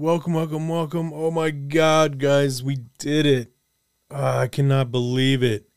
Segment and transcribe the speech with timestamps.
[0.00, 1.12] Welcome, welcome, welcome.
[1.12, 3.50] Oh my God, guys, we did it.
[4.12, 5.70] Ah, I cannot believe it.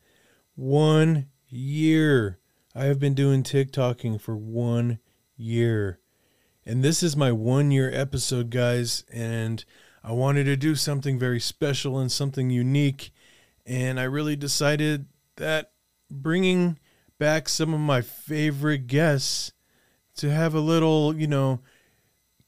[0.53, 2.37] One year.
[2.75, 4.99] I have been doing TikToking for one
[5.35, 6.01] year.
[6.63, 9.05] And this is my one year episode, guys.
[9.11, 9.65] And
[10.03, 13.11] I wanted to do something very special and something unique.
[13.65, 15.07] And I really decided
[15.37, 15.71] that
[16.11, 16.77] bringing
[17.17, 19.53] back some of my favorite guests
[20.17, 21.61] to have a little, you know,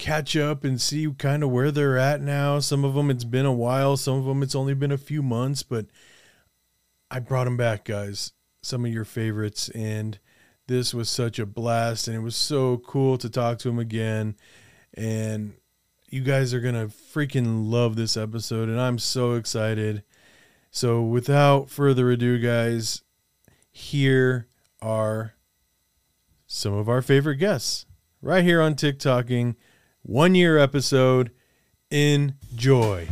[0.04, 2.59] catch up and see kind of where they're at now.
[2.59, 5.23] Some of them it's been a while, some of them it's only been a few
[5.23, 5.86] months, but
[7.10, 8.34] I brought them back, guys.
[8.62, 10.20] Some of your favorites and
[10.68, 14.36] this was such a blast and it was so cool to talk to them again
[14.94, 15.54] and
[16.10, 20.04] you guys are to freaking love this episode and I'm so excited.
[20.70, 23.04] So without further ado, guys,
[23.72, 24.49] here
[24.82, 25.35] are
[26.46, 27.85] some of our favorite guests
[28.22, 29.55] right here on TikToking
[30.03, 31.31] one year episode.
[31.89, 33.07] Enjoy.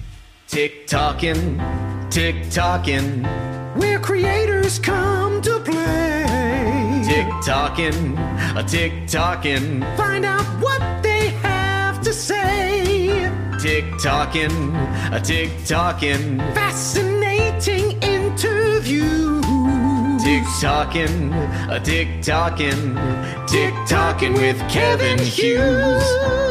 [0.47, 1.57] TikToking,
[2.09, 6.25] TikToking, where creators come to play.
[7.05, 8.17] TikToking,
[8.57, 13.07] a TikToking, Find out what they have to say.
[13.61, 14.51] TikToking,
[15.13, 19.45] a TikToking, Fascinating interviews.
[20.21, 21.31] TikToking,
[21.70, 22.95] a TikToking,
[23.48, 26.51] TikToking with Kevin Hughes.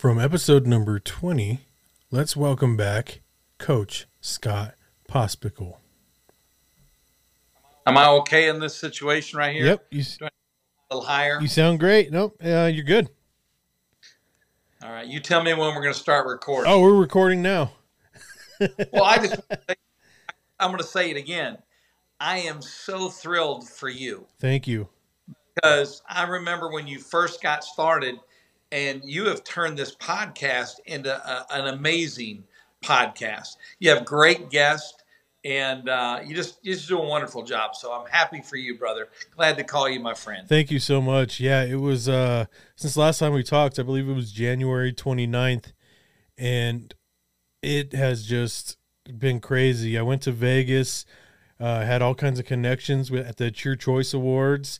[0.00, 1.60] From episode number 20,
[2.10, 3.20] let's welcome back
[3.58, 4.72] Coach Scott
[5.06, 5.76] Pospical.
[7.84, 9.66] Am I okay in this situation right here?
[9.66, 10.30] Yep, you, A
[10.90, 11.38] little higher.
[11.38, 12.10] you sound great.
[12.10, 13.10] Nope, uh, you're good.
[14.82, 15.06] All right.
[15.06, 16.72] You tell me when we're going to start recording.
[16.72, 17.72] Oh, we're recording now.
[18.94, 19.38] Well, I just
[20.58, 21.58] I'm going to say it again.
[22.18, 24.88] I am so thrilled for you Thank you.
[25.54, 28.16] because I remember when you first got started,
[28.72, 32.44] and you have turned this podcast into a, an amazing
[32.82, 33.56] podcast.
[33.78, 34.94] You have great guests.
[35.42, 37.74] And uh, you just you just do a wonderful job.
[37.74, 39.08] So I'm happy for you, brother.
[39.34, 40.46] Glad to call you my friend.
[40.46, 41.40] Thank you so much.
[41.40, 42.44] Yeah, it was uh
[42.76, 45.72] since last time we talked, I believe it was January 29th
[46.36, 46.94] and
[47.62, 48.76] it has just
[49.18, 49.98] been crazy.
[49.98, 51.06] I went to Vegas,
[51.58, 54.78] uh had all kinds of connections with at the Cheer Choice Awards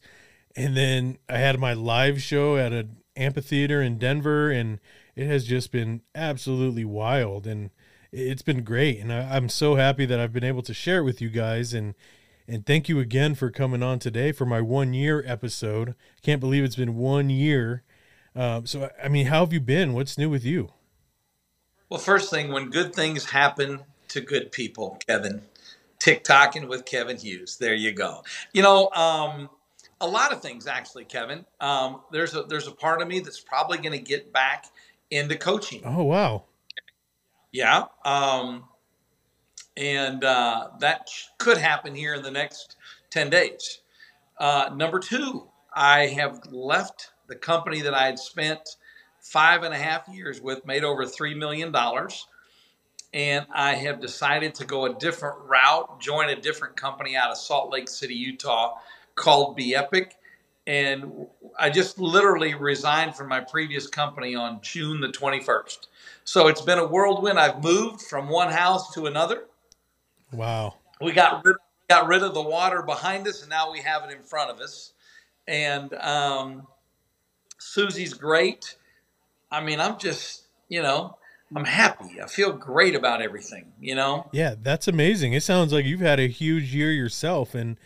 [0.56, 4.80] and then I had my live show at an amphitheater in Denver and
[5.14, 7.70] it has just been absolutely wild and
[8.12, 11.04] it's been great and I, I'm so happy that I've been able to share it
[11.04, 11.94] with you guys and
[12.50, 15.94] and thank you again for coming on today for my one year episode.
[16.20, 17.84] Can't believe it's been one year.
[18.34, 19.92] Um, so, I mean, how have you been?
[19.92, 20.72] What's new with you?
[21.88, 25.42] Well, first thing, when good things happen to good people, Kevin,
[26.00, 27.56] TikToking with Kevin Hughes.
[27.58, 28.24] There you go.
[28.52, 29.48] You know, um,
[30.00, 31.44] a lot of things actually, Kevin.
[31.60, 34.66] Um, there's a there's a part of me that's probably going to get back
[35.10, 35.82] into coaching.
[35.84, 36.44] Oh, wow.
[37.52, 38.64] Yeah, um,
[39.76, 42.76] and uh, that could happen here in the next
[43.10, 43.80] ten days.
[44.38, 48.76] Uh, number two, I have left the company that I had spent
[49.20, 52.26] five and a half years with, made over three million dollars,
[53.12, 57.36] and I have decided to go a different route, join a different company out of
[57.36, 58.76] Salt Lake City, Utah,
[59.20, 60.16] called Be Epic.
[60.66, 61.26] And
[61.58, 65.86] I just literally resigned from my previous company on June the 21st.
[66.24, 67.38] So it's been a whirlwind.
[67.38, 69.44] I've moved from one house to another.
[70.32, 70.76] Wow.
[71.00, 71.56] We got rid,
[71.88, 74.60] got rid of the water behind us, and now we have it in front of
[74.60, 74.92] us.
[75.48, 76.66] And um,
[77.58, 78.76] Susie's great.
[79.50, 81.16] I mean, I'm just, you know,
[81.54, 82.20] I'm happy.
[82.22, 84.28] I feel great about everything, you know?
[84.30, 85.32] Yeah, that's amazing.
[85.32, 87.76] It sounds like you've had a huge year yourself, and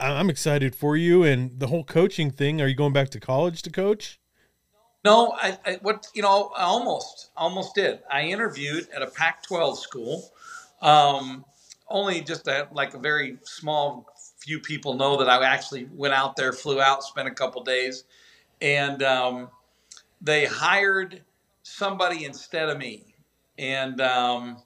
[0.00, 1.22] I'm excited for you.
[1.22, 2.60] And the whole coaching thing.
[2.60, 4.18] Are you going back to college to coach?
[5.04, 8.00] No, I, I what you know, I almost almost did.
[8.10, 10.30] I interviewed at a Pac-12 school.
[10.82, 11.44] Um,
[11.88, 14.06] only just a, like a very small
[14.38, 18.04] few people know that I actually went out there, flew out, spent a couple days,
[18.62, 19.48] and um,
[20.20, 21.22] they hired
[21.62, 23.14] somebody instead of me.
[23.58, 24.62] And um,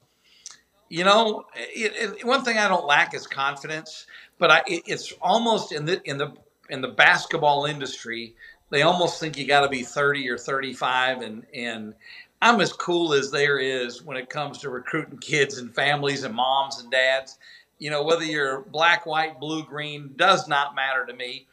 [0.88, 4.06] you know, it, it, one thing I don't lack is confidence,
[4.38, 6.32] but I, it, it's almost in the in the
[6.70, 8.34] in the basketball industry
[8.70, 11.94] they almost think you got to be 30 or 35 and and
[12.42, 16.34] i'm as cool as there is when it comes to recruiting kids and families and
[16.34, 17.38] moms and dads.
[17.78, 21.46] You know whether you're black white blue green does not matter to me.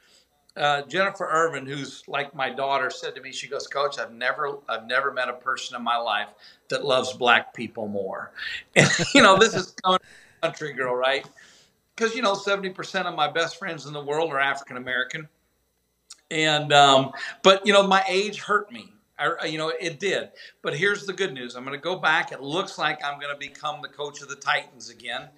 [0.57, 4.57] Uh, jennifer irvin who's like my daughter said to me she goes coach i've never
[4.67, 6.27] i've never met a person in my life
[6.67, 8.31] that loves black people more.
[8.75, 9.73] And you know this is
[10.41, 11.25] country girl right
[12.01, 15.27] because you know 70% of my best friends in the world are african american
[16.31, 17.11] And um,
[17.43, 18.93] but you know, my age hurt me.
[19.19, 20.29] I, you know, it did.
[20.63, 21.55] But here's the good news.
[21.55, 22.31] I'm going to go back.
[22.31, 25.29] It looks like I'm going to become the coach of the Titans again.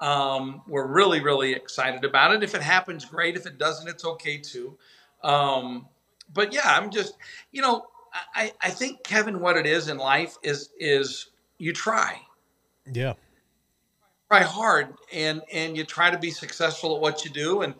[0.00, 2.44] Um, we're really, really excited about it.
[2.44, 3.34] If it happens, great.
[3.36, 4.78] If it doesn't, it's okay too.
[5.24, 5.88] Um,
[6.32, 7.14] but yeah, I'm just,
[7.50, 7.86] you know,
[8.34, 12.20] I, I think Kevin, what it is in life is is you try.
[12.92, 13.14] Yeah.
[14.32, 17.60] Try hard and and you try to be successful at what you do.
[17.60, 17.74] And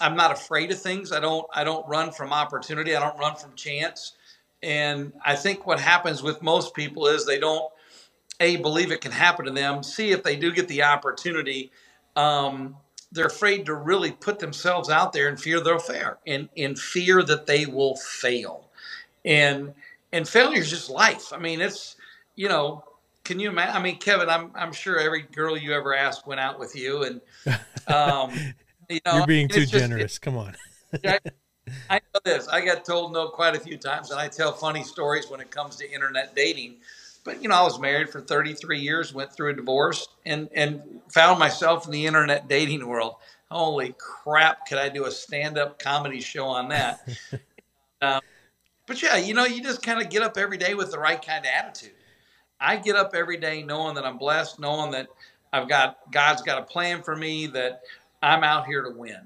[0.00, 1.10] I'm not afraid of things.
[1.10, 2.94] I don't I don't run from opportunity.
[2.94, 4.12] I don't run from chance.
[4.62, 7.68] And I think what happens with most people is they don't
[8.38, 9.82] a believe it can happen to them.
[9.82, 11.72] See if they do get the opportunity.
[12.14, 12.76] Um,
[13.10, 17.24] they're afraid to really put themselves out there and fear they'll fail and in fear
[17.24, 18.70] that they will fail
[19.24, 19.74] and
[20.12, 21.96] and failure is just life i mean it's
[22.36, 22.84] you know
[23.28, 26.40] can you imagine i mean kevin i'm i'm sure every girl you ever asked went
[26.40, 27.20] out with you and
[27.94, 28.32] um
[28.88, 30.56] you know you're being too generous come on
[31.04, 31.18] I,
[31.90, 34.82] I know this i got told no quite a few times and i tell funny
[34.82, 36.76] stories when it comes to internet dating
[37.28, 40.80] but you know, I was married for 33 years, went through a divorce, and and
[41.10, 43.16] found myself in the internet dating world.
[43.50, 44.66] Holy crap!
[44.66, 47.06] Could I do a stand-up comedy show on that?
[48.00, 48.22] um,
[48.86, 51.20] but yeah, you know, you just kind of get up every day with the right
[51.20, 51.92] kind of attitude.
[52.60, 55.08] I get up every day knowing that I'm blessed, knowing that
[55.52, 57.82] I've got God's got a plan for me, that
[58.22, 59.20] I'm out here to win.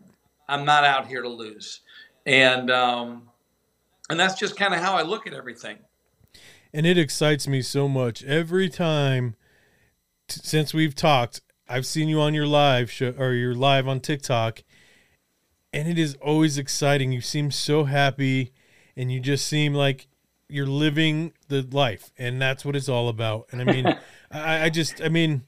[0.48, 1.80] I'm not out here to lose,
[2.26, 3.28] and um,
[4.10, 5.78] and that's just kind of how I look at everything
[6.72, 9.34] and it excites me so much every time
[10.28, 11.40] t- since we've talked.
[11.68, 14.62] I've seen you on your live show or your live on TikTok,
[15.72, 17.12] and it is always exciting.
[17.12, 18.52] You seem so happy,
[18.96, 20.06] and you just seem like
[20.52, 23.46] you're living the life, and that's what it's all about.
[23.50, 23.86] And I mean,
[24.30, 25.42] I, I just, I mean,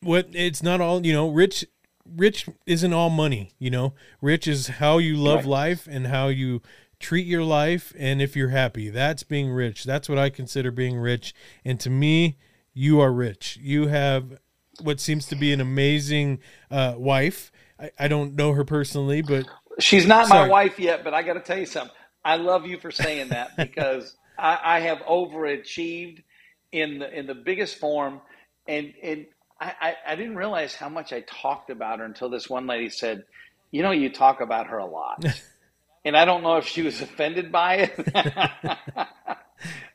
[0.00, 1.30] what it's not all you know.
[1.30, 1.64] Rich,
[2.04, 3.52] rich isn't all money.
[3.58, 5.46] You know, rich is how you love right.
[5.46, 6.60] life and how you
[7.04, 10.96] treat your life and if you're happy that's being rich that's what i consider being
[10.96, 12.38] rich and to me
[12.72, 14.38] you are rich you have
[14.80, 16.38] what seems to be an amazing
[16.70, 19.46] uh, wife I, I, don't know her personally but
[19.78, 20.46] she's not sorry.
[20.46, 21.94] my wife yet but i got to tell you something
[22.24, 26.22] i love you for saying that because I, I, have overachieved
[26.72, 28.20] in the in the biggest form
[28.66, 29.26] and and
[29.60, 32.88] I, I, I didn't realize how much i talked about her until this one lady
[32.88, 33.24] said
[33.70, 35.24] you know you talk about her a lot
[36.04, 37.96] and I don't know if she was offended by it,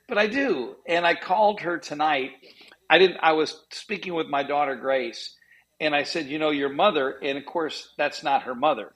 [0.07, 0.75] but I do.
[0.87, 2.31] And I called her tonight.
[2.89, 3.17] I didn't.
[3.21, 5.35] I was speaking with my daughter Grace,
[5.79, 8.93] and I said, "You know, your mother," and of course, that's not her mother.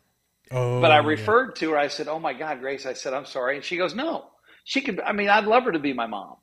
[0.52, 1.60] Oh, but I referred yeah.
[1.60, 1.78] to her.
[1.78, 4.26] I said, "Oh my God, Grace!" I said, "I'm sorry," and she goes, "No,
[4.64, 6.36] she could." I mean, I'd love her to be my mom.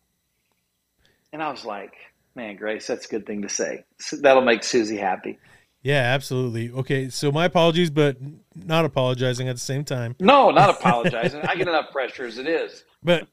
[1.33, 1.95] And I was like,
[2.35, 3.85] "Man, Grace, that's a good thing to say.
[4.21, 5.39] That'll make Susie happy."
[5.83, 6.71] Yeah, absolutely.
[6.71, 8.19] Okay, so my apologies, but
[8.55, 10.15] not apologizing at the same time.
[10.21, 11.41] No, not apologizing.
[11.41, 12.85] I get enough pressure as it is.
[13.03, 13.29] But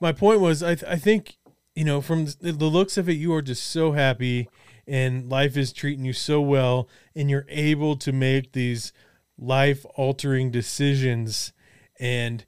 [0.00, 1.38] my point was, I, th- I think,
[1.74, 4.48] you know, from the looks of it, you are just so happy
[4.88, 8.92] and life is treating you so well, and you're able to make these
[9.36, 11.52] life altering decisions
[12.00, 12.44] and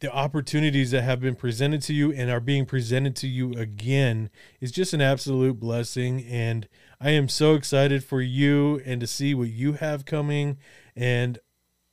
[0.00, 4.28] the opportunities that have been presented to you and are being presented to you again
[4.60, 6.22] is just an absolute blessing.
[6.24, 6.68] And
[7.00, 10.58] I am so excited for you and to see what you have coming.
[10.94, 11.38] And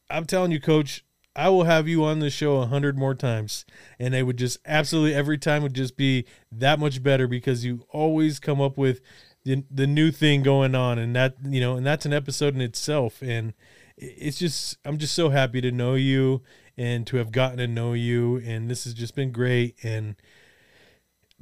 [0.10, 1.06] I'm telling you, coach,
[1.36, 3.66] I will have you on the show a hundred more times.
[3.98, 7.86] And they would just absolutely every time would just be that much better because you
[7.90, 9.00] always come up with
[9.46, 11.00] the, the new thing going on.
[11.00, 13.22] And that, you know, and that's an episode in itself.
[13.22, 13.54] And
[13.96, 16.42] it's just, I'm just so happy to know you
[16.78, 18.38] and to have gotten to know you.
[18.38, 19.76] And this has just been great.
[19.84, 20.16] And,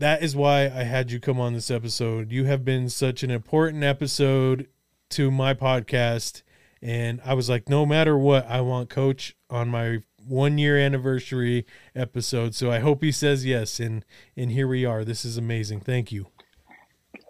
[0.01, 2.31] that is why I had you come on this episode.
[2.31, 4.67] You have been such an important episode
[5.11, 6.41] to my podcast.
[6.81, 11.67] And I was like, no matter what, I want Coach on my one year anniversary
[11.95, 12.55] episode.
[12.55, 13.79] So I hope he says yes.
[13.79, 14.03] And
[14.35, 15.05] and here we are.
[15.05, 15.81] This is amazing.
[15.81, 16.27] Thank you.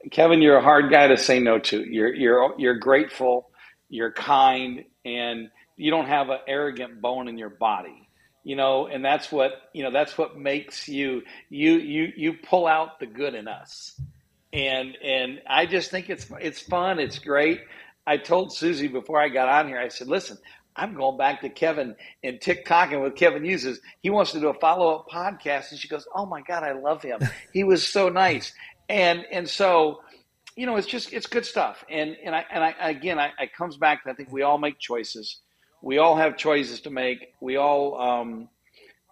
[0.10, 1.84] Kevin, you're a hard guy to say no to.
[1.84, 3.52] You're you're you're grateful,
[3.90, 8.08] you're kind, and you don't have an arrogant bone in your body
[8.44, 12.68] you know and that's what you know that's what makes you you you you pull
[12.68, 14.00] out the good in us.
[14.54, 17.00] And and i just think it's it's fun.
[17.00, 17.62] It's great.
[18.06, 20.38] I told susie before i got on here i said listen
[20.76, 23.80] i'm going back to kevin and tiktoking with kevin Hughes.
[24.02, 25.72] He wants to do a follow-up podcast.
[25.72, 27.20] And she goes oh my god i love him.
[27.54, 28.54] He was so nice.
[28.90, 30.02] And and so
[30.56, 31.86] you know it's just it's good stuff.
[31.90, 34.58] And and i and i again i, I comes back to i think we all
[34.58, 35.40] make choices
[35.82, 37.34] we all have choices to make.
[37.40, 38.50] We all, um,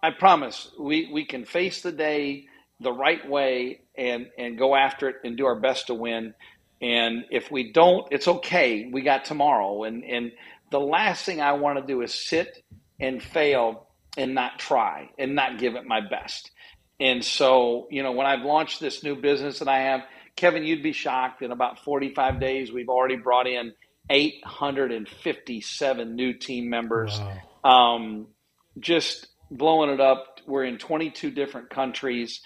[0.02, 2.46] I promise, we, we can face the day
[2.80, 6.34] the right way and, and go after it and do our best to win.
[6.80, 8.88] And if we don't, it's okay.
[8.90, 9.84] We got tomorrow.
[9.84, 10.32] And, and
[10.70, 12.64] the last thing I want to do is sit
[12.98, 16.50] and fail and not try and not give it my best.
[16.98, 20.02] And so, you know, when I've launched this new business that I have,
[20.36, 21.42] Kevin, you'd be shocked.
[21.42, 23.72] In about 45 days, we've already brought in
[24.10, 27.20] 857 new team members.
[27.64, 27.96] Wow.
[27.96, 28.26] Um,
[28.78, 30.40] just blowing it up.
[30.46, 32.40] We're in 22 different countries.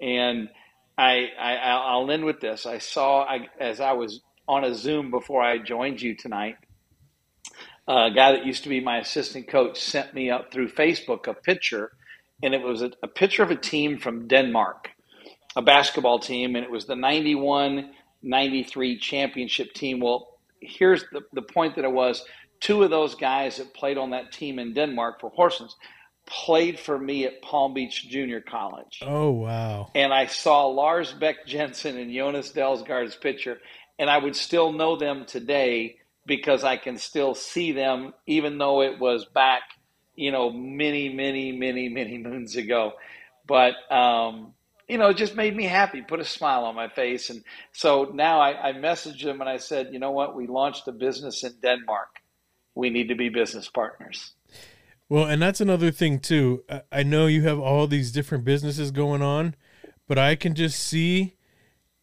[0.00, 0.48] And
[0.96, 2.66] I, I, I'll end with this.
[2.66, 6.56] I saw, I, as I was on a Zoom before I joined you tonight,
[7.86, 11.34] a guy that used to be my assistant coach sent me up through Facebook a
[11.34, 11.92] picture,
[12.42, 14.90] and it was a, a picture of a team from Denmark,
[15.56, 17.90] a basketball team, and it was the 91
[18.22, 20.00] 93 championship team.
[20.00, 20.28] Well,
[20.60, 22.24] here's the, the point that it was
[22.60, 25.72] two of those guys that played on that team in Denmark for Horsens
[26.26, 29.00] played for me at Palm Beach Junior College.
[29.02, 29.90] Oh, wow.
[29.94, 33.58] And I saw Lars Beck Jensen and Jonas Delsgaard's picture,
[33.98, 38.82] and I would still know them today because I can still see them, even though
[38.82, 39.62] it was back,
[40.14, 42.92] you know, many, many, many, many moons ago.
[43.46, 44.54] But, um,
[44.90, 47.30] you know, it just made me happy, put a smile on my face.
[47.30, 50.34] And so now I, I messaged them and I said, you know what?
[50.34, 52.08] We launched a business in Denmark.
[52.74, 54.32] We need to be business partners.
[55.08, 56.64] Well, and that's another thing too.
[56.90, 59.54] I know you have all these different businesses going on,
[60.08, 61.36] but I can just see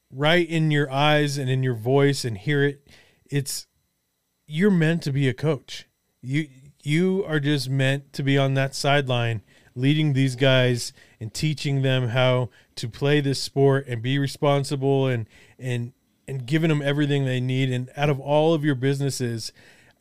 [0.09, 2.87] right in your eyes and in your voice and hear it.
[3.29, 3.67] It's
[4.45, 5.87] you're meant to be a coach.
[6.21, 6.47] You
[6.83, 9.41] you are just meant to be on that sideline
[9.75, 15.27] leading these guys and teaching them how to play this sport and be responsible and
[15.57, 15.93] and
[16.27, 17.71] and giving them everything they need.
[17.71, 19.51] And out of all of your businesses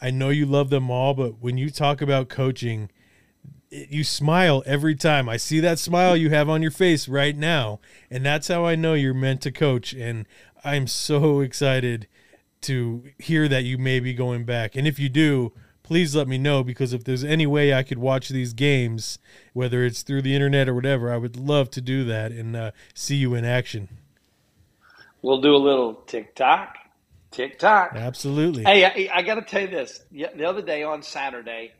[0.01, 2.91] I know you love them all but when you talk about coaching
[3.71, 5.29] it, you smile every time.
[5.29, 7.81] I see that smile you have on your face right now
[8.11, 9.93] and that's how I know you're meant to coach.
[9.93, 10.27] And
[10.65, 12.09] I'm so excited
[12.63, 14.77] to hear that you may be going back.
[14.77, 15.53] And if you do,
[15.87, 19.21] please let me know because if there's any way I could watch these games,
[19.53, 22.73] whether it's through the internet or whatever, I would love to do that and uh,
[22.93, 23.89] see you in action.
[25.23, 26.77] We'll do a little TikTok,
[27.31, 27.93] TikTok.
[27.95, 28.65] Absolutely.
[28.65, 30.01] Hey, I, I got to tell you this.
[30.11, 31.73] The other day on Saturday,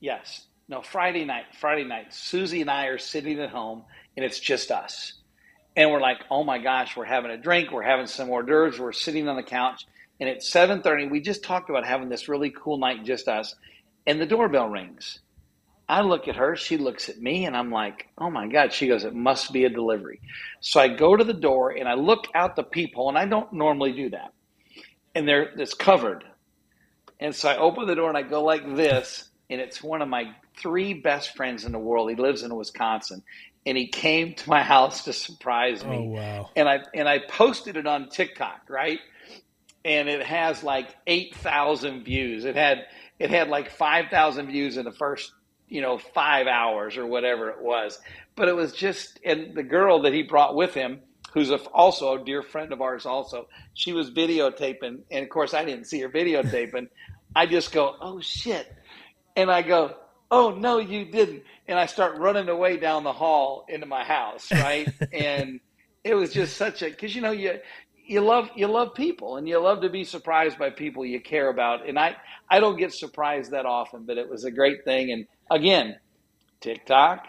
[0.00, 3.84] yes, no, Friday night, Friday night, Susie and I are sitting at home
[4.16, 5.14] and it's just us.
[5.74, 8.78] And we're like, oh my gosh, we're having a drink, we're having some hors d'oeuvres,
[8.78, 9.86] we're sitting on the couch
[10.20, 13.54] and at 7:30, we just talked about having this really cool night, just us.
[14.06, 15.20] And the doorbell rings.
[15.88, 18.72] I look at her, she looks at me, and I'm like, oh my God.
[18.72, 20.20] She goes, it must be a delivery.
[20.60, 23.52] So I go to the door and I look out the peephole, and I don't
[23.52, 24.32] normally do that.
[25.14, 26.24] And there it's covered.
[27.20, 30.08] And so I open the door and I go like this, and it's one of
[30.08, 32.10] my three best friends in the world.
[32.10, 33.22] He lives in Wisconsin.
[33.64, 35.96] And he came to my house to surprise me.
[35.96, 36.50] Oh wow.
[36.54, 39.00] And I and I posted it on TikTok, right?
[39.86, 42.44] And it has like 8,000 views.
[42.44, 42.86] It had
[43.18, 45.32] it had like 5,000 views in the first,
[45.68, 47.98] you know, 5 hours or whatever it was.
[48.34, 51.00] But it was just and the girl that he brought with him
[51.32, 55.54] who's a, also a dear friend of ours also, she was videotaping and of course
[55.54, 56.88] I didn't see her videotaping.
[57.34, 58.66] I just go, "Oh shit."
[59.36, 59.94] And I go,
[60.30, 64.50] "Oh no, you didn't." And I start running away down the hall into my house,
[64.50, 64.88] right?
[65.12, 65.60] and
[66.02, 67.58] it was just such a because you know you
[68.06, 71.48] you love you love people and you love to be surprised by people you care
[71.48, 71.88] about.
[71.88, 72.16] And i
[72.50, 75.12] i don't get surprised that often but it was a great thing.
[75.12, 75.98] And again
[76.60, 77.26] tiktok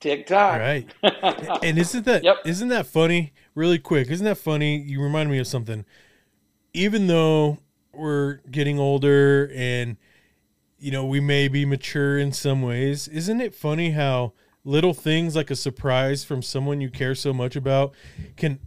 [0.00, 0.58] tiktok.
[0.60, 0.94] Right.
[1.62, 2.38] And isn't that yep.
[2.44, 3.32] not that funny?
[3.54, 4.78] Really quick isn't that funny?
[4.78, 5.84] You remind me of something.
[6.72, 7.58] Even though
[7.92, 9.96] we're getting older and
[10.78, 14.32] you know we may be mature in some ways isn't it funny how
[14.64, 17.92] little things like a surprise from someone you care so much about
[18.36, 18.58] can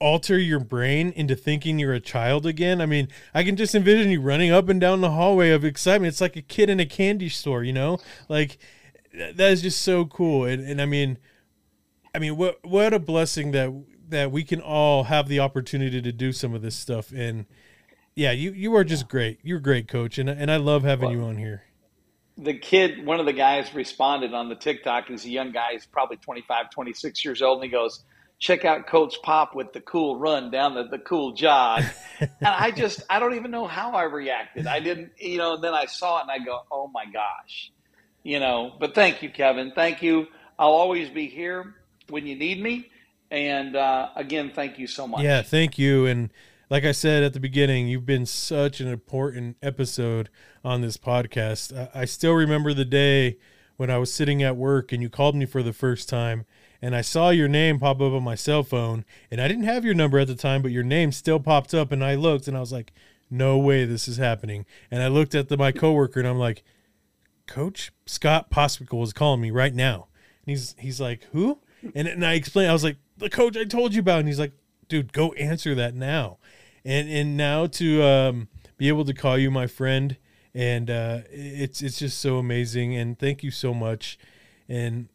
[0.00, 2.80] alter your brain into thinking you're a child again.
[2.80, 6.08] I mean, I can just envision you running up and down the hallway of excitement.
[6.08, 7.98] It's like a kid in a candy store, you know?
[8.28, 8.58] Like
[9.14, 10.44] that is just so cool.
[10.44, 11.18] And and I mean
[12.14, 13.72] I mean what what a blessing that
[14.08, 17.46] that we can all have the opportunity to do some of this stuff and
[18.14, 19.40] yeah, you you are just great.
[19.42, 21.64] You're great coach and and I love having well, you on here.
[22.36, 25.06] The kid, one of the guys responded on the TikTok.
[25.06, 25.68] He's a young guy.
[25.72, 27.58] He's probably 25, 26 years old.
[27.58, 28.02] And he goes,
[28.44, 31.82] check out Coach Pop with the cool run down the, the cool jog.
[32.20, 34.66] and I just, I don't even know how I reacted.
[34.66, 37.72] I didn't, you know, and then I saw it and I go, oh my gosh,
[38.22, 39.72] you know, but thank you, Kevin.
[39.74, 40.26] Thank you.
[40.58, 41.74] I'll always be here
[42.10, 42.90] when you need me.
[43.30, 45.22] And uh, again, thank you so much.
[45.22, 46.04] Yeah, thank you.
[46.04, 46.30] And
[46.68, 50.28] like I said at the beginning, you've been such an important episode
[50.62, 51.88] on this podcast.
[51.94, 53.38] I still remember the day
[53.78, 56.44] when I was sitting at work and you called me for the first time
[56.84, 59.84] and I saw your name pop up on my cell phone, and I didn't have
[59.84, 62.56] your number at the time, but your name still popped up, and I looked, and
[62.56, 62.92] I was like,
[63.30, 66.62] "No way, this is happening." And I looked at the, my coworker, and I'm like,
[67.46, 70.08] Coach Scott Pospical is calling me right now.
[70.44, 71.60] And he's he's like, who?
[71.94, 74.20] And and I explained, I was like, the coach I told you about.
[74.20, 74.52] And he's like,
[74.88, 76.38] dude, go answer that now.
[76.84, 80.16] And and now to um, be able to call you my friend,
[80.54, 82.96] and uh, it's it's just so amazing.
[82.96, 84.18] And thank you so much.
[84.68, 85.08] And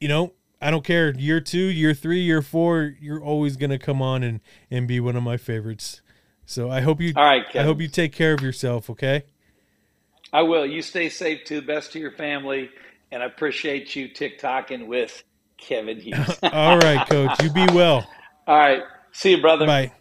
[0.00, 0.32] you know,
[0.64, 1.12] I don't care.
[1.14, 4.40] Year two, year three, year four, you're always gonna come on and
[4.70, 6.00] and be one of my favorites.
[6.46, 7.12] So I hope you.
[7.14, 8.88] All right, I hope you take care of yourself.
[8.88, 9.24] Okay.
[10.32, 10.64] I will.
[10.64, 11.60] You stay safe too.
[11.60, 12.70] Best to your family,
[13.12, 15.22] and I appreciate you TikToking with
[15.58, 16.38] Kevin Hughes.
[16.42, 17.42] All right, Coach.
[17.42, 18.08] You be well.
[18.46, 18.82] All right.
[19.12, 19.66] See you, brother.
[19.66, 19.92] Bye.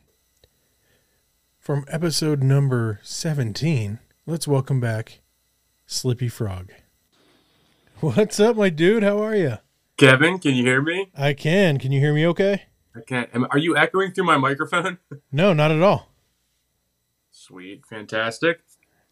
[1.60, 5.20] From episode number 17, let's welcome back
[5.86, 6.72] Slippy Frog.
[8.00, 9.04] What's up, my dude?
[9.04, 9.58] How are you?
[9.98, 11.12] Kevin, can you hear me?
[11.16, 11.78] I can.
[11.78, 12.64] Can you hear me okay?
[12.96, 13.30] I can't.
[13.52, 14.98] Are you echoing through my microphone?
[15.32, 16.10] No, not at all.
[17.32, 18.62] Sweet, fantastic.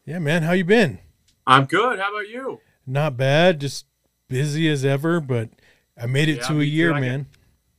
[0.05, 0.43] Yeah, man.
[0.43, 0.99] How you been?
[1.47, 1.99] I'm good.
[1.99, 2.59] How about you?
[2.85, 3.59] Not bad.
[3.59, 3.85] Just
[4.27, 5.49] busy as ever, but
[5.99, 7.25] I made it Yeah, to a year, man.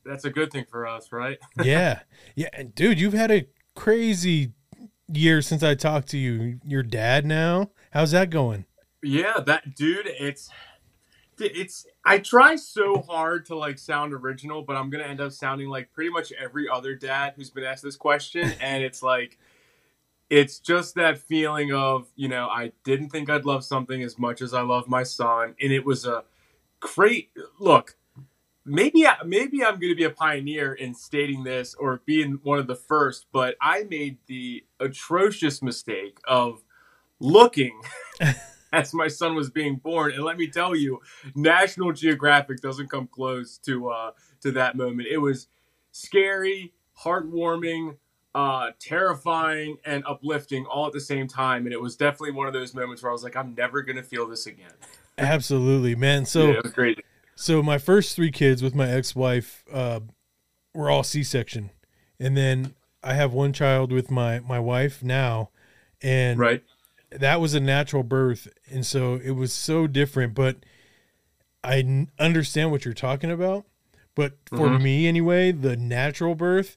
[0.05, 1.39] That's a good thing for us, right?
[1.63, 2.01] yeah.
[2.35, 2.49] Yeah.
[2.53, 4.53] And dude, you've had a crazy
[5.07, 6.59] year since I talked to you.
[6.65, 7.71] Your dad now?
[7.93, 8.65] How's that going?
[9.05, 10.07] yeah, that dude.
[10.07, 10.51] It's
[11.39, 11.87] it's.
[12.05, 15.93] I try so hard to like sound original, but I'm gonna end up sounding like
[15.93, 19.39] pretty much every other dad who's been asked this question, and it's like.
[20.31, 24.41] It's just that feeling of, you know, I didn't think I'd love something as much
[24.41, 25.55] as I love my son.
[25.61, 26.25] And it was a
[26.81, 27.31] great
[27.61, 27.97] look.
[28.65, 32.59] maybe I, maybe I'm going to be a pioneer in stating this or being one
[32.59, 36.63] of the first, but I made the atrocious mistake of
[37.21, 37.81] looking
[38.83, 41.01] as my son was being born, and let me tell you,
[41.35, 44.11] National Geographic doesn't come close to uh,
[44.41, 45.09] to that moment.
[45.11, 45.49] It was
[45.91, 46.73] scary,
[47.05, 47.97] heartwarming.
[48.35, 52.55] Uh, terrifying and uplifting all at the same time, and it was definitely one of
[52.55, 54.73] those moments where I was like, "I'm never gonna feel this again."
[55.19, 56.25] Absolutely, man.
[56.25, 57.05] So yeah, it was great.
[57.35, 60.01] So my first three kids with my ex-wife uh,
[60.75, 61.73] were all C-section,
[62.19, 65.51] and then I have one child with my my wife now,
[66.01, 66.63] and Right?
[67.19, 70.35] That was a natural birth, and so it was so different.
[70.35, 70.59] But
[71.65, 73.67] I n- understand what you're talking about.
[74.15, 74.83] But for Mhm.
[74.83, 76.77] me, anyway, the natural birth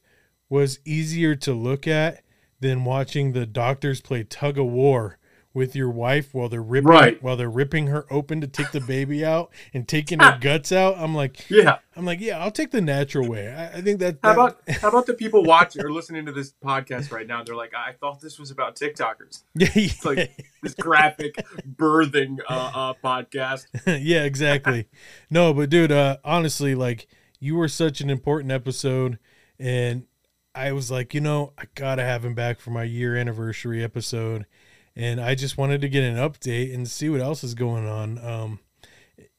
[0.50, 2.24] was easier to look at
[2.60, 5.17] than watching the doctors play tug of war
[5.56, 7.24] with your wife while they're ripping Right.
[7.24, 10.98] while they're ripping her open to take the baby out and taking her guts out.
[11.00, 11.78] I'm like, Yeah.
[11.96, 13.48] I'm like, yeah, I'll take the natural way.
[13.52, 16.34] I, I think that, How that- about how about the people watching or listening to
[16.34, 17.41] this podcast right now?
[17.41, 19.44] They're like, I thought this was about TikTokers.
[19.56, 21.36] yeah, It's like this graphic
[21.76, 23.65] birthing uh, uh, podcast.
[24.04, 24.88] yeah, exactly.
[25.30, 27.08] No, but dude, uh, honestly, like
[27.39, 29.20] you were such an important episode,
[29.58, 30.06] and
[30.54, 34.46] I was like, you know, I gotta have him back for my year anniversary episode,
[34.95, 38.17] and I just wanted to get an update and see what else is going on.
[38.23, 38.60] Um,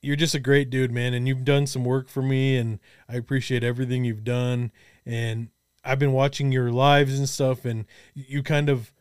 [0.00, 3.16] you're just a great dude, man, and you've done some work for me, and I
[3.16, 4.70] appreciate everything you've done.
[5.04, 5.48] And
[5.84, 8.92] I've been watching your lives and stuff, and you kind of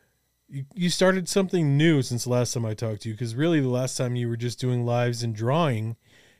[0.47, 3.15] you, you started something new since the last time I talked to you.
[3.15, 5.95] Because really, the last time you were just doing lives and drawing,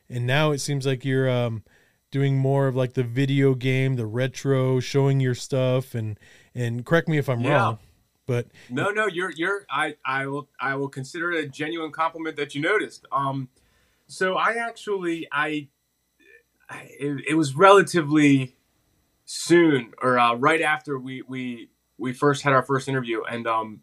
[0.09, 1.63] and now it seems like you're um,
[2.11, 6.19] doing more of like the video game, the retro, showing your stuff, and
[6.53, 7.49] and correct me if I'm Yeah.
[7.63, 7.79] wrong,
[8.25, 12.35] but No, no, you're you're I I will I will consider it a genuine compliment
[12.37, 13.05] that you noticed.
[13.11, 13.49] Um,
[14.07, 15.67] so I actually I,
[16.69, 18.55] I it, it was relatively
[19.25, 23.81] soon or uh, right after we we we first had our first interview, and um,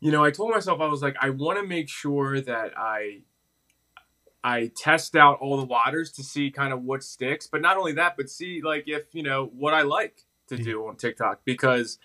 [0.00, 3.22] you know, I told myself I was like, I want to make sure that I
[4.42, 7.92] I test out all the waters to see kind of what sticks, but not only
[7.92, 11.42] that, but see like if you know what I like to do on TikTok.
[11.44, 11.98] Because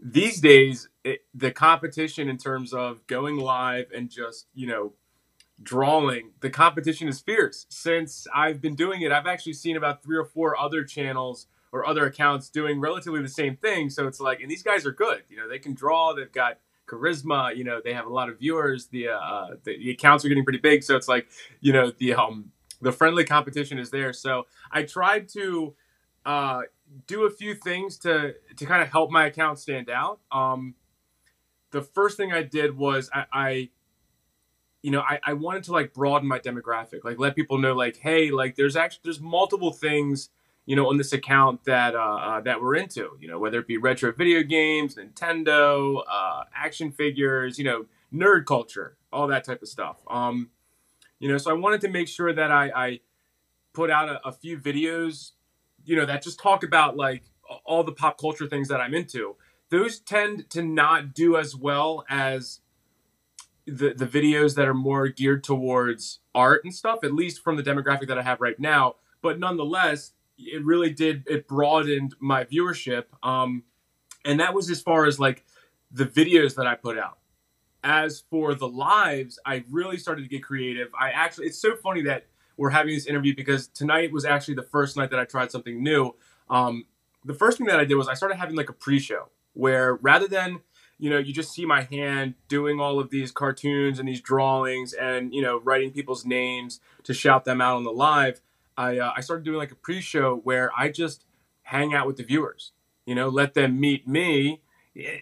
[0.00, 4.92] these days it, the competition in terms of going live and just you know
[5.62, 7.66] drawing the competition is fierce.
[7.68, 11.86] Since i've been doing it i've actually seen about three or four other channels or
[11.86, 13.90] other accounts doing relatively the same thing.
[13.90, 15.22] So it's like and these guys are good.
[15.28, 18.38] You know they can draw they've got charisma you know they have a lot of
[18.38, 20.82] viewers the uh the, the accounts are getting pretty big.
[20.82, 21.28] So it's like
[21.60, 24.12] you know the um the friendly competition is there.
[24.12, 25.74] So i tried to
[26.24, 26.62] uh
[27.06, 30.20] do a few things to to kind of help my account stand out.
[30.30, 30.74] Um,
[31.70, 33.68] the first thing I did was I, I
[34.82, 37.96] you know, I, I wanted to like broaden my demographic, like let people know, like,
[37.96, 40.30] hey, like there's actually there's multiple things,
[40.66, 43.66] you know, on this account that uh, uh that we're into, you know, whether it
[43.66, 49.62] be retro video games, Nintendo, uh, action figures, you know, nerd culture, all that type
[49.62, 49.96] of stuff.
[50.08, 50.50] Um,
[51.18, 53.00] you know, so I wanted to make sure that I, I
[53.72, 55.32] put out a, a few videos
[55.88, 57.24] you know that just talk about like
[57.64, 59.36] all the pop culture things that I'm into.
[59.70, 62.60] Those tend to not do as well as
[63.66, 67.62] the the videos that are more geared towards art and stuff, at least from the
[67.62, 68.96] demographic that I have right now.
[69.22, 73.04] But nonetheless, it really did it broadened my viewership.
[73.22, 73.64] Um,
[74.26, 75.44] and that was as far as like
[75.90, 77.18] the videos that I put out.
[77.82, 80.88] As for the lives, I really started to get creative.
[80.98, 82.26] I actually, it's so funny that
[82.58, 85.82] we're having this interview because tonight was actually the first night that I tried something
[85.82, 86.14] new.
[86.50, 86.84] Um,
[87.24, 90.28] the first thing that I did was I started having like a pre-show where rather
[90.28, 90.60] than
[90.98, 94.92] you know you just see my hand doing all of these cartoons and these drawings
[94.92, 98.40] and you know writing people's names to shout them out on the live,
[98.76, 101.24] I uh, I started doing like a pre-show where I just
[101.62, 102.72] hang out with the viewers,
[103.06, 104.60] you know, let them meet me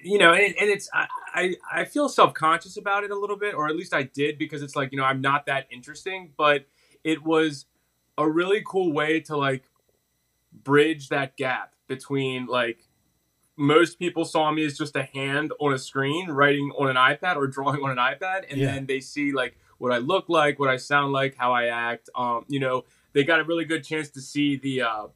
[0.03, 3.55] you know, and, and it's I, I feel self conscious about it a little bit,
[3.55, 6.64] or at least I did because it's like you know I'm not that interesting, but
[7.04, 7.66] it was
[8.18, 9.64] a really cool way to like
[10.52, 12.88] bridge that gap between like
[13.56, 17.37] most people saw me as just a hand on a screen writing on an iPad
[17.37, 18.74] or drawing on an iPad, and yeah.
[18.74, 22.11] then they see like what I look like, what I sound like, how I act.
[22.14, 25.06] Um, you know, they got a really good chance to see the uh,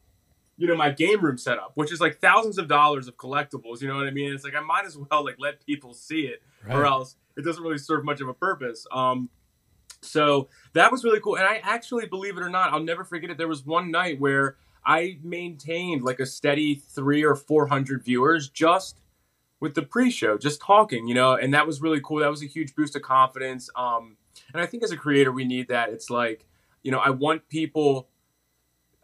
[0.61, 3.89] you know my game room setup which is like thousands of dollars of collectibles you
[3.89, 6.43] know what i mean it's like i might as well like let people see it
[6.67, 6.77] right.
[6.77, 9.31] or else it doesn't really serve much of a purpose um
[10.03, 11.37] so that was really cool.
[11.37, 13.39] And i actually believe it or not i'll never forget it.
[13.39, 18.49] There was one night where i maintained like a steady three or four hundred viewers
[18.49, 19.01] just
[19.61, 21.35] with the pre-show just talking you know?
[21.35, 22.19] And that was really cool.
[22.19, 23.69] That was a huge boost of confidence.
[23.77, 24.17] Um
[24.53, 25.91] and i think as a creator we need that.
[25.91, 26.47] It's like
[26.83, 28.09] you know i want people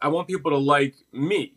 [0.01, 1.55] I want people to like me,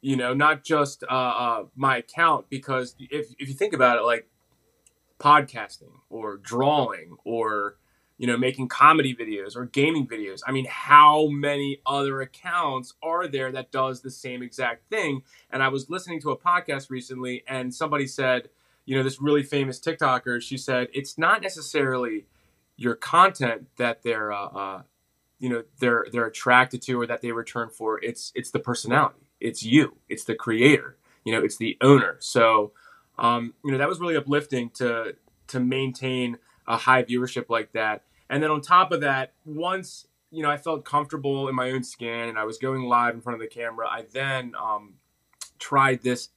[0.00, 2.48] you know, not just uh, uh, my account.
[2.48, 4.28] Because if if you think about it, like
[5.18, 7.76] podcasting or drawing or
[8.20, 10.40] you know making comedy videos or gaming videos.
[10.46, 15.22] I mean how many other accounts are there that does the same exact thing?
[15.50, 18.50] And i was listening to a podcast recently and somebody said
[18.84, 22.26] you know this really famous tiktoker she said it's not necessarily
[22.80, 24.82] your content that they're uh, uh,
[25.38, 28.02] you know they're they're attracted to or that they return for.
[28.02, 29.26] It's it's the personality.
[29.40, 29.96] It's you.
[30.08, 30.96] It's the creator.
[31.24, 32.16] You know it's the owner.
[32.20, 32.72] So
[33.18, 35.14] um, you know that was really uplifting to
[35.48, 40.42] to maintain a high viewership like that and then on top of that once you
[40.42, 43.34] know i felt comfortable in my own skin and i was going live in front
[43.34, 44.94] of the camera i then um,
[45.58, 46.30] tried this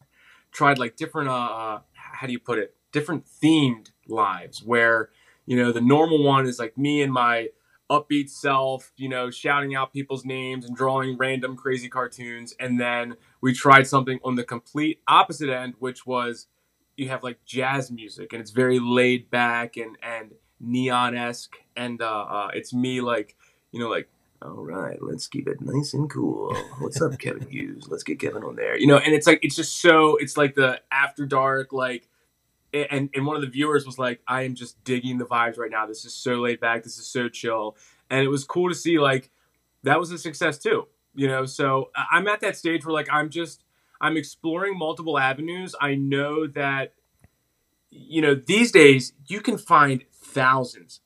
[0.51, 5.09] tried like different uh, uh how do you put it different themed lives where
[5.45, 7.47] you know the normal one is like me and my
[7.93, 12.55] upbeat self, you know, shouting out people's names and drawing random crazy cartoons.
[12.59, 16.47] And then we tried something on the complete opposite end, which was
[16.97, 21.55] you have like jazz music and it's very laid back and and neon esque.
[21.75, 23.35] And uh, uh, it's me like,
[23.71, 24.09] you know, like,
[24.41, 26.53] all right, let's keep it nice and cool.
[26.79, 27.87] What's up, Kevin Hughes?
[27.89, 28.77] Let's get Kevin on there.
[28.77, 32.09] You know, and it's like it's just so it's like the after dark like
[32.73, 35.71] and and one of the viewers was like, I am just digging the vibes right
[35.71, 35.85] now.
[35.85, 36.83] This is so laid back.
[36.83, 37.77] This is so chill,
[38.09, 39.29] and it was cool to see like
[39.83, 40.87] that was a success too.
[41.15, 43.63] You know, so I'm at that stage where like I'm just
[44.01, 45.75] I'm exploring multiple avenues.
[45.79, 46.93] I know that
[47.91, 51.01] you know these days you can find thousands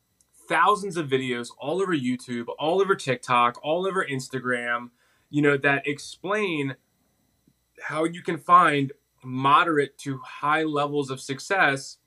[0.47, 4.91] thousands of videos all over YouTube, all over TikTok, all over Instagram,
[5.29, 6.75] you know, that explain
[7.81, 11.97] how you can find moderate to high levels of success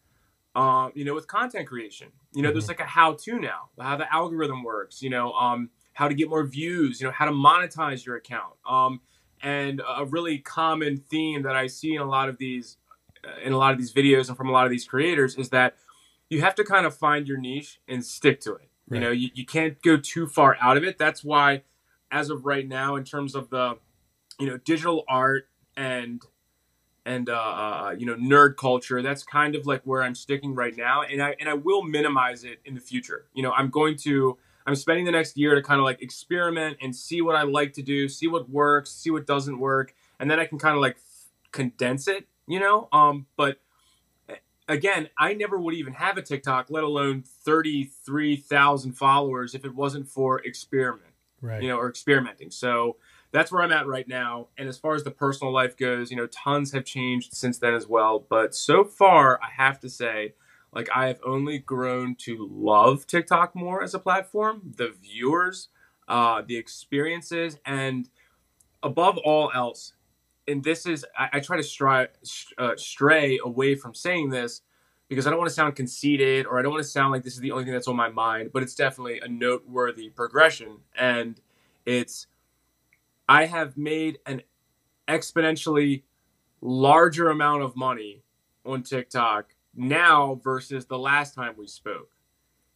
[0.55, 2.55] um, you know with content creation you know mm-hmm.
[2.55, 6.15] there's like a how to now how the algorithm works you know um, how to
[6.15, 9.01] get more views you know how to monetize your account um,
[9.43, 12.79] and a really common theme that i see in a lot of these
[13.25, 15.51] uh, in a lot of these videos and from a lot of these creators is
[15.51, 15.75] that
[16.31, 18.97] you have to kind of find your niche and stick to it right.
[18.97, 21.63] you know you, you can't go too far out of it that's why
[22.11, 23.77] as of right now in terms of the
[24.39, 26.23] you know digital art and
[27.07, 29.03] and uh, uh, you know nerd culture.
[29.03, 32.45] That's kind of like where I'm sticking right now, and I and I will minimize
[32.45, 33.27] it in the future.
[33.35, 36.79] You know, I'm going to I'm spending the next year to kind of like experiment
[36.81, 40.31] and see what I like to do, see what works, see what doesn't work, and
[40.31, 40.99] then I can kind of like
[41.53, 42.27] condense it.
[42.47, 43.59] You know, um, but
[44.71, 50.09] again, I never would even have a TikTok, let alone 33,000 followers if it wasn't
[50.09, 51.63] for experiment, right.
[51.63, 52.51] you know, or experimenting.
[52.51, 52.97] So
[53.33, 54.49] that's where I'm at right now.
[54.57, 57.75] And as far as the personal life goes, you know, tons have changed since then
[57.75, 58.25] as well.
[58.29, 60.35] But so far, I have to say,
[60.73, 65.69] like, I have only grown to love TikTok more as a platform, the viewers,
[66.07, 68.09] uh, the experiences, and
[68.83, 69.95] above all else,
[70.51, 72.09] and this is, I, I try to stray,
[72.59, 74.63] uh, stray away from saying this
[75.09, 77.35] because I don't want to sound conceited or I don't want to sound like this
[77.35, 80.79] is the only thing that's on my mind, but it's definitely a noteworthy progression.
[80.99, 81.41] And
[81.87, 82.27] it's,
[83.29, 84.43] I have made an
[85.09, 86.03] exponentially
[86.61, 88.23] larger amount of money
[88.67, 92.11] on TikTok now versus the last time we spoke.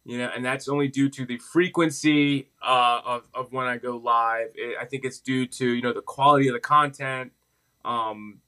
[0.05, 3.97] you know, and that's only due to the frequency uh, of of when I go
[3.97, 4.49] live.
[4.55, 7.31] It, I think it's due to you know the quality of the content,
[7.85, 8.39] um,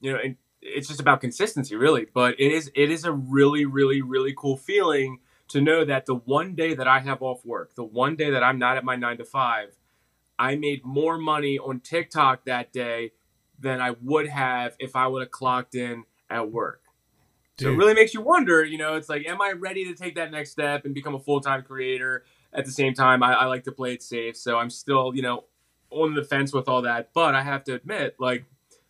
[0.00, 2.06] you know, and it's just about consistency, really.
[2.12, 6.14] But it is it is a really really really cool feeling to know that the
[6.14, 8.96] one day that I have off work, the one day that I'm not at my
[8.96, 9.76] nine to five,
[10.38, 13.12] I made more money on TikTok that day
[13.58, 16.82] than I would have if I would have clocked in at work.
[17.56, 17.66] Dude.
[17.66, 20.16] So it really makes you wonder, you know, it's like, am I ready to take
[20.16, 22.24] that next step and become a full time creator?
[22.52, 24.36] At the same time, I, I, like to play it safe.
[24.36, 25.44] So I'm still, you know,
[25.90, 27.10] on the fence with all that.
[27.12, 28.44] But I have to admit, like,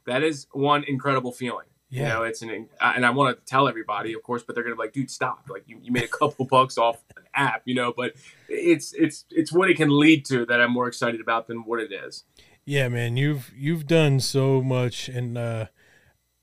[0.06, 1.66] that is one incredible feeling.
[1.90, 2.02] Yeah.
[2.02, 4.72] You know, it's an, and I want to tell everybody, of course, but they're going
[4.72, 5.44] to be like, dude, stop.
[5.48, 8.14] Like, you, you made a couple bucks off an app, you know, but
[8.48, 11.78] it's, it's, it's what it can lead to that I'm more excited about than what
[11.78, 12.24] it is.
[12.64, 15.08] Yeah, man, you've, you've done so much.
[15.08, 15.66] And, uh,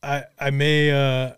[0.02, 1.34] I, I may, uh,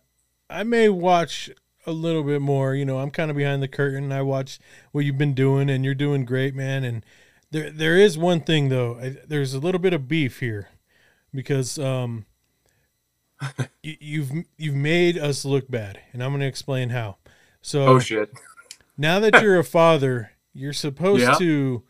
[0.47, 1.49] I may watch
[1.87, 2.75] a little bit more.
[2.75, 4.11] You know, I'm kind of behind the curtain.
[4.11, 4.59] I watch
[4.91, 6.83] what you've been doing, and you're doing great, man.
[6.83, 7.03] And
[7.51, 8.97] there there is one thing though.
[8.99, 10.69] I, there's a little bit of beef here
[11.33, 12.25] because um,
[13.81, 17.17] you, you've you've made us look bad, and I'm going to explain how.
[17.61, 18.31] So, oh shit!
[18.97, 21.35] now that you're a father, you're supposed yeah.
[21.35, 21.83] to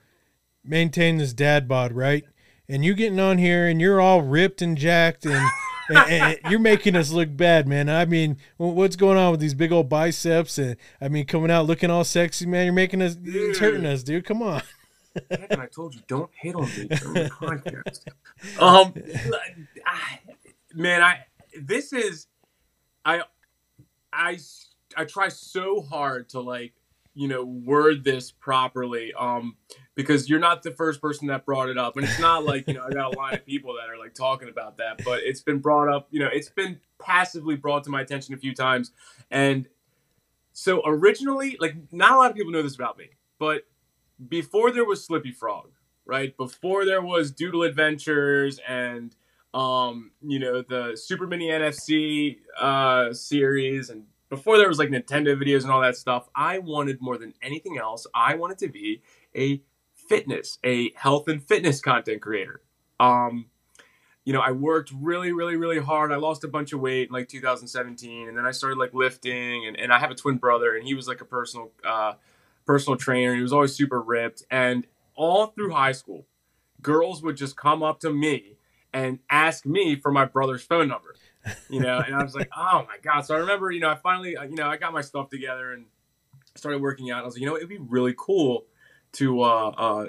[0.63, 2.23] maintain this dad bod, right?
[2.69, 5.49] And you getting on here, and you're all ripped and jacked, and
[5.89, 7.89] and, and you're making us look bad, man.
[7.89, 10.57] I mean, what's going on with these big old biceps?
[10.57, 12.65] And I mean, coming out looking all sexy, man.
[12.65, 14.25] You're making us, it's hurting us, dude.
[14.25, 14.61] Come on.
[15.29, 18.05] And I told you, don't hit on me during the podcast.
[18.59, 18.93] Um,
[19.85, 20.19] I,
[20.73, 21.19] man, I
[21.59, 22.27] this is,
[23.05, 23.21] I,
[24.11, 24.37] I,
[24.97, 26.73] I try so hard to like,
[27.13, 29.13] you know, word this properly.
[29.13, 29.55] Um,
[29.95, 31.97] because you're not the first person that brought it up.
[31.97, 34.13] And it's not like, you know, I got a line of people that are like
[34.13, 37.89] talking about that, but it's been brought up, you know, it's been passively brought to
[37.89, 38.91] my attention a few times.
[39.29, 39.67] And
[40.53, 43.63] so originally, like, not a lot of people know this about me, but
[44.27, 45.71] before there was Slippy Frog,
[46.05, 46.35] right?
[46.35, 49.15] Before there was Doodle Adventures and,
[49.53, 55.39] um, you know, the Super Mini NFC uh, series and before there was like Nintendo
[55.39, 59.03] videos and all that stuff, I wanted more than anything else, I wanted to be
[59.35, 59.61] a
[59.93, 62.61] fitness, a health and fitness content creator.
[62.99, 63.45] Um,
[64.25, 66.11] you know, I worked really, really, really hard.
[66.11, 69.67] I lost a bunch of weight in like 2017, and then I started like lifting.
[69.67, 72.13] And, and I have a twin brother, and he was like a personal uh,
[72.65, 73.35] personal trainer.
[73.35, 74.43] He was always super ripped.
[74.49, 76.25] And all through high school,
[76.81, 78.57] girls would just come up to me
[78.93, 81.15] and ask me for my brother's phone number.
[81.69, 83.21] You know, and I was like, oh my god.
[83.21, 85.73] So I remember, you know, I finally, uh, you know, I got my stuff together
[85.73, 85.85] and
[86.55, 87.23] started working out.
[87.23, 88.65] I was like, you know, it'd be really cool
[89.13, 90.05] to uh, uh,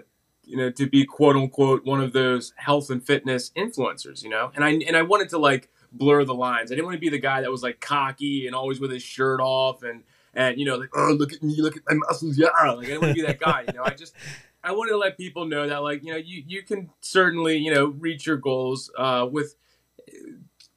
[0.47, 4.51] you know to be quote unquote one of those health and fitness influencers you know
[4.55, 7.09] and i and i wanted to like blur the lines i didn't want to be
[7.09, 10.03] the guy that was like cocky and always with his shirt off and
[10.37, 12.89] and you know like oh look at me look at my muscles yeah like i
[12.89, 14.15] didn't want to be that guy you know i just
[14.63, 17.73] i wanted to let people know that like you know you you can certainly you
[17.73, 19.57] know reach your goals uh with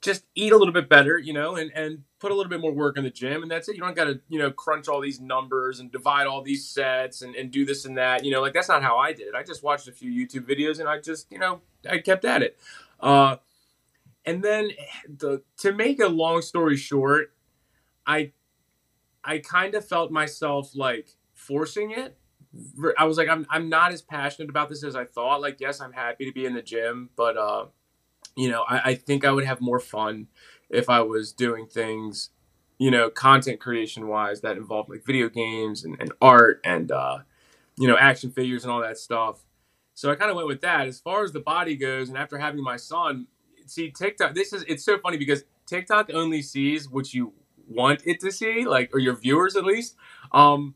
[0.02, 2.72] just eat a little bit better, you know, and, and put a little bit more
[2.72, 3.42] work in the gym.
[3.42, 3.76] And that's it.
[3.76, 7.22] You don't got to, you know, crunch all these numbers and divide all these sets
[7.22, 8.24] and, and do this and that.
[8.24, 9.36] You know, like that's not how I did it.
[9.36, 12.44] I just watched a few YouTube videos and I just, you know, I kept at
[12.44, 12.58] it.
[13.00, 13.38] Uh,
[14.26, 14.72] and then
[15.08, 17.34] the, to make a long story short,
[18.06, 18.32] I,
[19.28, 22.18] I kind of felt myself like forcing it.
[22.98, 25.42] I was like, I'm, I'm not as passionate about this as I thought.
[25.42, 27.66] Like, yes, I'm happy to be in the gym, but, uh,
[28.36, 30.28] you know, I, I think I would have more fun
[30.70, 32.30] if I was doing things,
[32.80, 37.20] you know, content creation wise that involved like video games and, and art and, uh,
[37.78, 39.44] you know, action figures and all that stuff.
[39.94, 40.88] So I kind of went with that.
[40.88, 43.28] As far as the body goes, and after having my son,
[43.66, 44.36] see TikTok.
[44.36, 47.34] This is it's so funny because TikTok only sees what you
[47.68, 49.96] want it to see, like or your viewers at least.
[50.32, 50.76] Um,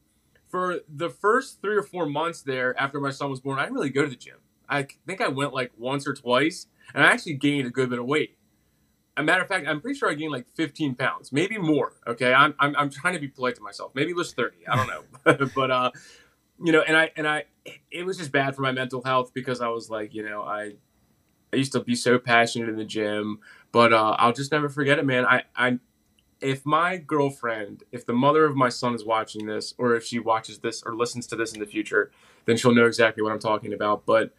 [0.50, 3.76] for the first three or four months there after my son was born, I didn't
[3.76, 4.38] really go to the gym.
[4.70, 8.00] I think I went like once or twice, and I actually gained a good bit
[8.00, 8.38] of weight.
[9.18, 11.94] A matter of fact, I'm pretty sure I gained like 15 pounds, maybe more.
[12.08, 13.92] Okay, I'm I'm, I'm trying to be polite to myself.
[13.96, 14.68] Maybe it was 30.
[14.68, 15.92] I don't know, but uh,
[16.64, 17.46] you know, and I and I,
[17.90, 20.76] it was just bad for my mental health because I was like, you know, I
[21.54, 23.40] I used to be so passionate in the gym,
[23.72, 25.26] but uh, I'll just never forget it, man.
[25.26, 25.80] I I
[26.42, 30.20] if my girlfriend, if the mother of my son is watching this, or if she
[30.20, 32.12] watches this or listens to this in the future,
[32.46, 34.06] then she'll know exactly what I'm talking about.
[34.06, 34.34] But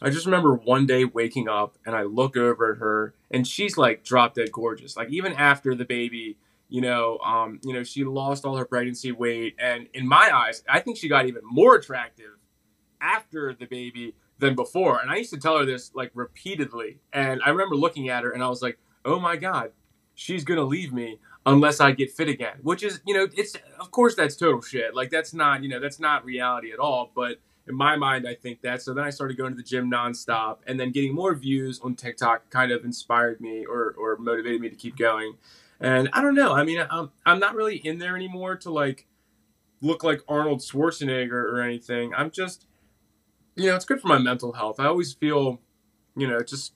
[0.00, 3.76] I just remember one day waking up and I look over at her and she's
[3.76, 4.96] like drop dead gorgeous.
[4.96, 9.10] Like even after the baby, you know, um, you know, she lost all her pregnancy
[9.10, 12.36] weight, and in my eyes, I think she got even more attractive
[13.00, 15.00] after the baby than before.
[15.00, 18.30] And I used to tell her this like repeatedly, and I remember looking at her
[18.30, 19.72] and I was like, oh my god,
[20.14, 21.18] she's gonna leave me
[21.52, 24.94] unless I get fit again, which is, you know, it's of course that's total shit.
[24.94, 27.10] Like that's not, you know, that's not reality at all.
[27.14, 28.82] But in my mind, I think that.
[28.82, 31.94] So then I started going to the gym nonstop, and then getting more views on
[31.94, 35.34] TikTok kind of inspired me or or motivated me to keep going.
[35.80, 36.52] And I don't know.
[36.54, 39.06] I mean, I'm I'm not really in there anymore to like
[39.80, 42.12] look like Arnold Schwarzenegger or anything.
[42.14, 42.66] I'm just,
[43.54, 44.80] you know, it's good for my mental health.
[44.80, 45.60] I always feel,
[46.16, 46.72] you know, just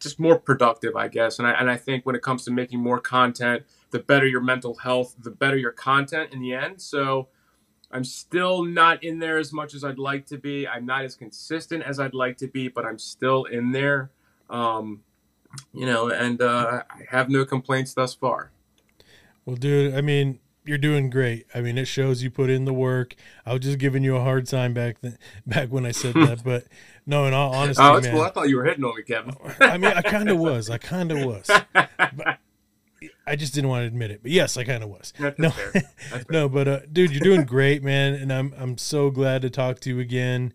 [0.00, 1.38] just more productive, I guess.
[1.38, 4.40] And I and I think when it comes to making more content, the better your
[4.40, 6.80] mental health, the better your content in the end.
[6.80, 7.28] So
[7.92, 10.66] I'm still not in there as much as I'd like to be.
[10.66, 14.10] I'm not as consistent as I'd like to be, but I'm still in there.
[14.48, 15.02] Um,
[15.74, 18.52] you know, and uh, I have no complaints thus far.
[19.44, 21.46] Well, dude, I mean, you're doing great.
[21.54, 23.14] I mean, it shows you put in the work.
[23.46, 26.42] I was just giving you a hard time back then, back when I said that,
[26.44, 26.66] but
[27.06, 28.14] no, in all honesty, oh, that's man.
[28.14, 28.24] cool.
[28.24, 29.34] I thought you were hitting on me, Kevin.
[29.60, 30.70] I mean, I kind of was.
[30.70, 31.50] I kind of was.
[31.74, 32.38] But
[33.26, 34.22] I just didn't want to admit it.
[34.22, 35.12] But yes, I kind of was.
[35.18, 35.72] That's no, fair.
[35.72, 36.24] That's fair.
[36.30, 39.80] no, but uh, dude, you're doing great, man, and I'm I'm so glad to talk
[39.80, 40.52] to you again.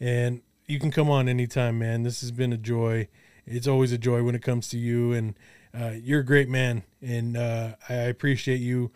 [0.00, 2.02] And you can come on anytime, man.
[2.02, 3.08] This has been a joy.
[3.46, 5.34] It's always a joy when it comes to you, and
[5.74, 8.90] uh, you're a great man, and uh, I appreciate you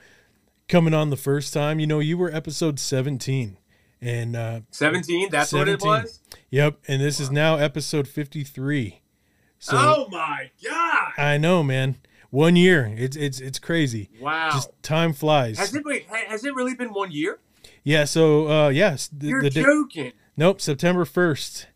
[0.73, 1.79] coming on the first time.
[1.79, 3.59] You know, you were episode 17,
[4.01, 5.89] and uh, 17, that's what it 17.
[5.89, 6.21] was?
[6.51, 9.03] yep, and this is now episode 53.
[9.59, 11.13] So oh my God.
[11.19, 11.99] I know, man.
[12.31, 12.93] One year.
[12.97, 14.11] It's it's it's crazy.
[14.21, 14.51] Wow.
[14.55, 15.59] Just time flies.
[15.59, 17.39] has it wait, has it really been one year?
[17.85, 18.05] yeah.
[18.05, 19.09] So uh, yes.
[19.13, 20.13] The, You're the di- joking.
[20.37, 20.61] nope.
[20.61, 21.69] September first.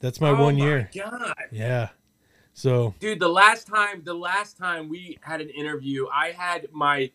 [0.00, 0.90] That's my oh one my year.
[0.94, 1.34] God.
[1.50, 1.88] Yeah.
[2.54, 7.10] So Dude, the last time the last time we had an interview, I had my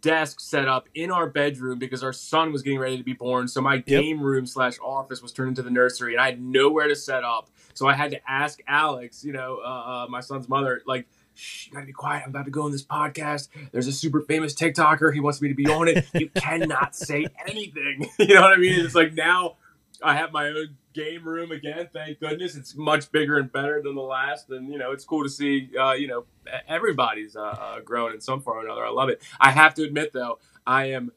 [0.00, 3.48] desk set up in our bedroom because our son was getting ready to be born.
[3.48, 6.88] So my game room slash office was turned into the nursery, and I had nowhere
[6.88, 7.50] to set up.
[7.74, 11.66] So I had to ask Alex, you know, uh, uh, my son's mother, like, Shh,
[11.66, 12.22] you gotta be quiet.
[12.22, 13.48] I'm about to go on this podcast.
[13.72, 15.12] There's a super famous TikToker.
[15.12, 16.06] He wants me to be on it.
[16.14, 18.08] You cannot say anything.
[18.18, 18.84] You know what I mean?
[18.84, 19.56] It's like now
[20.00, 21.88] I have my own game room again.
[21.92, 22.56] Thank goodness.
[22.56, 24.48] It's much bigger and better than the last.
[24.50, 26.24] And, you know, it's cool to see, uh, you know,
[26.68, 28.86] everybody's uh, uh, grown in some form or another.
[28.86, 29.22] I love it.
[29.40, 31.12] I have to admit, though, I am,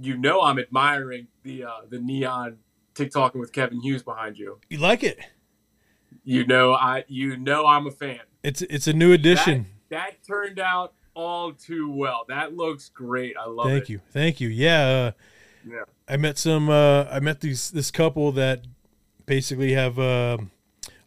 [0.00, 2.58] you know, I'm admiring the uh, the neon
[2.94, 4.58] TikToking with Kevin Hughes behind you.
[4.70, 5.18] you like it?
[6.24, 8.20] You know, I you know I'm a fan.
[8.42, 9.66] It's it's a new addition.
[9.90, 12.24] That turned out all too well.
[12.28, 13.34] That looks great.
[13.36, 13.78] I love Thank it.
[13.80, 14.00] Thank you.
[14.12, 14.48] Thank you.
[14.48, 14.86] Yeah.
[14.86, 15.12] Uh,
[15.64, 15.84] Yeah.
[16.08, 16.68] I met some.
[16.68, 18.64] Uh, I met these this couple that
[19.26, 20.38] basically have uh,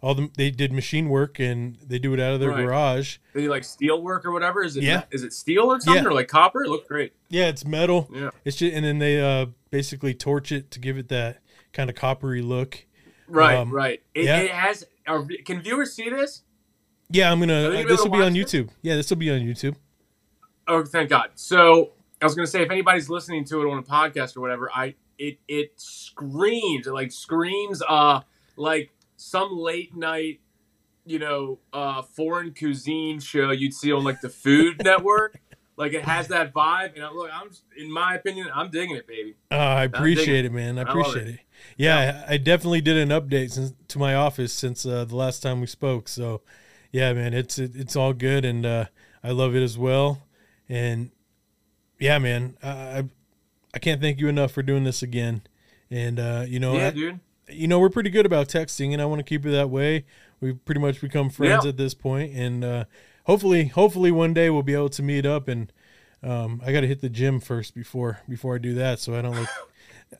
[0.01, 2.65] all the they did machine work and they do it out of their Right.
[2.65, 3.17] garage.
[3.33, 4.63] Are you like steel work or whatever?
[4.63, 5.03] Is it Yeah.
[5.11, 6.09] is it steel or something Yeah.
[6.09, 6.63] or like copper?
[6.63, 7.13] It looks great.
[7.29, 8.09] Yeah, it's metal.
[8.13, 8.29] Yeah.
[8.43, 11.41] It's just and then they uh, basically torch it to give it that
[11.73, 12.85] kind of coppery look.
[13.27, 14.03] Right, Um, right.
[14.13, 14.37] It, yeah.
[14.41, 14.85] it has.
[15.07, 16.43] Are, can viewers see this?
[17.09, 17.69] Yeah, I'm gonna.
[17.69, 18.69] Uh, this will be on YouTube.
[18.81, 19.75] Yeah, this will be on YouTube.
[20.67, 21.29] Oh, thank God.
[21.35, 24.69] So I was gonna say, if anybody's listening to it on a podcast or whatever,
[24.73, 28.21] I it it screams, it like screams, uh,
[28.55, 30.41] like some late night,
[31.05, 35.39] you know, uh, foreign cuisine show you'd see on like the Food Network.
[35.77, 39.07] Like it has that vibe, and I, look, I'm in my opinion, I'm digging it,
[39.07, 39.35] baby.
[39.51, 40.79] Uh, I appreciate it, man.
[40.79, 41.33] I I appreciate it.
[41.35, 41.39] it.
[41.75, 45.43] Yeah, I, I definitely did an update since, to my office since uh, the last
[45.43, 46.07] time we spoke.
[46.07, 46.41] So,
[46.93, 48.85] yeah, man, it's it, it's all good, and uh,
[49.21, 50.23] I love it as well.
[50.69, 51.11] And
[51.99, 53.05] yeah, man, I
[53.75, 55.43] I- can't thank you enough for doing this again.
[55.91, 57.19] And uh, you know, yeah, I- dude.
[57.49, 60.05] you know, we're pretty good about texting, and I want to keep it that way.
[60.41, 61.69] We've pretty much become friends Yeah.
[61.69, 62.85] at this point, and uh,
[63.25, 65.47] hopefully, hopefully one day we'll be able to meet up.
[65.47, 65.71] And
[66.23, 69.21] um, I got to hit the gym first before before I do that, so I
[69.21, 69.49] don't look.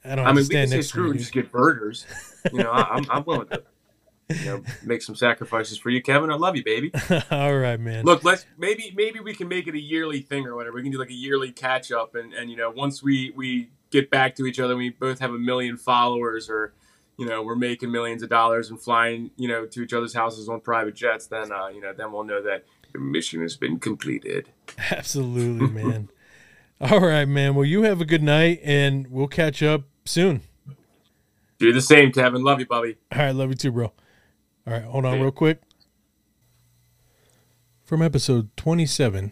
[0.03, 2.05] I don't I mean, we can say screw and just get burgers.
[2.51, 3.63] You know, I, I'm I'm willing to.
[4.29, 6.31] You know, make some sacrifices for you, Kevin.
[6.31, 6.91] I love you, baby.
[7.31, 8.05] All right, man.
[8.05, 10.75] Look, let's maybe maybe we can make it a yearly thing or whatever.
[10.75, 13.69] We can do like a yearly catch up, and and you know, once we we
[13.91, 16.73] get back to each other, we both have a million followers, or
[17.17, 20.49] you know, we're making millions of dollars and flying, you know, to each other's houses
[20.49, 21.27] on private jets.
[21.27, 24.49] Then uh, you know, then we'll know that the mission has been completed.
[24.91, 26.09] Absolutely, man.
[26.81, 27.53] All right, man.
[27.55, 30.41] Well, you have a good night, and we'll catch up soon.
[31.59, 32.43] Do the same, Kevin.
[32.43, 32.97] Love you, Bobby.
[33.13, 33.93] All right, love you too, bro.
[34.67, 35.61] All right, hold on real quick.
[37.83, 39.31] From episode 27,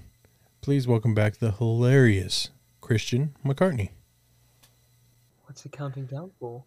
[0.61, 3.89] please welcome back the hilarious Christian McCartney.
[5.45, 6.65] What's he counting down for?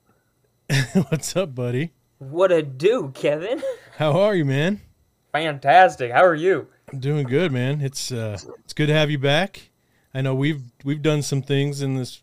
[1.11, 1.93] What's up, buddy?
[2.19, 3.62] What a do, Kevin?
[3.99, 4.81] How are you, man?
[5.31, 6.11] Fantastic.
[6.11, 6.67] How are you?
[6.93, 7.81] I'm doing good, man.
[7.81, 9.71] It's uh, it's good to have you back.
[10.12, 12.21] I know we've we've done some things in this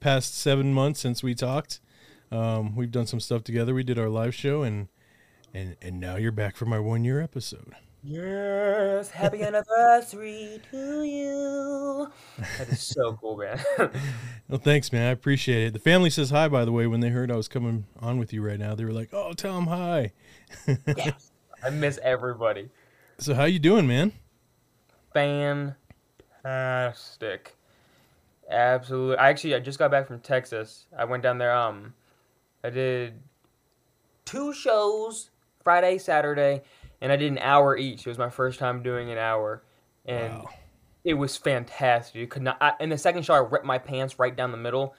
[0.00, 1.78] past seven months since we talked.
[2.32, 3.74] Um, we've done some stuff together.
[3.74, 4.88] We did our live show, and
[5.54, 7.74] and and now you're back for my one year episode.
[8.04, 12.10] Yes, happy anniversary to you.
[12.56, 13.60] That is so cool, man.
[14.48, 15.08] Well, thanks, man.
[15.08, 15.72] I appreciate it.
[15.74, 18.32] The family says hi, by the way, when they heard I was coming on with
[18.32, 18.74] you right now.
[18.74, 20.12] They were like, "Oh, tell them hi."
[20.96, 21.32] yes,
[21.62, 22.70] I miss everybody.
[23.18, 24.12] So, how you doing, man?
[25.12, 25.76] Fantastic.
[28.50, 29.18] Absolutely.
[29.18, 30.86] I actually I just got back from Texas.
[30.96, 31.54] I went down there.
[31.54, 31.92] Um,
[32.64, 33.20] I did
[34.24, 35.28] two shows
[35.68, 36.62] Friday, Saturday,
[37.02, 38.06] and I did an hour each.
[38.06, 39.62] It was my first time doing an hour,
[40.06, 40.48] and Wow.
[41.04, 42.14] it was fantastic.
[42.14, 42.56] You could not.
[42.58, 44.94] I, in the second show, I ripped my pants right down the middle,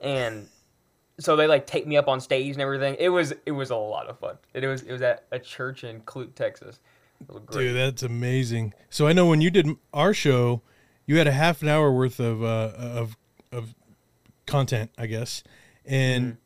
[0.00, 0.48] and
[1.20, 2.96] so they like take me up on stage and everything.
[2.98, 4.38] It was it was a lot of fun.
[4.54, 6.80] It was it was at a church in Clute, Texas.
[7.20, 7.66] It was great.
[7.68, 8.74] Dude, that's amazing.
[8.90, 10.62] So I know when you did our show,
[11.06, 13.16] you had a half an hour worth of uh, of
[13.52, 13.72] of
[14.48, 15.44] content, I guess,
[15.84, 16.38] and Mm-hmm.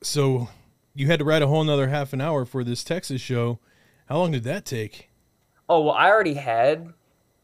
[0.00, 0.48] so
[0.94, 3.58] you had to write a whole another half an hour for this Texas show.
[4.08, 5.08] How long did that take?
[5.68, 6.92] Oh well, I already had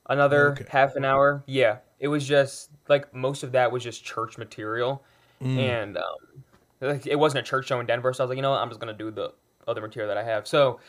[0.09, 0.65] another Okay.
[0.69, 1.43] half an hour.
[1.47, 5.03] Yeah, it was just like most of that was just church material,
[5.43, 5.59] Mm.
[5.59, 6.43] and um,
[6.81, 8.13] like, it wasn't a church show in Denver.
[8.13, 8.61] So I was like, you know, what?
[8.61, 9.33] I'm just gonna do the
[9.69, 10.47] other material that I have.
[10.47, 10.81] So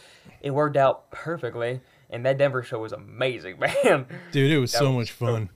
[0.41, 4.05] it worked out perfectly, and that Denver show was amazing, man.
[4.31, 5.49] Dude, it was That so was much fun.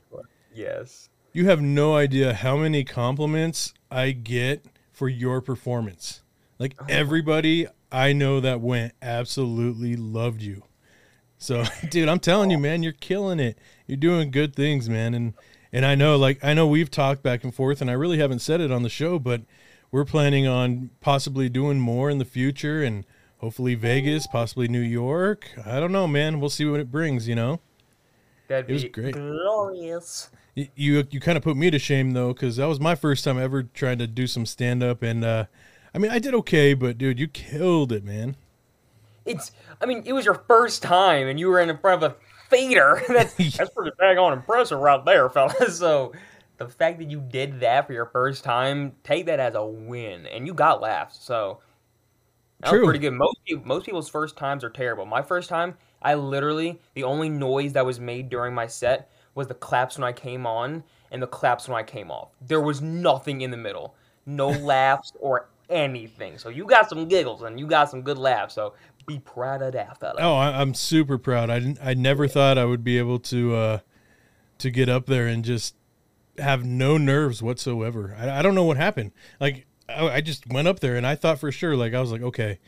[0.54, 1.10] Yes.
[1.34, 6.21] You have no idea how many compliments I get for your performance.
[6.62, 6.86] Like Oh.
[6.88, 10.64] everybody I know that went absolutely loved you.
[11.40, 13.58] So, dude, I'm telling you, man, you're killing it.
[13.88, 15.14] You're doing good things, man.
[15.16, 15.34] And
[15.74, 18.40] and I know like I know we've talked back and forth and I really haven't
[18.40, 19.42] said it on the show, but
[19.92, 23.06] we're planning on possibly doing more in the future and
[23.40, 25.50] hopefully Vegas, possibly New York.
[25.66, 26.40] I don't know, man.
[26.40, 27.60] We'll see what it brings, you know.
[28.48, 29.14] That'd It was be great.
[29.16, 30.30] glorious.
[30.56, 33.24] Y- you you kind of put me to shame though because that was my first
[33.24, 35.46] time ever trying to do some stand up and uh
[35.94, 38.36] i mean i did okay but dude you killed it man
[39.26, 39.52] It's.
[39.82, 42.16] I mean, it was your first time, and you were in front of a
[42.50, 43.02] theater.
[43.10, 45.78] that's that's pretty daggone impressive right there, fellas.
[45.80, 46.14] So,
[46.58, 50.26] the fact that you did that for your first time, take that as a win,
[50.28, 51.20] and you got laughs.
[51.24, 51.60] So,
[52.62, 52.80] that True.
[52.80, 53.14] was pretty good.
[53.14, 55.06] Most people, most people's first times are terrible.
[55.06, 59.48] My first time, I literally the only noise that was made during my set was
[59.48, 62.30] the claps when I came on and the claps when I came off.
[62.42, 66.38] There was nothing in the middle, no laughs or anything.
[66.38, 68.54] So you got some giggles and you got some good laughs.
[68.54, 68.74] So
[69.08, 70.20] be proud of that, fella.
[70.20, 71.50] oh I, i'm super proud.
[71.50, 73.80] I didn't i never thought i would be able to uh
[74.60, 75.76] to get up there and just
[76.38, 78.16] have no nerves whatsoever.
[78.18, 79.12] I, I don't know what happened.
[79.40, 82.12] Like I, I just went up there and i thought for sure like i was
[82.12, 82.60] like okay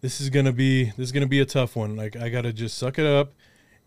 [0.00, 1.94] this is gonna be this is gonna be a tough one.
[1.96, 3.32] Like i gotta just suck it up.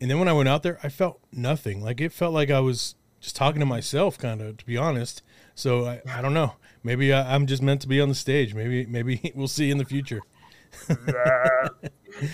[0.01, 1.81] And then when i went out there i felt nothing.
[1.81, 5.21] Like it felt like i was just talking to myself kind of to be honest
[5.59, 6.53] so i, I don't know
[6.83, 9.77] maybe I, i'm just meant to be on the stage maybe maybe we'll see in
[9.77, 10.21] the future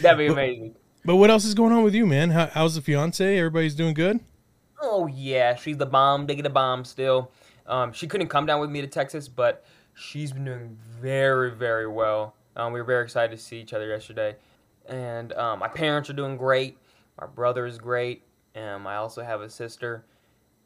[0.01, 0.75] That'd be amazing.
[1.03, 3.93] but what else is going on with you man How, how's the fiance everybody's doing
[3.93, 4.19] good
[4.81, 7.31] Oh yeah, she's the bomb, digging the bomb still.
[7.65, 9.65] Um, she couldn't come down with me to Texas, but
[9.95, 12.35] she's been doing very, very well.
[12.55, 14.35] Um, we were very excited to see each other yesterday,
[14.87, 16.77] and um, my parents are doing great.
[17.19, 18.23] My brother is great.
[18.55, 20.05] Um, I also have a sister,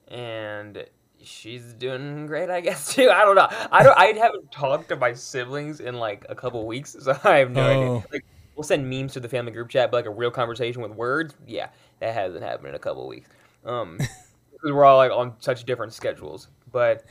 [0.09, 0.83] and
[1.23, 3.09] she's doing great, I guess too.
[3.09, 3.47] I don't know.
[3.71, 3.97] I don't.
[3.97, 7.63] I haven't talked to my siblings in like a couple weeks, so I have no
[7.63, 7.67] Oh.
[7.67, 7.91] idea.
[8.11, 10.91] Like, we'll send memes to the family group chat, but like a real conversation with
[10.91, 13.29] words, yeah, that hasn't happened in a couple weeks.
[13.65, 14.07] Um,
[14.51, 16.47] because we're all like on such different schedules.
[16.71, 17.05] But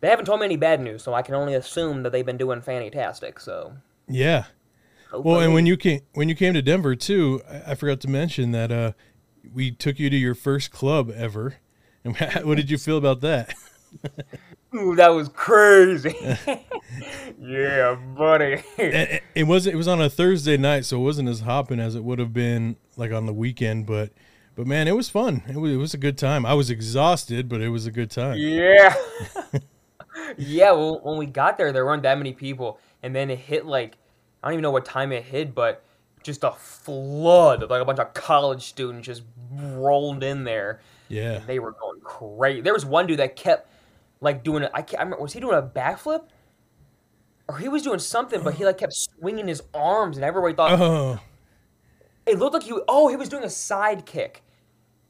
[0.00, 2.38] they haven't told me any bad news, so I can only assume that they've been
[2.38, 3.40] doing fantastic.
[3.40, 3.74] So
[4.08, 4.44] yeah
[5.12, 8.08] Well, and when you came when you came to Denver too, I, I forgot to
[8.08, 8.92] mention that uh,
[9.52, 11.56] we took you to your first club ever.
[12.44, 13.54] What did you feel about that?
[14.74, 16.14] Ooh, that was crazy.
[17.40, 18.62] yeah, buddy.
[18.76, 19.74] it, it wasn't.
[19.74, 22.32] It was on a Thursday night, so it wasn't as hopping as it would have
[22.32, 23.86] been like on the weekend.
[23.86, 24.12] But
[24.54, 25.42] but man, it was fun.
[25.48, 26.44] It was, it was a good time.
[26.44, 28.36] I was exhausted, but it was a good time.
[28.38, 28.94] yeah.
[30.36, 30.72] yeah.
[30.72, 33.96] Well, when we got there, there weren't that many people, and then it hit like
[34.42, 35.82] I don't even know what time it hit, but
[36.22, 40.80] just a flood of like a bunch of college students just rolled in there.
[41.08, 41.38] Yeah.
[41.46, 42.60] They were going crazy.
[42.62, 43.70] There was one dude that kept
[44.20, 44.70] like doing it.
[44.74, 45.00] I can't.
[45.00, 46.24] I remember, was he doing a backflip?
[47.48, 50.72] Or he was doing something, but he like kept swinging his arms, and everybody thought
[50.80, 51.20] Oh
[52.26, 52.72] it looked like he.
[52.88, 54.42] Oh, he was doing a side kick.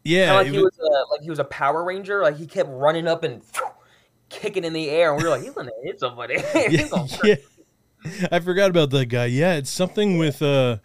[0.05, 0.35] yeah.
[0.35, 2.21] Like he was- was a, like he was a Power Ranger.
[2.23, 3.43] Like he kept running up and
[4.29, 6.35] kicking in the air, and we were like, he's gonna hit somebody.
[6.69, 7.35] Yeah, yeah.
[8.31, 9.25] I forgot about that guy.
[9.27, 10.77] Yeah, it's something with uh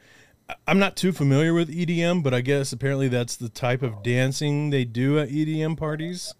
[0.67, 4.69] I'm not too familiar with EDM, but I guess apparently that's the type of dancing
[4.69, 6.33] they do at EDM parties.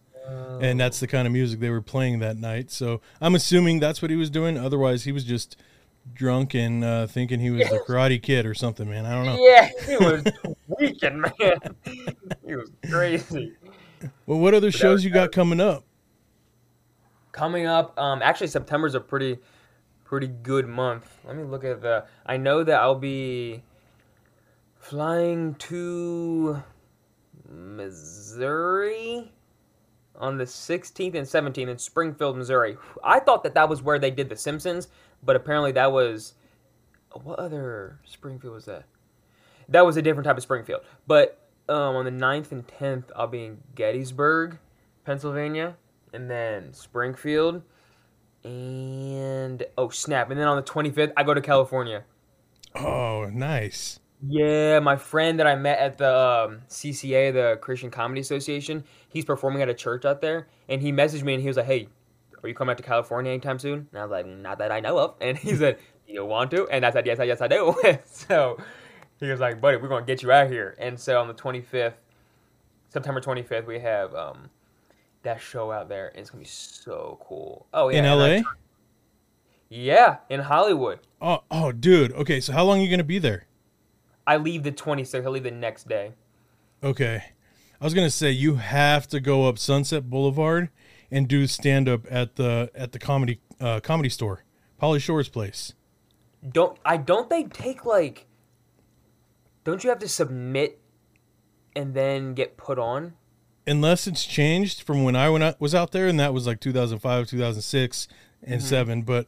[0.62, 2.72] And that's the kind of music they were playing that night.
[2.72, 4.58] So I'm assuming that's what he was doing.
[4.58, 5.58] Otherwise, he was just
[6.14, 9.06] drunk and uh, thinking he was the Karate Kid or something, man.
[9.06, 9.38] I don't know.
[9.44, 10.24] Yeah, he was
[10.68, 11.58] weekend, man.
[12.46, 13.54] He was crazy.
[14.26, 15.86] Well, what other shows you got coming up?
[17.32, 19.38] Coming up, um, actually September's a pretty,
[20.04, 21.08] pretty good month.
[21.26, 22.06] Let me look at the.
[22.26, 23.64] I know that I'll be
[24.92, 26.62] flying to
[27.50, 29.32] Missouri
[30.18, 32.76] on the 16th and 17th in Springfield, Missouri.
[33.02, 34.90] I thought that that was where they did The Simpsons,
[35.24, 36.34] but apparently that was
[37.24, 38.84] what other Springfield was that?
[39.70, 40.82] That was a different type of Springfield.
[41.08, 41.40] But
[41.70, 44.58] um, on the 9th and 10th, I'll be in Gettysburg,
[45.06, 45.78] Pennsylvania,
[46.12, 47.62] and then Springfield,
[48.44, 50.32] and oh snap!
[50.32, 52.04] And then on the 25th, I go to California.
[52.76, 54.01] Oh, nice.
[54.28, 59.26] Yeah, my friend that I met at the um, CCA, the Christian Comedy Association, he's
[59.26, 61.88] performing at a church out there, and he messaged me and he was like, "Hey,
[62.44, 64.80] are you coming out to California anytime soon?" And I was like, "Not that I
[64.80, 67.42] know of." And he said, "Do you want to?" And I said, "Yes, I yes
[67.42, 68.58] I do." so
[69.20, 71.94] he was like, "Buddy, we're gonna get you out here." And so on the 25th,
[72.90, 74.52] September 25th, we have um,
[75.24, 77.66] that show out there, and it's gonna be so cool.
[77.74, 78.42] Oh yeah, In I- LA?
[79.70, 81.00] yeah, in Hollywood.
[81.20, 82.12] Oh, oh, dude.
[82.14, 83.46] Okay, so how long are you gonna be there?
[84.26, 85.26] I leave the 26th.
[85.26, 86.12] I leave the next day.
[86.84, 87.24] Okay,
[87.80, 90.70] I was gonna say you have to go up Sunset Boulevard
[91.12, 94.44] and do stand up at the at the comedy uh, comedy store,
[94.82, 95.74] Pauly Shore's place.
[96.48, 98.26] don't I don't they take like
[99.64, 100.80] don't you have to submit
[101.76, 103.14] and then get put on?
[103.68, 106.60] Unless it's changed from when I went out, was out there, and that was like
[106.60, 108.08] 2005, 2006,
[108.42, 108.68] and Mm-hmm.
[108.68, 109.02] seven.
[109.04, 109.28] But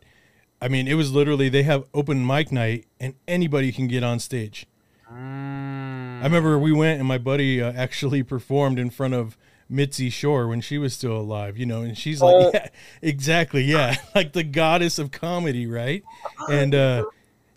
[0.60, 4.18] I mean, it was literally they have open mic night, and anybody can get on
[4.20, 4.66] stage.
[5.12, 6.20] Mm.
[6.22, 9.38] I remember we went and my buddy uh, actually performed in front of
[9.70, 12.52] Mitzi Shore when she was still alive, you know, and she's like, Oh.
[12.54, 12.68] yeah,
[13.02, 16.04] exactly, yeah, like the goddess of comedy, right?
[16.50, 17.06] And uh,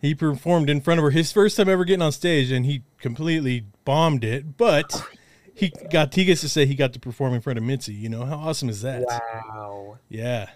[0.01, 2.83] he performed in front of her his first time ever getting on stage, and he
[3.01, 5.05] completely bombed it, but
[5.55, 7.93] he got he gets to say he got to perform in front of Mitzi.
[7.95, 9.03] You know how awesome is that?
[9.07, 9.99] Wow.
[10.09, 10.49] Yeah,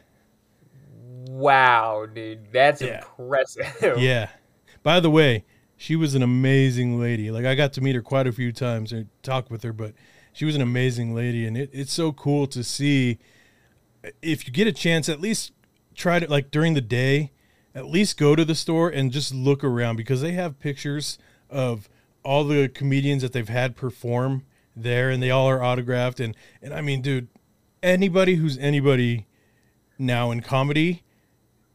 [1.26, 2.52] Wow, dude.
[2.52, 3.02] That's Yeah.
[3.18, 3.66] impressive.
[3.98, 4.28] yeah.
[4.82, 5.44] By the way,
[5.80, 7.30] she was an amazing lady.
[7.30, 9.94] Like I got to meet her quite a few times and talk with her, but
[10.30, 13.18] she was an amazing lady, and it, it's so cool to see.
[14.20, 15.52] If you get a chance, at least
[15.94, 17.32] try to like during the day,
[17.74, 21.18] at least go to the store and just look around because they have pictures
[21.48, 21.88] of
[22.22, 24.44] all the comedians that they've had perform
[24.76, 26.20] there, and they all are autographed.
[26.20, 27.28] And and I mean, dude,
[27.82, 29.28] anybody who's anybody
[29.98, 31.04] now in comedy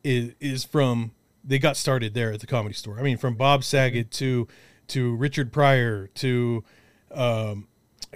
[0.03, 1.14] is is from
[1.45, 2.99] they got started there at the comedy store.
[2.99, 4.47] I mean, from Bob Saget to
[4.87, 6.63] to Richard Pryor to
[7.11, 7.67] um,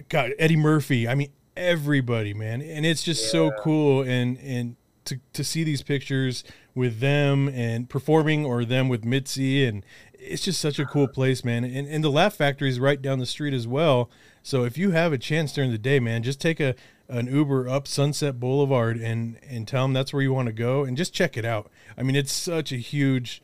[0.09, 1.07] God Eddie Murphy.
[1.07, 4.75] I mean, everybody, man, and it's just so cool and and
[5.05, 6.43] to to see these pictures
[6.75, 9.83] with them and performing or them with Mitzi and
[10.19, 11.63] it's just such a cool place, man.
[11.63, 14.09] And and the Laugh Factory is right down the street as well.
[14.43, 16.75] So if you have a chance during the day, man, just take a
[17.09, 20.83] an Uber up Sunset Boulevard and and tell them that's where you want to go
[20.83, 21.69] and just check it out.
[21.97, 23.41] I mean, it's such a huge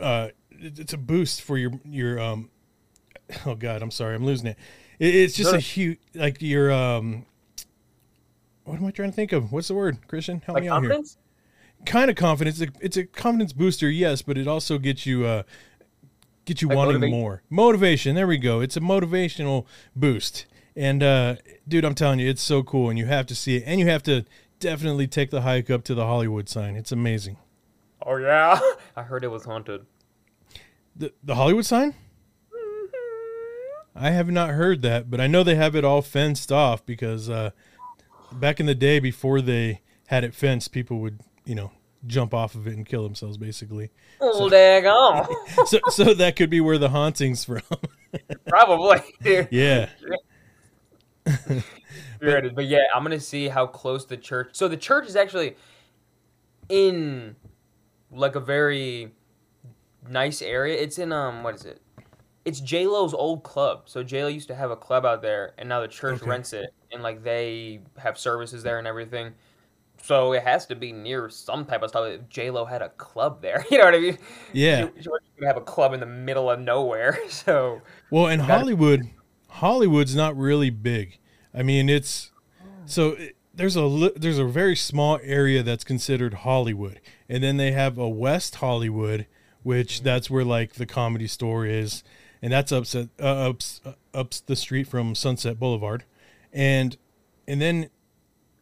[0.00, 2.50] uh it's a boost for your your um
[3.46, 4.56] oh god, I'm sorry, I'm losing it.
[4.98, 7.26] It- It's just a huge like your um
[8.64, 9.50] what am I trying to think of?
[9.50, 10.42] What's the word, Christian?
[10.44, 10.90] Help Like me out here
[11.86, 12.60] kind of confidence.
[12.60, 15.42] It's a, it's a confidence booster, yes, but it also gets you uh
[16.44, 17.42] get you Like wanting more.
[17.50, 18.14] Motivation.
[18.14, 18.60] There we go.
[18.60, 19.66] It's a motivational
[19.96, 20.46] boost.
[20.76, 21.36] And uh
[21.68, 23.64] dude, I'm telling you, it's so cool and you have to see it.
[23.66, 24.24] And you have to
[24.58, 26.76] definitely take the hike up to the Hollywood sign.
[26.76, 27.36] It's amazing.
[28.04, 28.58] Oh yeah.
[28.96, 29.86] I heard it was haunted.
[30.96, 31.94] The the Hollywood sign?
[33.94, 37.28] I have not heard that, but I know they have it all fenced off because
[37.28, 37.50] uh
[38.32, 41.72] back in the day before they had it fenced, people would, you know,
[42.06, 43.90] jump off of it and kill themselves basically.
[44.20, 45.28] Oh daggone.
[45.66, 47.62] so so that could be where the hauntings from.
[48.48, 49.02] Probably.
[49.50, 49.88] yeah.
[52.20, 54.50] But yeah, I'm gonna see how close the church.
[54.52, 55.56] So the church is actually
[56.68, 57.36] in
[58.10, 59.12] like a very
[60.08, 60.80] nice area.
[60.80, 61.80] It's in um, what is it?
[62.44, 63.82] It's J Lo's old club.
[63.86, 66.30] So J Lo used to have a club out there, and now the church Okay.
[66.30, 69.34] rents it, and like they have services there and everything.
[70.02, 72.06] So it has to be near some type of stuff.
[72.06, 74.18] If J Lo had a club there, you know what I mean?
[74.52, 74.88] Yeah.
[74.96, 75.08] She, she
[75.38, 77.18] gonna have a club in the middle of nowhere.
[77.30, 79.02] So Well, in Hollywood,
[79.58, 81.18] Hollywood's not really big.
[81.52, 82.30] I mean, it's
[82.86, 87.72] so it, there's a there's a very small area that's considered Hollywood, and then they
[87.72, 89.26] have a West Hollywood,
[89.64, 92.04] which that's where like the comedy store is,
[92.40, 96.04] and that's up uh, up uh, up the street from Sunset Boulevard,
[96.52, 96.96] and
[97.48, 97.90] and then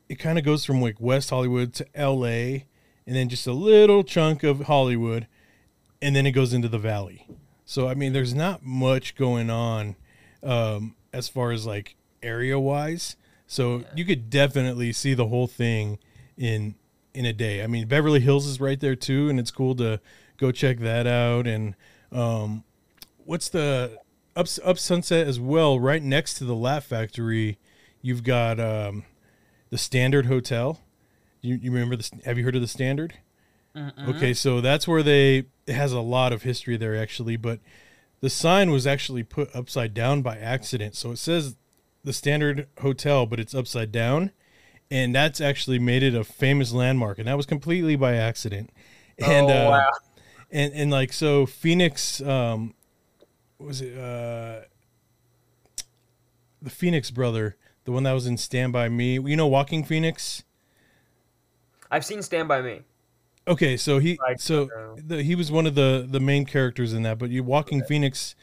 [0.09, 2.64] it kind of goes from like West Hollywood to L.A.
[3.07, 5.26] and then just a little chunk of Hollywood,
[6.01, 7.28] and then it goes into the valley.
[7.66, 9.97] So I mean, there's not much going on
[10.47, 13.16] um, as far as like area wise.
[13.47, 15.99] So you could definitely see the whole thing
[16.36, 16.74] in
[17.14, 17.62] in a day.
[17.62, 20.01] I mean, Beverly Hills is right there too, and it's cool to
[20.36, 21.47] go check that out.
[21.47, 21.74] And
[22.12, 22.64] um,
[23.24, 23.99] what's the
[24.34, 25.80] up up Sunset as well?
[25.80, 27.59] Right next to the Laugh Factory,
[28.03, 29.05] you've got um,
[29.70, 30.80] the Standard Hotel.
[31.40, 32.11] You, you remember this?
[32.24, 33.14] Have you heard of the Standard?
[34.09, 37.61] Okay, so that's where they it has a lot of history there actually, but
[38.21, 40.95] the sign was actually put upside down by accident.
[40.95, 41.57] So it says
[42.05, 44.31] the Standard Hotel, but it's upside down,
[44.91, 48.71] and that's actually made it a famous landmark, and that was completely by accident.
[49.19, 49.91] And oh uh, wow.
[50.51, 52.75] and and like so Phoenix um
[53.59, 54.61] was it uh
[56.62, 59.14] the Phoenix brother, the one that was in Stand by Me.
[59.14, 60.45] You know Joaquin Phoenix?
[61.91, 62.81] I've seen Stand by Me.
[63.49, 67.03] Okay, so he Like, so the, he was one of the the main characters in
[67.03, 68.34] that, but you Joaquin Phoenix,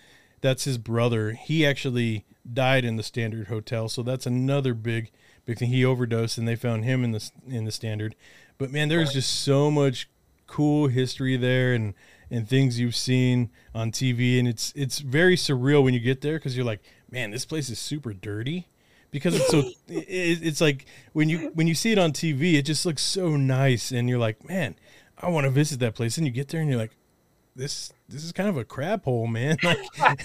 [0.41, 1.31] that's his brother.
[1.31, 5.11] He actually died in the Standard Hotel, so that's another big
[5.45, 5.69] big thing.
[5.69, 8.15] He overdosed, and they found him in the in the Standard.
[8.57, 10.09] But man, there's just so much
[10.47, 11.93] cool history there, and
[12.31, 16.37] and things you've seen on TV, and it's it's very surreal when you get there
[16.37, 16.81] because you're like,
[17.11, 18.67] man, this place is super dirty
[19.11, 22.63] because it's so it, it's like when you when you see it on TV, it
[22.63, 24.75] just looks so nice, and you're like, man,
[25.23, 26.17] I want to visit that place.
[26.17, 26.95] And you get there, and you're like,
[27.55, 29.57] this this is kind of a crap hole, man.
[29.63, 29.79] Like,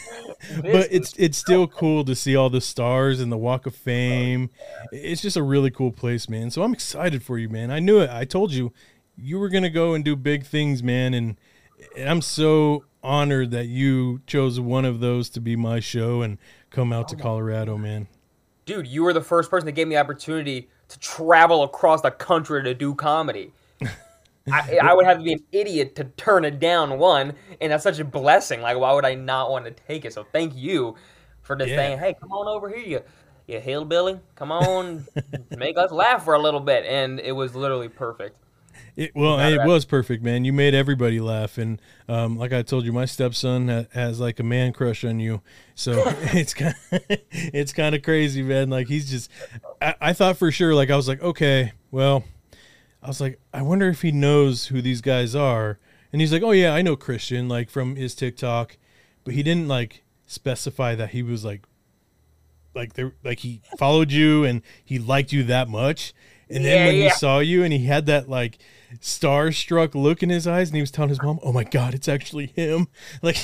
[0.62, 4.50] but it's it's still cool to see all the stars and the Walk of Fame.
[4.54, 6.50] Oh, it's just a really cool place, man.
[6.50, 7.70] So I'm excited for you, man.
[7.70, 8.10] I knew it.
[8.10, 8.72] I told you
[9.16, 11.36] you were gonna go and do big things, man, and,
[11.96, 16.38] and I'm so honored that you chose one of those to be my show and
[16.70, 17.18] come out to oh.
[17.18, 18.08] Colorado, man.
[18.64, 22.10] dude, you were the first person that gave me the opportunity to travel across the
[22.10, 23.52] country to do comedy.
[24.52, 27.82] I, I would have to be an idiot to turn it down, one, and that's
[27.84, 28.60] such a blessing.
[28.60, 30.12] Like, why would I not want to take it?
[30.12, 30.96] So, thank you
[31.42, 31.76] for just Yeah.
[31.76, 33.00] saying, "Hey, come on over here, you,
[33.46, 34.20] you hillbilly.
[34.34, 35.06] Come on,
[35.50, 38.36] make us laugh for a little bit." And it was literally perfect.
[38.96, 40.44] It, well, it was perfect, man.
[40.44, 44.40] You made everybody laugh, and um, like I told you, my stepson ha- has like
[44.40, 45.40] a man crush on you.
[45.76, 46.02] So
[46.34, 46.74] it's kind,
[47.20, 48.70] it's kind of crazy, man.
[48.70, 49.30] Like he's just,
[49.80, 52.24] I, I thought for sure, like I was like, okay, well,
[53.02, 55.78] I was like, I wonder if he knows who these guys are,
[56.12, 58.76] and he's like, oh yeah, I know Christian, like from his TikTok,
[59.24, 61.62] but he didn't like specify that he was like,
[62.74, 66.14] like there, like he followed you and he liked you that much.
[66.50, 68.58] And then Yeah, when he saw you and he had that like
[69.00, 72.08] starstruck look in his eyes and he was telling his mom, "Oh my god, it's
[72.08, 72.88] actually him."
[73.22, 73.36] Like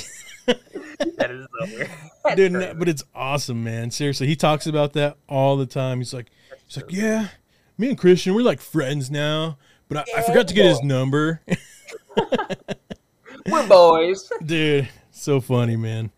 [0.47, 1.89] That is so weird.
[2.35, 3.91] Dude, but it's awesome, man.
[3.91, 5.99] Seriously, he talks about that all the time.
[5.99, 6.31] He's like
[6.67, 7.27] he's like, "Yeah,
[7.77, 9.57] me and Christian, we're like friends now,
[9.87, 11.41] but I, I forgot to get his number."
[13.47, 14.31] We're boys.
[14.45, 16.11] dude, so funny, man.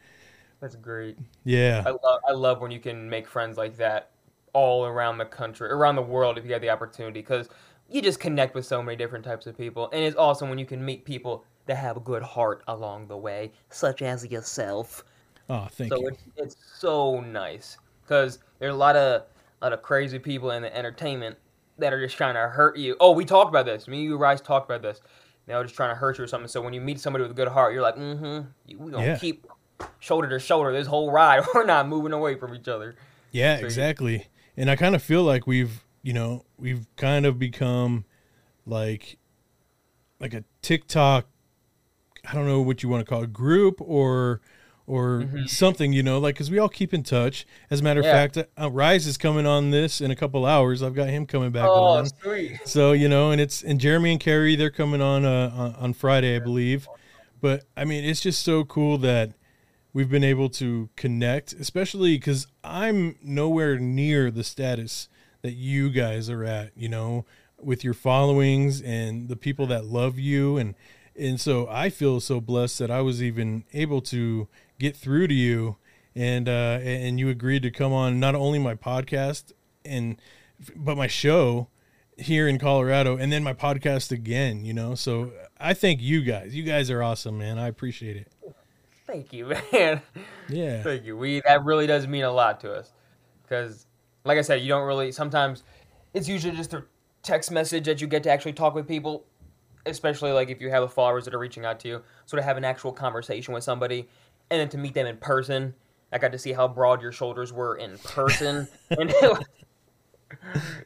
[0.62, 1.18] That's great.
[1.44, 1.84] Yeah.
[1.86, 4.12] I love I love when you can make friends like that
[4.54, 7.50] all around the country, around the world if you have the opportunity because
[7.90, 10.66] you just connect with so many different types of people and it's awesome when you
[10.66, 15.04] can meet people that have a good heart along the way, such as yourself.
[15.50, 16.08] Oh, thank so you.
[16.08, 19.24] it's it's so nice because there's a lot of
[19.62, 21.38] lot of crazy people in the entertainment
[21.80, 22.96] that are just trying to hurt you.
[23.00, 23.88] Oh, we talked about this.
[23.88, 25.02] Me and you, Rice, talked about this.
[25.46, 26.48] They were just trying to hurt you or something.
[26.48, 29.18] So when you meet somebody with a good heart, you're like, mm-hmm, we're gonna Yeah.
[29.18, 29.48] keep
[30.00, 31.44] shoulder to shoulder this whole ride.
[31.54, 32.96] We're not moving away from each other.
[33.32, 34.28] Yeah, So exactly.
[34.58, 38.06] And I kind of feel like we've, you know, we've kind of become
[38.66, 39.18] like
[40.20, 41.28] like a TikTok
[42.28, 44.42] I don't know what you want to call it, group or
[44.88, 47.46] or something, you know, like cuz we all keep in touch.
[47.70, 48.14] As a matter of Yeah.
[48.14, 50.82] fact, uh, Rise is coming on this in a couple hours.
[50.82, 52.10] I've got him coming back Oh, on.
[52.22, 52.60] sweet.
[52.64, 55.94] So, you know, and it's and Jeremy and Carrie they're coming on uh on, on
[55.94, 56.88] Friday, I believe.
[57.42, 59.34] But I mean, it's just so cool that
[59.94, 65.10] we've been able to connect, especially because I'm nowhere near the status
[65.42, 67.26] that you guys are at, you know,
[67.62, 70.76] with your followings and the people that love you and
[71.20, 74.48] and so I feel so blessed that I was even able to
[74.80, 75.78] get through to you
[76.16, 79.52] and uh and you agreed to come on not only my podcast
[79.86, 80.20] and
[80.76, 81.68] but my show
[82.18, 84.96] here in Colorado and then my podcast again, you know.
[84.96, 86.56] So I thank you guys.
[86.56, 87.60] You guys are awesome, man.
[87.60, 88.32] I appreciate it.
[89.06, 90.02] Thank you, man.
[90.50, 90.84] Yeah.
[90.84, 91.18] Thank you.
[91.18, 92.92] We that really does mean a lot to us
[93.44, 93.86] because,
[94.26, 95.12] like I said, you don't really.
[95.12, 95.64] Sometimes
[96.14, 96.84] it's usually just a
[97.24, 99.26] text message that you get to actually talk with people,
[99.86, 102.02] especially like if you have followers that are reaching out to you.
[102.26, 104.10] So to have an actual conversation with somebody,
[104.50, 105.74] and then to meet them in person.
[106.12, 109.46] I got to see how broad your shoulders were in person, and it was,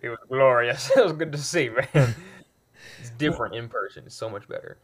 [0.01, 0.91] it was glorious.
[0.97, 2.15] It was good to see, man.
[2.99, 4.03] It's different in person.
[4.05, 4.77] It's so much better.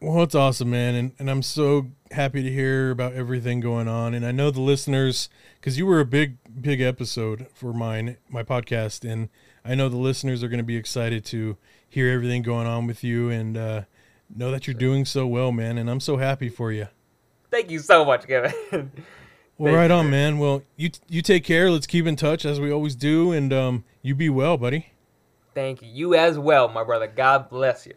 [0.00, 4.14] Well, it's awesome, man, and and I'm so happy to hear about everything going on.
[4.14, 5.28] And I know the listeners,
[5.60, 9.28] because you were a big big episode for mine my podcast, and
[9.64, 11.56] I know the listeners are going to be excited to
[11.88, 13.82] hear everything going on with you and uh,
[14.34, 15.78] know that you're doing so well, man.
[15.78, 16.88] And I'm so happy for you.
[17.52, 18.90] Thank you so much, Kevin.
[19.58, 20.38] Well, right on, man.
[20.38, 21.70] Well, you you take care.
[21.70, 24.88] Let's keep in touch as we always do, and um, you be well, buddy.
[25.54, 25.88] Thank you.
[25.88, 27.06] You as well, my brother.
[27.06, 27.94] God bless you.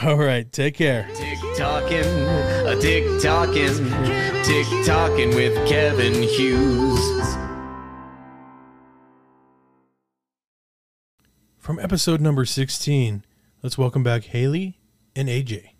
[0.00, 1.08] All right, take care.
[1.14, 7.00] Tick tocking, a TikToking, tick tocking with Kevin Hughes.
[11.58, 13.24] From episode number 16,
[13.62, 14.78] let's welcome back Haley
[15.16, 15.70] and AJ.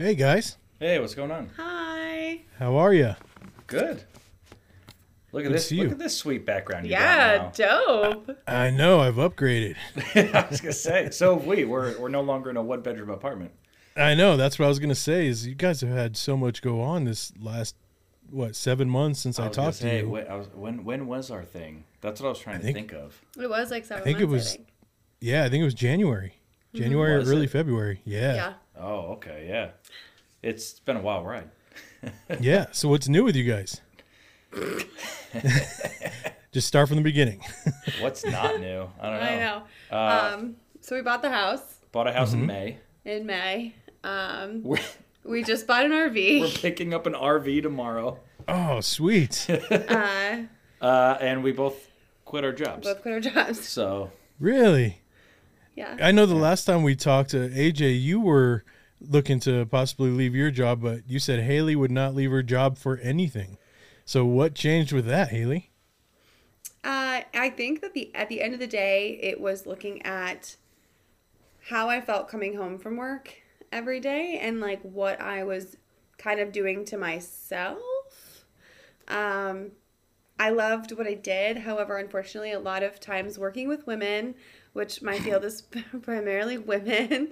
[0.00, 1.50] Hey guys, Hey, what's going on?
[1.58, 2.40] Hi.
[2.58, 3.16] how are you?
[3.66, 4.02] Good.
[5.30, 5.66] Look at to this.
[5.68, 6.86] see Look at this sweet background.
[6.86, 8.38] You Yeah, got dope.
[8.48, 9.76] I know I've upgraded.
[10.34, 11.10] I was gonna say.
[11.10, 13.50] So we we're we're no longer in a one bedroom apartment.
[13.94, 15.26] I know that's what I was gonna say.
[15.26, 17.76] Is you guys have had so much go on this last
[18.30, 20.08] what seven months since I, was gonna talked to you.
[20.08, 21.84] When, I was, when when was our thing?
[22.00, 23.20] That's what I was trying I to think- think, of.
[23.38, 24.68] It was like seven I think it was- think.
[25.20, 26.38] Yeah, I think it was January,
[26.72, 26.78] mm-hmm.
[26.84, 27.50] January Was or early it?
[27.50, 28.00] February.
[28.06, 28.34] Yeah.
[28.34, 28.52] Yeah.
[28.80, 29.70] Oh, okay, yeah.
[30.42, 31.50] It's been a wild ride.
[32.40, 32.66] yeah.
[32.72, 33.80] So what's new with you guys?
[36.52, 37.40] Just start from the beginning.
[38.00, 38.88] What's not new?
[39.00, 39.26] I don't know.
[39.26, 39.62] I know.
[39.92, 41.60] Uh, um, so we bought the house
[41.92, 42.40] bought a house Mm-hmm.
[42.40, 42.78] in May.
[43.04, 43.74] in May.
[44.02, 44.78] Um, We're,
[45.24, 46.40] we just bought an RV.
[46.40, 48.18] we're picking up an RV tomorrow,
[48.48, 49.46] oh, sweet.
[49.48, 50.38] uh,
[50.80, 51.88] uh, and we both
[52.24, 52.86] quit our jobs.
[52.86, 53.68] both quit our jobs.
[53.68, 54.10] So
[54.40, 55.02] really?
[55.74, 55.96] Yeah.
[56.00, 58.64] I know the last time we talked to AJ, you were
[59.00, 62.76] looking to possibly leave your job, but you said Haley would not leave her job
[62.76, 63.56] for anything.
[64.04, 65.70] So what changed with that, Haley?
[66.82, 70.56] Uh, I think that the at the end of the day, it was looking at
[71.68, 73.34] how I felt coming home from work
[73.70, 75.76] every day and like what I was
[76.18, 77.78] kind of doing to myself.
[79.08, 79.72] Um,
[80.38, 81.58] I loved what I did.
[81.58, 84.34] However, unfortunately, a lot of times working with women,
[84.72, 85.62] which my field is
[86.02, 87.30] primarily women,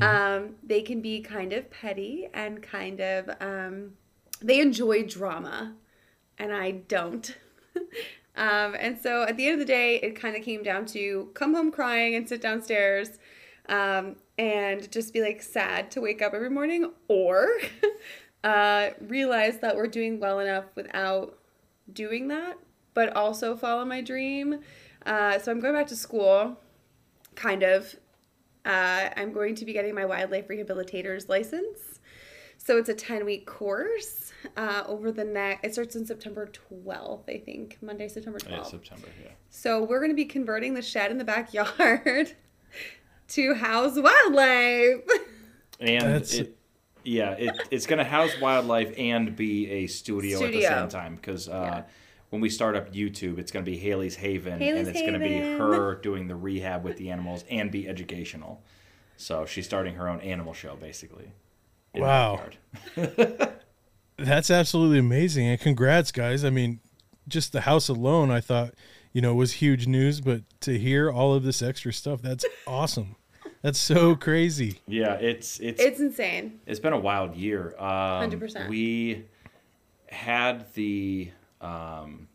[0.00, 3.92] um, they can be kind of petty and kind of um,
[4.40, 5.74] they enjoy drama,
[6.38, 7.36] and I don't.
[8.36, 11.30] um, and so at the end of the day, it kind of came down to
[11.34, 13.18] come home crying and sit downstairs
[13.68, 17.48] um, and just be like sad to wake up every morning, or
[18.44, 21.38] uh, realize that we're doing well enough without
[21.92, 22.58] doing that,
[22.92, 24.60] but also follow my dream.
[25.06, 26.58] Uh, so I'm going back to school,
[27.34, 27.94] kind of.
[28.64, 32.00] Uh, I'm going to be getting my wildlife rehabilitator's license.
[32.56, 37.28] So it's a 10 week course uh, over the next, it starts on September 12th,
[37.28, 38.50] I think, Monday, September 12th.
[38.50, 39.08] yeah, September.
[39.22, 39.30] Yeah.
[39.50, 42.32] So we're going to be converting the shed in the backyard
[43.28, 45.02] to house wildlife.
[45.80, 46.56] and That's- it
[47.06, 51.16] yeah it, it's going to house wildlife and be a studio, at the same time
[51.16, 51.82] because uh,
[52.34, 55.14] when we start up youtube it's going to be haley's haven Haley's and it's going
[55.14, 58.62] to be her doing the rehab with the animals and be educational
[59.16, 61.32] so she's starting her own animal show basically
[61.94, 62.40] Wow.
[64.16, 65.46] That's absolutely amazing.
[65.46, 66.44] And congrats, guys.
[66.44, 66.80] I mean,
[67.28, 68.74] just the house alone, I thought,
[69.12, 73.16] you know, was huge news, but to hear all of this extra stuff, that's awesome.
[73.62, 74.80] That's so crazy.
[74.86, 76.60] yeah it's it's it's insane.
[76.66, 77.74] It's been a wild year.
[77.78, 78.68] Um, 100%.
[78.68, 79.24] We
[80.10, 81.30] had the
[81.64, 82.28] um,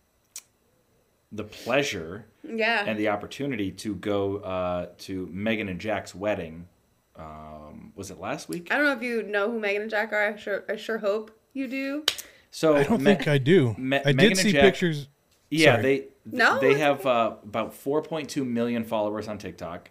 [1.31, 2.83] the pleasure Yeah.
[2.87, 6.67] and the opportunity to go uh, to Megan and Jack's wedding.
[7.15, 8.69] Um, was it last week?
[8.71, 10.33] I don't know if you know who Megan and Jack are.
[10.33, 12.05] I sure, I sure hope you do.
[12.51, 13.75] So I don't Me- think I do.
[13.77, 15.07] Me- I Megan did see Jack- pictures.
[15.51, 15.83] Yeah, Sorry.
[15.83, 16.07] they
[16.37, 19.89] No, they have uh, about 4.2 million followers on TikTok.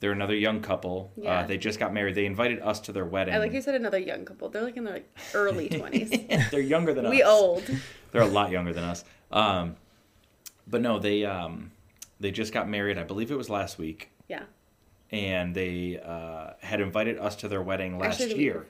[0.00, 1.12] They're another young couple.
[1.16, 1.40] Yeah.
[1.40, 2.14] Uh, they just got married.
[2.14, 3.34] They invited us to their wedding.
[3.34, 4.48] I like you said another young couple.
[4.48, 6.50] They're like in their like early 20s.
[6.50, 7.10] They're younger than us.
[7.10, 7.64] we old.
[8.12, 9.04] They're a lot younger than us.
[9.30, 9.76] Um,
[10.66, 11.70] but no, they um,
[12.20, 12.98] they just got married.
[12.98, 14.42] I believe it was last week, Yeah.
[15.10, 18.66] and they uh, had invited us to their wedding last Actually, year.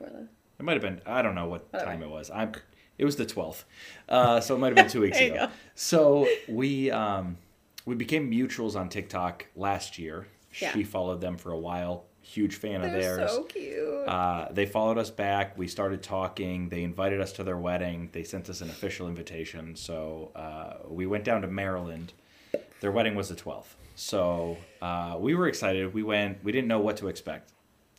[0.59, 1.01] It might have been.
[1.07, 1.91] I don't know what Whatever.
[1.91, 2.30] time it was.
[2.30, 2.53] I'm.
[2.99, 3.64] It was the twelfth,
[4.09, 5.34] uh, so it might have been two weeks ago.
[5.47, 5.49] go.
[5.76, 7.36] So we um,
[7.84, 10.26] we became mutuals on TikTok last year.
[10.61, 10.72] Yeah.
[10.72, 12.05] She followed them for a while.
[12.29, 13.31] Huge fan of They're theirs.
[13.31, 14.07] so cute.
[14.07, 15.57] Uh, they followed us back.
[15.57, 16.68] We started talking.
[16.68, 18.11] They invited us to their wedding.
[18.12, 19.74] They sent us an official invitation.
[19.76, 22.12] So uh, we went down to Maryland.
[22.81, 23.74] Their wedding was the 12th.
[23.97, 25.95] So uh, we were excited.
[25.95, 26.45] We went.
[26.45, 27.53] We didn't know what to expect.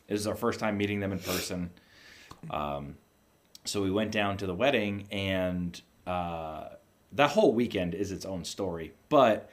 [0.08, 1.72] It was our first time meeting them in person.
[2.52, 2.98] Um,
[3.66, 6.70] so we went down to the wedding, and uh,
[7.14, 8.94] that whole weekend is its own story.
[9.10, 9.50] But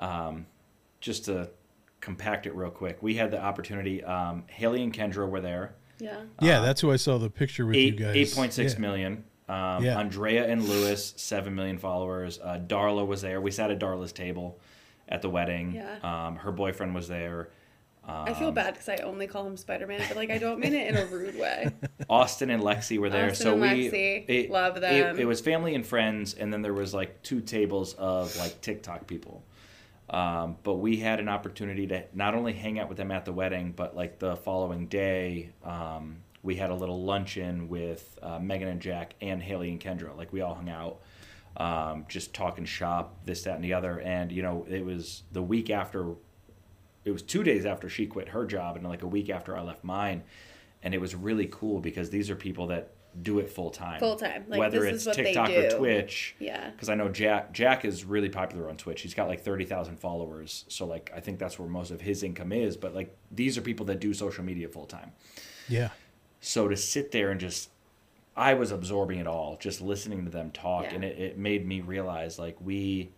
[0.00, 0.46] um,
[1.00, 1.48] just to
[2.06, 3.02] compact it real quick.
[3.02, 4.02] We had the opportunity.
[4.04, 5.74] Um, Haley and Kendra were there.
[5.98, 6.20] Yeah.
[6.40, 8.14] Yeah, that's who I saw the picture with Eight you guys.
[8.16, 8.78] eight point six Yeah.
[8.78, 9.24] million.
[9.48, 9.98] Um, Yeah.
[9.98, 12.38] Andrea and Lewis, seven million followers.
[12.40, 13.40] Uh, Darla was there.
[13.40, 14.60] We sat at Darla's table
[15.08, 15.74] at the wedding.
[15.74, 15.96] Yeah.
[16.26, 17.48] Um, her boyfriend was there.
[18.08, 20.74] I feel bad because I only call him Spider Man, but like I don't mean
[20.74, 21.70] it in a rude way.
[22.08, 23.30] Austin and Lexi were there.
[23.30, 25.16] Austin so and we Lexi, love them.
[25.16, 28.60] It, it was family and friends, and then there was like two tables of like
[28.60, 29.42] TikTok people.
[30.08, 33.32] Um, but we had an opportunity to not only hang out with them at the
[33.32, 38.68] wedding, but like the following day, um, we had a little luncheon with uh, Megan
[38.68, 40.16] and Jack and Haley and Kendra.
[40.16, 41.00] Like we all hung out,
[41.56, 43.98] um, just talking shop, this, that, and the other.
[43.98, 46.14] And you know, it was the week after
[47.04, 49.62] it was two days after she quit her job and like a week after I
[49.62, 50.22] left mine.
[50.82, 52.90] And it was really cool because these are people that
[53.22, 53.98] do it full time.
[54.00, 54.44] Full time.
[54.48, 55.70] Like, Whether this it's is what they TikTok or.
[55.78, 56.36] Twitch.
[56.38, 56.70] Yeah.
[56.70, 59.02] Because I know Jack Jack is really popular on Twitch.
[59.02, 60.64] He's got like thirty thousand followers.
[60.68, 62.76] So like I think that's where most of his income is.
[62.76, 65.12] But like these are people that do social media full time.
[65.68, 65.90] Yeah.
[66.40, 67.70] So to sit there and just
[68.36, 70.94] I was absorbing it all, just listening to them talk, Yeah.
[70.94, 73.10] and it, it made me realize like we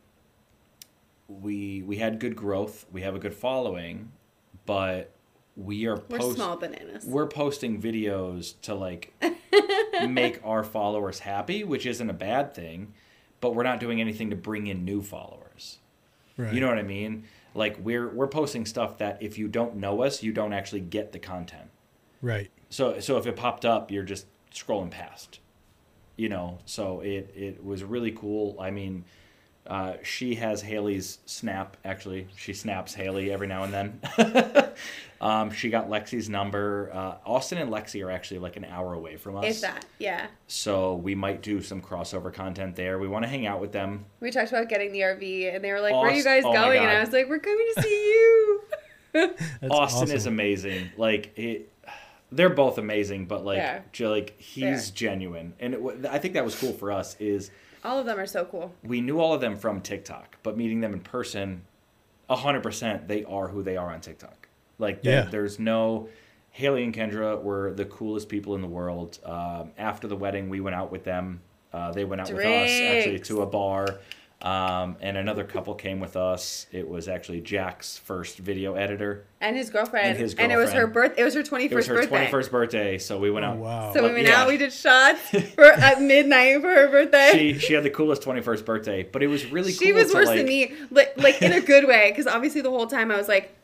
[1.29, 4.13] we we had good growth, we have a good following,
[4.65, 5.11] but
[5.59, 7.05] we are We're post- small bananas.
[7.05, 9.13] we're posting videos to like
[10.09, 12.95] make our followers happy, which isn't a bad thing,
[13.41, 15.79] but we're not doing anything to bring in new followers.
[16.37, 16.55] Right.
[16.55, 17.25] You know what I mean?
[17.55, 21.11] Like we're we're posting stuff that if you don't know us, you don't actually get
[21.11, 21.69] the content.
[22.23, 22.51] Right.
[22.71, 25.41] So so if it popped up, you're just scrolling past.
[26.17, 28.57] You know, so it it was really cool.
[28.61, 29.05] I mean,
[29.67, 31.77] uh, she has Haley's snap.
[31.85, 34.01] Actually, she snaps Haley every now and then.
[35.21, 36.91] um, she got Lexi's number.
[36.93, 39.45] Uh, Austin and Lexi are actually like an hour away from us.
[39.47, 40.27] If that, yeah.
[40.47, 42.99] So we might do some crossover content there.
[42.99, 44.05] We want to hang out with them.
[44.21, 46.53] We talked about getting the RV, and they were like, "Where are you guys oh
[46.53, 48.63] going?" And I was like, "We're coming to see you."
[49.13, 49.39] That's
[49.71, 50.91] Austin is amazing.
[50.97, 51.73] Like it,
[52.31, 53.81] they're both amazing, but like, Yeah.
[53.93, 57.17] j- like he's They genuine, and it, I think that was cool for us.
[57.19, 57.51] Is
[57.85, 58.73] All of them are so cool.
[58.85, 61.63] we knew all of them from TikTok, but meeting them in person,
[62.29, 64.38] hundred percent, they are who they are on TikTok.
[64.79, 65.31] Like, there- Yeah.
[65.31, 66.09] there's no.
[66.51, 69.19] Haley and Kendra were the coolest people in the world.
[69.25, 71.41] Um, after the wedding, we went out with them.
[71.73, 73.99] Uh, they went out with us actually to a bar,
[74.41, 76.67] um, and another couple came with us.
[76.73, 79.25] It was actually Jack's first video editor.
[79.41, 80.09] And his girlfriend.
[80.09, 80.93] And his it was her girlfriend.
[80.95, 81.15] birth.
[81.19, 82.09] It was her twenty It was first her birthday.
[82.09, 83.57] twenty first birthday, so we went Oh, out.
[83.59, 83.93] wow.
[83.93, 84.43] So we went yeah.
[84.43, 84.49] out.
[84.49, 85.21] We did shots
[85.55, 87.33] for at midnight for her birthday.
[87.35, 89.79] She she had the coolest twenty first birthday, but it was really cool.
[89.87, 92.63] She was to, worse like, than me, like, like in a good way, because obviously
[92.63, 93.55] the whole time I was like,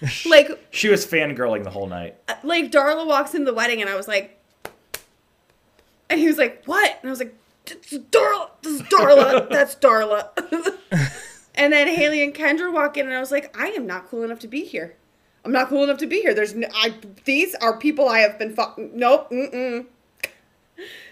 [0.26, 2.16] like, She was fangirling the whole night.
[2.42, 4.32] like Darla walks into the wedding, and I was like,
[6.08, 7.34] and he was like, "What?" And I was like,
[7.66, 10.28] "Darla, this is Darla, that's Darla."
[11.54, 14.22] and then Haley and Kendra walk in, and I was like, "I am not cool
[14.22, 14.94] enough to be here.
[15.44, 16.34] I'm not cool enough to be here.
[16.34, 16.94] There's, no, I,
[17.24, 19.86] these are people I have been, fu- nope, mm-mm."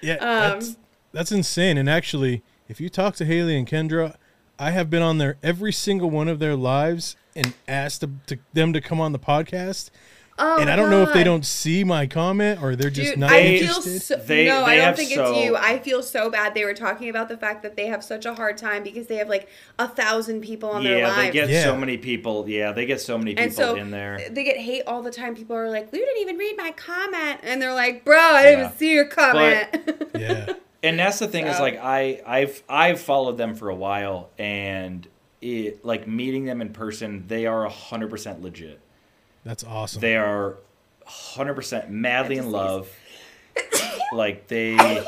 [0.00, 0.20] Yeah, Um,
[0.60, 0.76] that's
[1.12, 1.76] that's insane.
[1.78, 4.16] And actually, if you talk to Haley and Kendra,
[4.58, 8.38] I have been on their every single one of their lives and asked to, to,
[8.52, 9.90] them to come on the podcast.
[10.36, 13.20] Oh and I don't know if they don't see my comment or they're just Dude,
[13.20, 13.84] not I interested.
[13.84, 15.54] feel so, They- no, they I don't think so- it's you.
[15.56, 16.54] I feel so bad.
[16.54, 19.14] They were talking about the fact that they have such a hard time because they
[19.14, 21.18] have like a thousand people on their Yeah, lives.
[21.26, 21.62] they get Yeah.
[21.62, 22.48] so many people.
[22.48, 24.18] Yeah, they get so many people and so in there.
[24.28, 25.36] they get hate all the time.
[25.36, 28.58] People are like, "You didn't even read my comment," and they're like, "Bro, I didn't
[28.58, 28.64] Yeah.
[28.66, 29.68] even see your comment."
[30.18, 30.52] yeah.
[30.82, 35.06] And that's the thing is like I I've I've followed them for a while, and
[35.44, 38.80] it like meeting them in person, they are hundred percent legit.
[39.44, 40.00] That's awesome.
[40.00, 40.56] They are
[41.04, 42.90] hundred percent madly in love.
[44.12, 44.76] like they.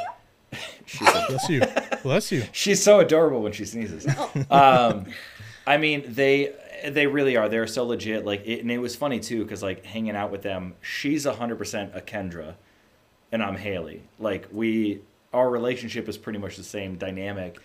[0.85, 1.63] She's a Bless you.
[2.03, 2.45] Bless you.
[2.53, 4.07] She's so adorable when she sneezes.
[4.51, 5.07] Um,
[5.67, 6.53] I mean, they
[6.87, 7.49] they really are.
[7.49, 8.25] They're so legit.
[8.25, 11.57] Like, it, and it was funny too because like hanging out with them, she's hundred
[11.57, 12.55] percent a Kendra,
[13.33, 14.03] and I'm Haley.
[14.21, 15.01] Like we,
[15.33, 17.59] our relationship is pretty much the same dynamic,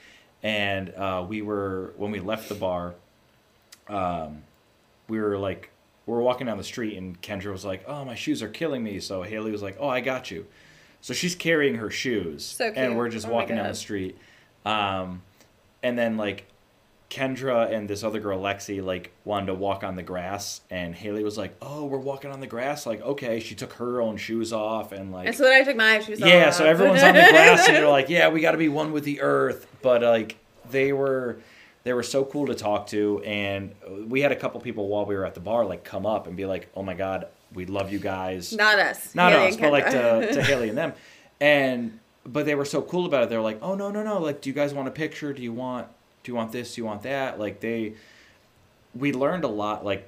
[0.44, 2.96] and uh, we were when we left the bar.
[3.88, 4.44] Um,
[5.08, 5.70] we were like
[6.06, 8.84] we were walking down the street and Kendra was like, "Oh, my shoes are killing
[8.84, 10.46] me." So Haley was like, "Oh, I got you."
[11.02, 14.18] So she's carrying her shoes, So and we're just Oh walking down the street.
[14.66, 15.24] Um,
[15.82, 16.46] and then like
[17.12, 21.24] Kendra and this other girl Lexi like wanted to walk on the grass, and Haley
[21.26, 24.54] was like, "Oh, we're walking on the grass." Like, okay, she took her own shoes
[24.54, 26.32] off, and like and so then I took my shoes yeah, off.
[26.32, 28.94] Yeah, so everyone's on the grass and they're like, yeah, we got to be one
[28.94, 29.68] with the earth.
[29.82, 30.38] But like
[30.72, 31.40] they were
[31.84, 33.76] they were so cool to talk to and
[34.08, 36.38] we had a couple people while we were at the bar like come up and
[36.38, 39.72] be like, "Oh my god, we love you guys." not us, Not Haley us, but
[39.74, 40.94] like to, to Haley and them.
[41.42, 43.30] And but they were so cool about it.
[43.30, 44.20] They're like, "Oh no, no, no.
[44.20, 45.34] Like do you guys want a picture?
[45.34, 45.88] Do you want
[46.24, 46.76] do you want this?
[46.76, 47.94] Do you want that?" Like they
[48.96, 49.86] we learned a lot.
[49.86, 50.08] Like,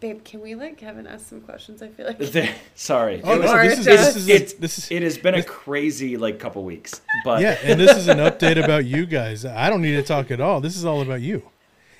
[0.00, 1.82] Babe, can we let Kevin ask some questions?
[1.82, 4.78] I feel like the, sorry, Oh It was- no, this is this is it's, this
[4.78, 8.18] is it has been a crazy like couple weeks, but yeah, and this is an
[8.18, 9.44] update about you guys.
[9.44, 10.60] I don't need to talk at all.
[10.60, 11.42] This is all about you.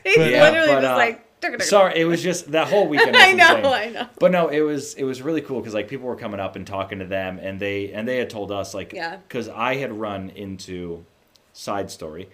[0.04, 1.62] he but- Yeah, literally but, was uh, like.
[1.62, 3.12] sorry, it was just that whole weekend.
[3.14, 3.64] Was I know, insane.
[3.72, 4.06] I know.
[4.18, 6.66] But no, it was it was really cool because like people were coming up and
[6.66, 9.16] talking to them, and they and they had told us like Yeah.
[9.16, 11.04] because I had run into
[11.52, 12.28] side story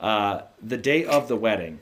[0.00, 1.78] uh, the day of the wedding.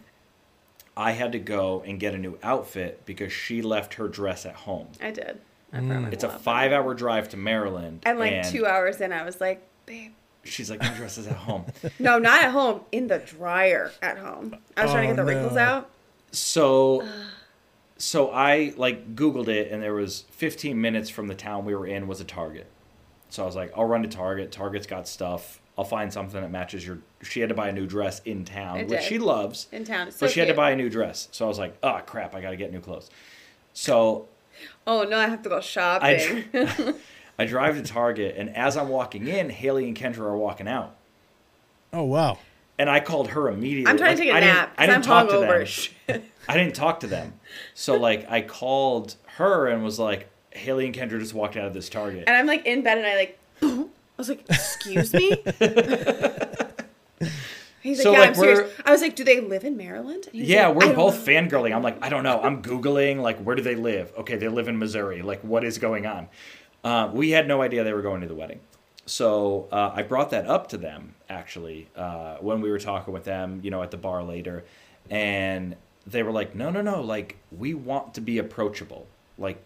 [0.97, 4.55] I had to go and get a new outfit because she left her dress at
[4.57, 4.89] home.
[5.01, 5.41] I did.
[5.73, 6.12] I promise.
[6.12, 10.11] It's a five-hour drive to Maryland, And like two hours in, I was like, babe.
[10.43, 11.66] She's like, my dress is at home.
[12.01, 12.81] No, not at home.
[12.91, 14.57] In the dryer at home.
[14.77, 15.91] I was trying to Oh, get the wrinkles out.
[16.33, 17.07] So,
[17.99, 21.87] so I like Googled it, and there was 15 minutes from the town we were
[21.87, 22.66] in was a Target.
[23.31, 24.51] So I was like, I'll run to Target.
[24.51, 25.61] Target's got stuff.
[25.77, 26.99] I'll find something that matches your.
[27.23, 29.03] She had to buy a new dress in town, I which did.
[29.03, 30.09] she loves, In town.
[30.09, 31.29] It's but so she had to buy a new dress.
[31.33, 33.11] So I was like, oh crap, I got to get new clothes.
[33.73, 34.29] So
[34.87, 36.45] Oh no, I have to go I, shopping.
[37.39, 40.97] I drive to Target, and as I'm walking in, Haley and Kendra are walking out,
[41.93, 42.39] Oh wow.
[42.79, 43.89] and I called her immediately.
[43.91, 45.39] I'm trying Like, to take a I didn't- nap I didn't I'm talk to
[46.16, 46.23] them.
[46.49, 47.35] I didn't talk to them.
[47.75, 51.75] So like I called her and was like, Haley and Kendra just walked out of
[51.75, 52.25] this Target.
[52.27, 53.85] and I'm like in bed and I like I
[54.16, 55.31] was like, excuse me?
[57.89, 58.72] He's like, So, yeah, like, I'm serious.
[58.84, 60.28] I was like, do they live in Maryland?
[60.32, 61.74] Yeah, like, we're both know." fangirling.
[61.74, 62.41] I'm like, I don't know.
[62.41, 64.12] I'm Googling, like, where do they live?
[64.18, 65.22] Okay, they live in Missouri.
[65.22, 66.28] Like, what is going on?
[66.84, 68.61] Uh, we had no idea they were going to the wedding.
[69.07, 73.24] So uh, I brought that up to them, actually, uh, when we were talking with
[73.24, 74.64] them, you know, at the bar later.
[75.11, 75.76] And
[76.07, 77.01] they were like, no, no, no.
[77.01, 79.07] Like, we want to be approachable.
[79.39, 79.62] Like,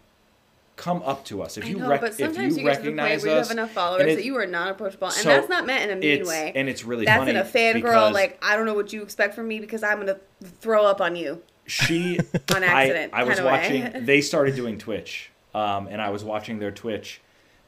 [0.83, 1.57] come up to us.
[1.57, 3.33] If you, know, rec- but if sometimes you you, get to the point recognize where
[3.33, 5.91] you have enough followers it- that you are not approachable, and so that's not meant
[5.91, 6.53] in a mean it's- way.
[6.57, 8.13] And it's really that's funny in a fangirl.
[8.13, 11.15] Like I don't know what you expect from me because I'm gonna throw up on
[11.15, 11.41] you.
[11.67, 12.19] she
[12.55, 13.45] On accident, I, I was way.
[13.45, 17.21] watching they started doing twitch um, and i was watching their twitch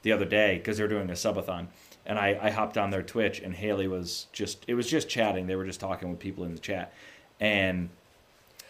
[0.03, 1.69] the other day because they're doing a subathon
[2.05, 5.47] and I, I hopped on their twitch and haley was just it was just chatting
[5.47, 6.93] they were just talking with people in the chat
[7.39, 7.89] and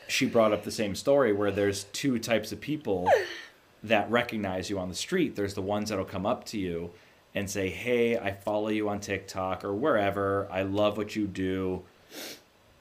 [0.08, 3.08] she brought up the same story where there's two types of people
[3.84, 6.90] that recognize you on the street there's the ones that'll come up to you
[7.34, 10.48] and say hey i follow you on tiktok or wherever.
[10.50, 11.82] I love what you do.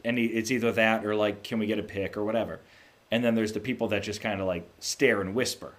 [0.06, 2.18] And it's either that or like can we get a pic?
[2.18, 2.60] or whatever.
[3.10, 5.74] And then there's the people that just kind of like stare and whisper.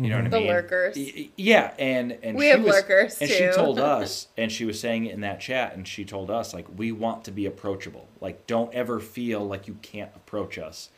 [0.00, 0.42] You know what i mean?
[0.42, 0.96] The lurkers.
[1.36, 3.36] Yeah and and We she have was, lurkers, and too.
[3.36, 6.66] she told us and she was saying in that chat and she told us like
[6.76, 8.06] we want to be approachable.
[8.20, 10.88] Like don't ever feel like you can't approach us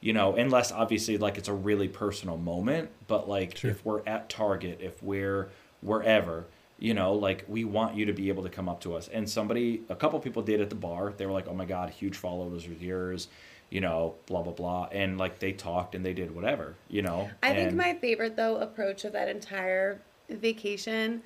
[0.00, 3.70] you know unless obviously like it's a really personal moment but like Sure.
[3.70, 5.50] if we're at target if we're
[5.82, 6.46] wherever
[6.78, 9.28] you know like we want you to be able to come up to us and
[9.28, 12.16] somebody a couple people did at the bar they were like oh my god huge
[12.16, 13.28] followers of yours
[13.68, 17.30] you know blah blah blah and like they talked and they did whatever you know
[17.42, 21.22] I think my favorite though approach of that entire vacation.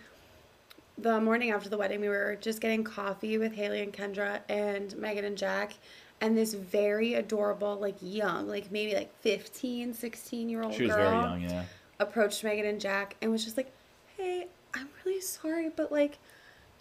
[0.97, 4.97] The morning after the wedding, we were just getting coffee with Haley and Kendra and
[4.97, 5.75] Megan and Jack.
[6.25, 10.93] And this very adorable, like young, like maybe like 15, 16 year old she was
[10.95, 11.65] girl very young yeah
[12.01, 13.71] approached Megan and Jack and was just like,
[14.17, 16.19] "Hey, I'm really sorry, but like,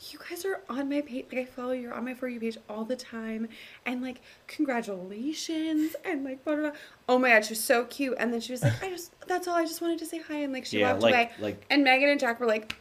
[0.09, 1.25] you guys are on my page.
[1.31, 3.47] Like, I follow you're on my for you page all the time,
[3.85, 6.79] and like, congratulations, and like, blah, blah, blah.
[7.09, 8.15] oh my god, she was so cute.
[8.19, 9.55] And then she was like, I just, that's all.
[9.55, 11.31] I just wanted to say hi, and like, she Yeah, walked like- away.
[11.39, 12.75] like- and Megan and Jack were like,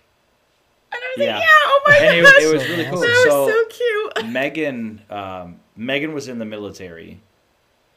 [0.93, 1.35] and I was Yeah.
[1.35, 3.65] like, yeah, oh my and it, gosh, it was really cool that so, was so
[4.23, 4.27] cute.
[4.33, 7.21] Megan, um, Megan was in the military.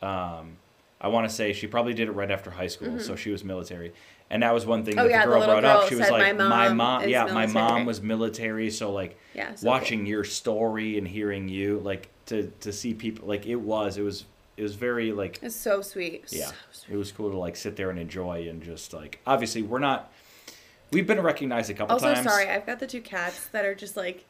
[0.02, 0.58] Um,
[1.00, 3.44] I want to say she probably did it right after high school, so she was
[3.44, 3.94] military.
[4.30, 5.00] And that was one thing Mm-hmm.
[5.02, 5.90] Oh, that yeah, the the girl little brought up.
[5.90, 9.20] She was like, "My "My mom mom, is yeah, my mom was military." So like,
[9.36, 13.56] Yeah, so watching your story and hearing you, like to to see people, like it
[13.58, 14.26] was, it was,
[14.58, 16.26] it was very like, It's so sweet.
[16.32, 19.62] yeah, So it was cool to like sit there and enjoy and just like, obviously
[19.62, 20.12] we're not,
[20.92, 22.26] we've been recognized a couple Also, times.
[22.26, 24.26] Also, sorry, I've got the two cats that are just like.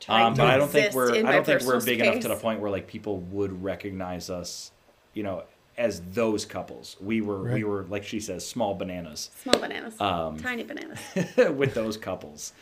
[0.00, 2.28] Trying Um, but I don't think we're I don't think we're personal big enough to
[2.28, 4.72] the point where like people would recognize us,
[5.14, 5.44] you know,
[5.78, 6.96] as those couples.
[7.00, 10.00] We were we were like she says, small bananas Small bananas.
[10.00, 10.98] Um, Tiny bananas.
[11.56, 12.52] with those couples.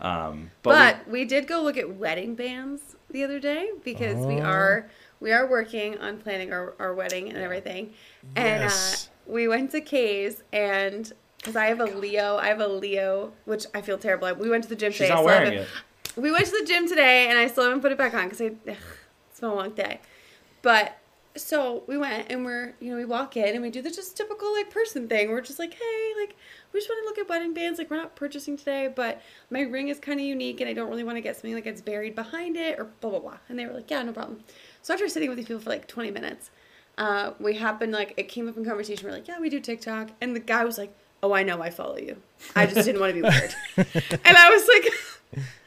[0.00, 4.36] Um, but, But, we, did go look at wedding bands the other day because we
[4.40, 4.44] Oh.
[4.44, 7.92] are we are working on planning our, our wedding and everything.
[8.34, 9.10] And Yes.
[9.28, 13.32] uh, we went to Kay's and because I have a Leo, I have a Leo,
[13.44, 14.34] which I feel terrible.
[14.34, 15.08] We went to the gym she's today.
[15.10, 15.68] Not still wearing haven't- it.
[16.20, 18.40] We went to the gym today and I still haven't put it back on because
[18.40, 18.76] I ugh,
[19.30, 20.00] it's been a long day.
[20.62, 20.96] But
[21.36, 24.16] so we went and we're you know we walk in and we do the just
[24.16, 25.30] typical like person thing.
[25.30, 26.36] We're just like hey like
[26.72, 29.60] we just want to look at wedding bands like we're not purchasing today, but my
[29.62, 31.80] ring is kind of unique and I don't really want to get something like it's
[31.80, 33.38] buried behind it or blah blah blah.
[33.48, 34.40] And they were like yeah no problem.
[34.82, 36.50] So after sitting with these people for like 20 minutes.
[36.98, 39.06] uh, we happened like it came up in conversation.
[39.08, 40.92] We're like, yeah, we do TikTok, and the guy was like,
[41.22, 42.16] oh, I know, I follow you.
[42.56, 43.54] I just didn't want to be weird,
[44.24, 45.44] and I was like,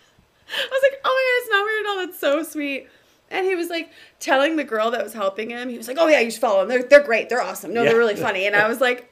[0.53, 2.07] I was like, oh my god, it's not weird at all.
[2.07, 2.87] That's so sweet.
[3.31, 6.07] And he was like telling the girl that was helping him, he was like, oh
[6.07, 6.69] yeah, you should follow them.
[6.69, 7.29] They're they're great.
[7.29, 7.73] They're awesome.
[7.73, 7.89] No, Yeah.
[7.89, 8.45] they're really funny.
[8.45, 9.11] And I was like,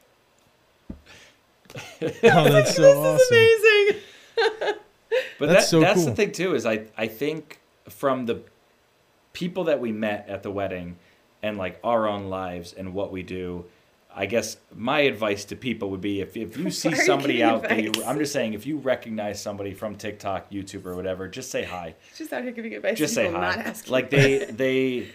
[2.02, 2.08] Oh,
[2.48, 3.36] that's so this awesome.
[3.36, 4.02] is amazing.
[5.38, 6.04] But That's that, so that's cool.
[6.06, 8.40] the thing too is I I think from the
[9.34, 10.96] people that we met at the wedding
[11.42, 13.66] and like our own lives and what we do,
[14.14, 17.04] I guess my advice to people would be if, if you see Why are you
[17.04, 17.90] somebody giving out there.
[18.06, 21.94] I'm just saying if you recognize somebody from TikTok, YouTube, or whatever, just say hi.
[22.16, 22.98] Just out here giving advice.
[22.98, 23.56] Just say hi.
[23.56, 23.88] Not.
[23.88, 25.08] Like they they,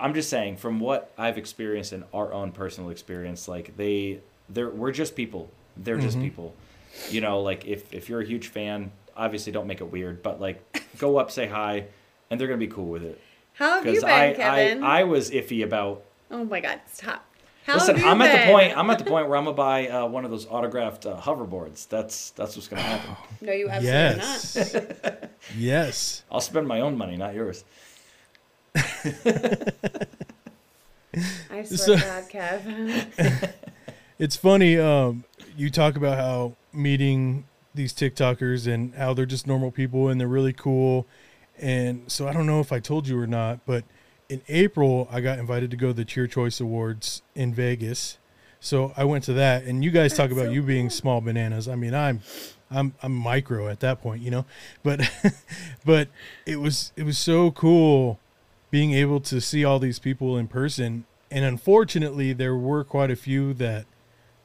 [0.00, 4.70] I'm just saying from what I've experienced in our own personal experience, like they they're
[4.70, 5.50] we're just people.
[5.76, 6.04] They're Mm-hmm.
[6.06, 6.54] just people.
[7.10, 10.40] You know, like if if you're a huge fan, obviously don't make it weird, but
[10.40, 11.84] like go up, say hi,
[12.30, 13.20] and they're gonna be cool with it.
[13.54, 14.82] How have you Because been, I, Kevin?
[14.82, 16.02] I I was iffy about.
[16.30, 17.26] oh my god, stop.
[17.68, 18.78] How Listen, have you I'm at the point.
[18.78, 21.86] I'm at the point where I'm gonna buy uh, one of those autographed uh, hoverboards.
[21.86, 23.14] That's that's what's gonna happen.
[23.42, 24.74] No, you absolutely Yes.
[25.04, 25.30] not.
[25.56, 26.22] yes.
[26.32, 27.64] I'll spend my own money, not yours.
[28.74, 28.82] I
[31.62, 33.52] swear So- to God, Kev.
[34.18, 34.76] It's funny.
[34.78, 35.22] Um,
[35.56, 37.44] you talk about how meeting
[37.74, 41.06] these TikTokers and how they're just normal people and they're really cool.
[41.56, 43.84] And so I don't know if I told you or not, but
[44.28, 48.18] in April I got invited to go to the Cheer Choice Awards in Vegas.
[48.60, 50.90] So I went to that, and you guys talk That's about so you being cool.
[50.90, 51.68] small bananas.
[51.68, 52.20] I mean, I'm,
[52.70, 54.46] I'm, I'm micro at that point, you know.
[54.82, 55.08] But,
[55.84, 56.08] but
[56.44, 58.18] it was it was so cool
[58.70, 61.04] being able to see all these people in person.
[61.30, 63.86] And unfortunately, there were quite a few that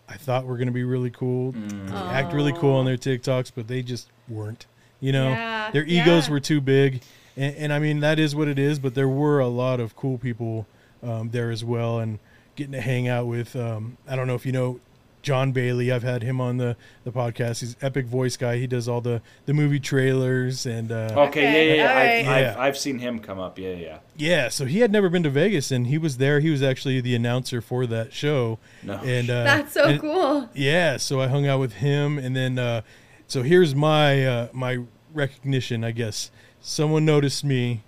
[0.08, 3.52] I thought were going to be really cool, they act really cool on their TikToks,
[3.56, 4.66] but they just weren't.
[5.00, 6.32] You know, Yeah, their egos yeah.
[6.32, 7.02] were too big,
[7.38, 8.80] and, and I mean that is what it is.
[8.80, 10.66] But there were a lot of cool people
[11.02, 12.20] um, there as well, and
[12.56, 13.56] getting to hang out with.
[13.56, 14.80] Um, I don't know if you know
[15.22, 15.90] Jon Bailey.
[15.92, 16.76] I've had him on the
[17.06, 17.62] the podcast.
[17.62, 18.58] He's an epic voice guy.
[18.58, 20.92] He does all the the movie trailers and.
[20.92, 21.90] Uh, Okay, Okay, yeah, yeah, yeah.
[22.00, 22.46] I've, alright.
[22.46, 23.58] I've, I've seen him come up.
[23.58, 23.98] Yeah, yeah, yeah.
[24.16, 26.40] Yeah, so he had never been to Vegas, and he was there.
[26.42, 28.60] He was actually the announcer for that show.
[28.84, 30.50] No and uh, That's so and- cool.
[30.54, 32.82] Yeah, so I hung out with him, and then uh,
[33.28, 34.80] so here's my uh, my
[35.14, 36.32] recognition, I guess.
[36.66, 37.84] Someone noticed me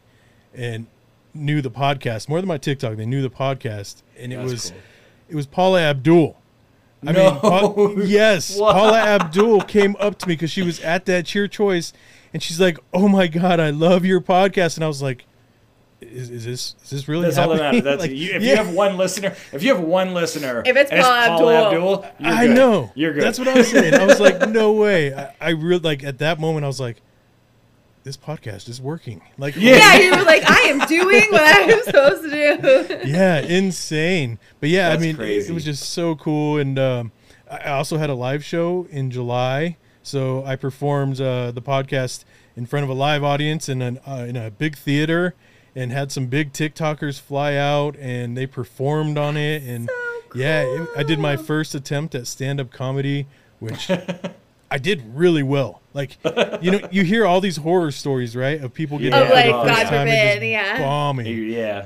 [0.54, 0.88] and
[1.34, 2.98] knew the podcast more than my TikTok.
[2.98, 4.80] They knew the podcast, and it That's was cool.
[5.30, 6.38] it was Paula Abdul.
[7.08, 7.32] I No.
[7.32, 8.74] mean, Pa- yes, What?
[8.74, 11.94] Paula Abdul came up to me because she was at that cheer choice,
[12.34, 15.26] and she's like, "Oh my god, I love your podcast," and I was like.
[16.02, 17.84] Is, is this is this really That's all that happening?
[17.86, 18.00] matters.
[18.00, 18.50] That's Like, you, if yeah.
[18.52, 22.04] you have one listener, if you have one listener, If it's and Paula Paula Abdul.
[22.04, 22.56] Abdul, you're I good.
[22.56, 22.92] know.
[22.96, 23.24] You're good.
[23.24, 23.94] That's what I was saying.
[23.96, 25.14] I was like, no way.
[25.16, 26.66] I, I really like at that moment.
[26.66, 27.02] I was like,
[28.06, 29.20] this podcast is working.
[29.40, 29.78] Like, Yeah.
[29.78, 33.00] Yeah, you were like, I am doing what I'm supposed to do.
[33.10, 34.38] yeah, insane.
[34.60, 35.52] But yeah, That's I mean, it, crazy.
[35.52, 36.60] was just so cool.
[36.60, 37.12] And um,
[37.50, 42.26] I also had a live show in July, so I performed uh, the podcast
[42.56, 45.34] in front of a live audience in an uh, in a big theater,
[45.76, 49.64] and had some big TikTokers fly out, and they performed on it.
[49.64, 49.90] And
[50.36, 53.26] yeah, it, I did my first attempt at stand up comedy,
[53.60, 53.90] which.
[54.72, 55.80] I did really well.
[55.96, 56.18] Like,
[56.62, 59.24] you know, you hear all these horror stories, right, of people getting oh, Yeah.
[59.24, 60.78] up for like, the first God time forbid, yeah.
[60.78, 61.86] bombing yeah.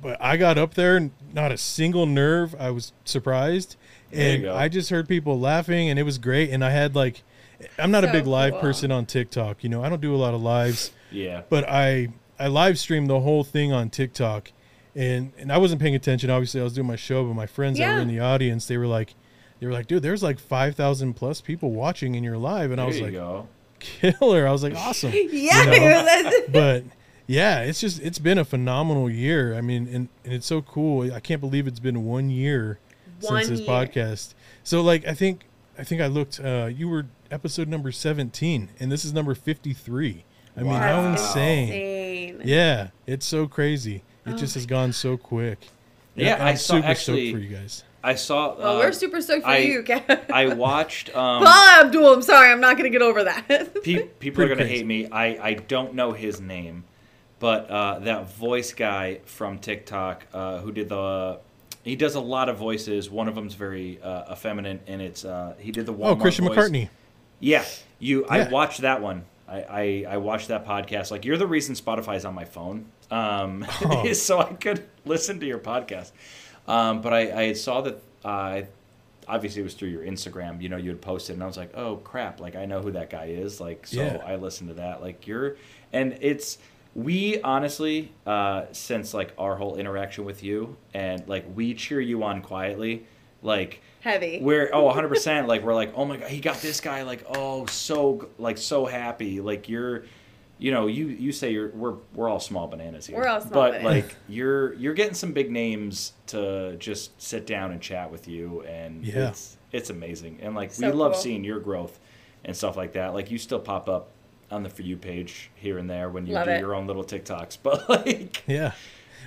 [0.00, 2.54] but I got up there and not a single nerve.
[2.58, 3.76] I was surprised,
[4.12, 4.46] and.
[4.48, 6.50] I just heard people laughing, and it was great.
[6.50, 7.24] And I had like,
[7.76, 8.60] I'm not a big live cool.
[8.60, 9.64] person on TikTok.
[9.64, 11.42] You know, I don't do a lot of lives, Yeah.
[11.50, 12.08] but I
[12.38, 14.52] I live streamed the whole thing on TikTok,
[14.94, 16.30] and and I wasn't paying attention.
[16.30, 18.78] Obviously, I was doing my show, but my friends that were in the audience, they
[18.78, 19.14] were like.
[19.60, 22.70] They were like, dude, there's like 5,000 plus people watching in your live.
[22.70, 23.46] And I was you like, go.
[23.78, 24.48] killer.
[24.48, 26.04] I was like, awesome Yeah, You know?
[26.04, 26.84] that's- but
[27.26, 29.54] yeah, it's just it's been a phenomenal year.
[29.54, 31.12] I mean, and, and it's so cool.
[31.12, 32.78] I can't believe it's been one year
[33.20, 33.68] One since this year.
[33.68, 34.34] podcast.
[34.64, 35.42] So like, I think
[35.78, 36.40] I think I looked.
[36.40, 40.24] Uh, you were episode number seventeen, and this is number fifty-three.
[40.56, 41.68] I mean, how insane!
[41.68, 42.42] insane.
[42.44, 44.02] Yeah, it's so crazy.
[44.26, 45.68] It Oh just has gone so quick.
[46.16, 47.84] Yeah, I'm I saw- super actually- stoked for you guys.
[48.02, 48.56] I saw.
[48.56, 50.30] Well, uh, we're super stoked for I- you, Kev.
[50.30, 51.08] I watched.
[51.14, 53.82] Um, Paula Abdul, I'm sorry, I'm not going to get over that.
[53.82, 55.06] pe- people are gonna hate me.
[55.10, 56.84] I I don't know his name,
[57.38, 61.40] but uh, that voice guy from TikTok uh, who did the.
[61.82, 63.08] He does a lot of voices.
[63.10, 66.46] One of them's very uh, effeminate, and it's uh, he did the Walmart Oh, Christian
[66.46, 66.56] voice.
[66.56, 66.88] McCartney.
[67.40, 67.64] Yeah,
[67.98, 68.26] you.
[68.26, 69.24] I watched that one.
[69.48, 71.10] I, I I watched that podcast.
[71.10, 74.12] Like you're the reason Spotify's on my phone, um, Oh.
[74.12, 76.12] so I could listen to your podcast.
[76.70, 78.02] Um, but I, I saw that.
[78.24, 78.62] Uh,
[79.26, 80.60] obviously, it was through your Instagram.
[80.62, 82.40] You know, you had posted, and I was like, oh crap!
[82.40, 83.60] Like I know who that guy is.
[83.60, 84.22] Like so, Yeah.
[84.24, 85.02] I listened to that.
[85.02, 85.56] Like you're,
[85.92, 86.58] and it's
[86.94, 92.22] we honestly, uh, since like our whole interaction with you and like we cheer you
[92.24, 93.06] on quietly,
[93.42, 94.40] like Heavy.
[94.40, 97.24] we're oh 100 percent like we're like oh my god he got this guy like
[97.36, 100.04] oh so like so happy like you're
[100.60, 103.52] you know you you say you're we're we're all small bananas here We're all small
[103.52, 104.04] but bananas.
[104.04, 108.60] like you're you're getting some big names to just sit down and chat with you
[108.62, 109.30] and Yeah.
[109.30, 111.20] it's it's amazing and like So we love cool.
[111.22, 111.98] seeing your growth
[112.44, 114.10] and stuff like that like you still pop up
[114.50, 116.60] on the for you page here and there when you Love do it.
[116.60, 118.72] your own little TikToks but like Yeah.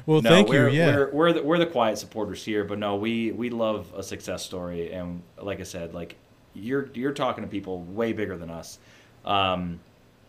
[0.06, 0.80] Well, no, thank we're, you.
[0.80, 0.96] Yeah.
[0.98, 4.44] we're we're the, we're the quiet supporters here, but no, we we love a success
[4.44, 6.16] story, and like I said, like
[6.54, 8.80] you're you're talking to people way bigger than us.
[9.24, 9.80] Um,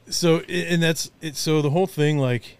[0.08, 2.58] so and that's it so the whole thing like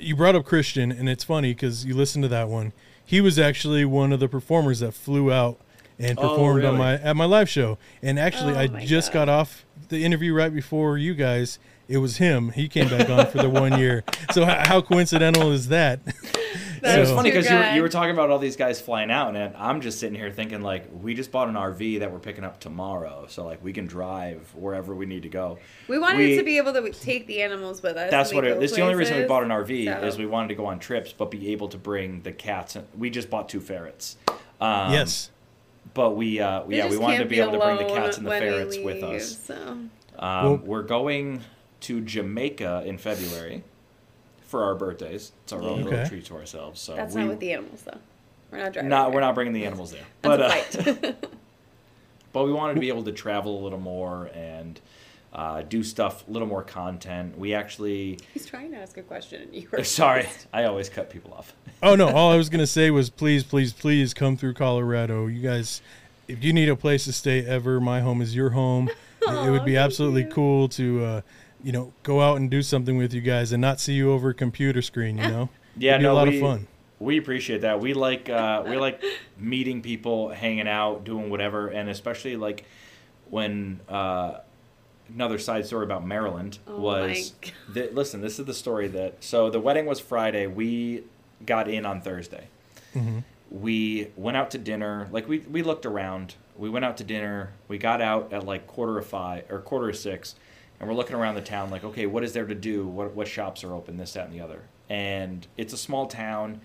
[0.00, 2.72] you brought up christian and it's funny because you listened to that one.
[3.04, 5.58] He was actually one of the performers that flew out
[5.98, 7.76] and Oh, performed on my at my live show.
[8.02, 9.26] And actually Oh, i just God.
[9.26, 11.58] got off the interview right before you guys
[11.90, 15.52] it was him he came back on for the one year so how, how coincidental
[15.52, 16.00] is that
[16.80, 19.10] That's it was funny because you were, you were talking about all these guys flying
[19.10, 22.18] out, and I'm just sitting here thinking like we just bought an RV that we're
[22.20, 25.58] picking up tomorrow, so like we can drive wherever we need to go.
[25.88, 28.10] We wanted We- to be able to take the animals with us.
[28.10, 28.54] That's what we it.
[28.54, 30.64] go That's the only reason we bought an RV so- is we wanted to go
[30.66, 32.76] on trips, but be able to bring the cats.
[32.76, 34.16] And, we just bought two ferrets.
[34.58, 35.30] Um, yes
[35.94, 38.16] but we uh, They yeah we wanted to can't be able to bring the cats
[38.16, 39.38] and the when we ferrets with us.
[39.44, 39.88] So Um,
[40.18, 41.42] Well- we're going
[41.80, 43.64] to Jamaica in February
[44.42, 45.32] for our birthdays.
[45.44, 46.80] It's our own little treat to ourselves.
[46.80, 47.98] So that's we, not with the animals, though.
[48.50, 48.88] We're not driving.
[48.90, 49.14] not there.
[49.14, 51.12] we're not bringing the animals there, That's but uh,
[52.32, 54.80] but we wanted to be able to travel a little more and
[55.32, 57.38] uh, do stuff, a little more content.
[57.38, 61.10] We actually, He's trying to ask a question, and you were sorry, I always cut
[61.10, 61.54] people off.
[61.82, 65.40] oh no all i was gonna say was please please please come through colorado you
[65.40, 65.80] guys
[66.28, 68.90] if you need a place to stay ever my home is your home
[69.22, 70.28] it, it would be absolutely you.
[70.28, 71.20] cool to uh
[71.62, 74.30] you know go out and do something with you guys and not see you over
[74.30, 76.66] a computer screen you know Yeah, It'd be no, a lot we, of fun
[76.98, 77.80] We appreciate that.
[77.80, 79.02] We like uh, we like
[79.38, 82.64] meeting people, hanging out, doing whatever, and especially like
[83.30, 84.38] when uh,
[85.14, 87.32] another side story about Maryland Oh was.
[87.42, 90.46] my That, listen, this is the story that so the wedding was Friday.
[90.48, 91.04] We
[91.46, 92.48] got in on Thursday.
[92.94, 93.22] Mhm.
[93.50, 95.08] We went out to dinner.
[95.12, 96.34] Like we we looked around.
[96.56, 97.52] We went out to dinner.
[97.68, 100.34] We got out at like quarter of five or quarter of six,
[100.80, 101.70] and we're looking around the town.
[101.70, 102.86] Like, okay, what is there to do?
[102.86, 103.96] What what shops are open?
[103.98, 104.62] This, that, and the other.
[104.88, 106.60] And it's a small town.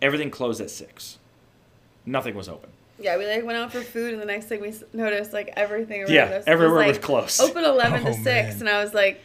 [0.00, 1.18] Everything closed at six.
[2.06, 2.70] Nothing was open.
[3.00, 5.52] Yeah, we like went out for food, and the next thing we s- noticed, like
[5.56, 7.40] everything around Yeah, us everywhere was like, closed.
[7.40, 8.60] Open eleven Oh, to six, man.
[8.60, 9.20] and I was like,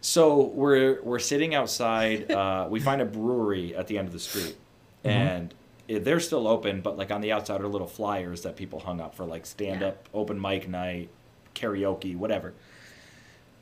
[0.00, 2.30] So we're we're sitting outside.
[2.30, 4.56] Uh, we find a brewery at the end of the street,
[5.04, 5.54] and
[5.86, 9.00] it, they're still open, but like on the outside are little flyers that people hung
[9.00, 11.08] up for like stand up, open mic night,
[11.54, 12.54] karaoke, whatever.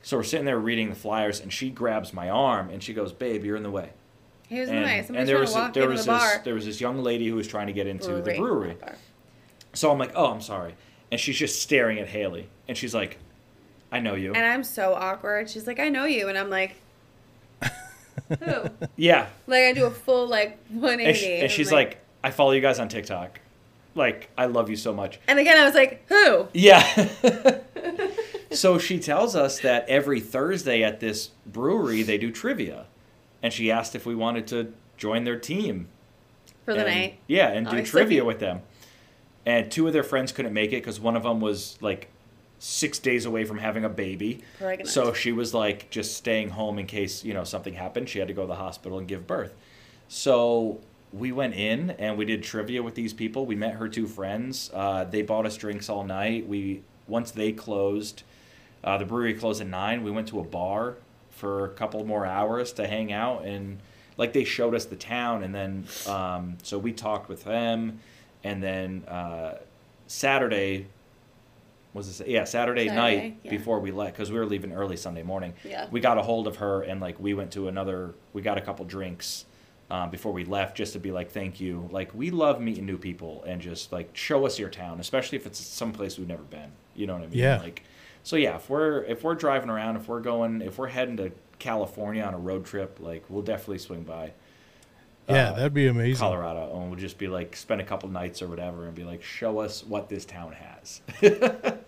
[0.07, 3.13] So we're sitting there reading the flyers, and she grabs my arm and she goes,
[3.13, 3.91] "Babe, you're in the way."
[4.49, 6.43] "Here's and, the way." and there was to walk there was the this bar.
[6.45, 8.69] there was this young lady who was trying to get into the Brewery, brewery.
[8.69, 8.97] not bar.
[9.73, 10.77] So I'm like, "Oh, I'm sorry,"
[11.11, 13.19] and she's just staring at Haley, and she's like,
[13.91, 15.51] "I know you." And I'm so awkward.
[15.51, 16.77] She's like, "I know you," and I'm like,
[18.39, 21.99] "Who?" yeah, like I do a full like 180, and, she, and I'm she's like,
[22.23, 23.41] "I follow you guys on TikTok.
[23.97, 27.09] Like, I love you so much." and again I was like, "Who?" Yeah.
[28.53, 32.87] so she tells us that every Thursday at this brewery they do trivia,
[33.43, 35.89] and she asked if we wanted to join their team
[36.65, 37.19] For the and- night.
[37.27, 37.91] Yeah, and do Obviously.
[37.91, 38.61] trivia with them.
[39.45, 42.09] And two of their friends couldn't make it because one of them was like
[42.59, 44.43] six days away from having a baby.
[44.59, 44.89] Pregnant.
[44.89, 48.09] So she was like just staying home in case you know something happened.
[48.09, 49.55] She had to go to the hospital and give birth.
[50.09, 50.81] So
[51.13, 53.47] we went in and we did trivia with these people.
[53.47, 54.71] We met her two friends.
[54.75, 56.49] Uh, they bought us drinks all night.
[56.49, 58.25] We once they closed,
[58.87, 60.03] uh, the brewery closed at nine.
[60.03, 60.97] We went to a bar
[61.31, 63.79] for a couple more hours to hang out and
[64.17, 68.01] like they showed us the town and then um, so we talked with them
[68.43, 69.59] and then uh,
[70.07, 70.87] Saturday
[71.93, 73.51] was this yeah Saturday, Saturday, night yeah.
[73.51, 75.53] before we left because we were leaving early Sunday morning.
[75.65, 75.89] Yeah.
[75.91, 78.15] We got a hold of her and like we went to another.
[78.33, 79.45] We got a couple drinks
[79.91, 81.89] um, before we left just to be like thank you.
[81.91, 85.47] Like we love meeting new people and just like show us your town, especially if
[85.47, 86.71] it's someplace we've never been.
[86.95, 87.39] You know what I mean?
[87.39, 87.59] Yeah.
[87.59, 87.83] Like
[88.27, 88.57] so yeah.
[88.57, 91.31] If we're if we're driving around, if we're going, if we're heading to
[91.61, 94.33] California on a road trip, like we'll definitely swing by.
[95.29, 96.19] Yeah, uh, that'd be amazing.
[96.21, 99.23] Colorado, and we'll just be like spend a couple nights or whatever, and be like,
[99.23, 101.01] show us what this town has.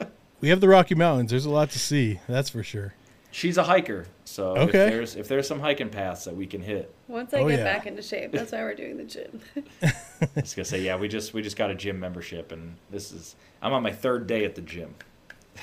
[0.40, 1.30] We have the Rocky Mountains.
[1.32, 2.20] There's a lot to see.
[2.28, 2.94] That's for sure.
[3.32, 4.88] She's a hiker, so if Okay.
[4.88, 7.64] there's if there's some hiking paths that we can hit, Once I Oh, get yeah.
[7.64, 9.40] back into shape, that's why we're doing the gym.
[9.82, 9.92] I
[10.36, 13.34] was gonna say yeah, we just we just got a gym membership, and this is
[13.60, 14.94] I'm on my third day at the gym.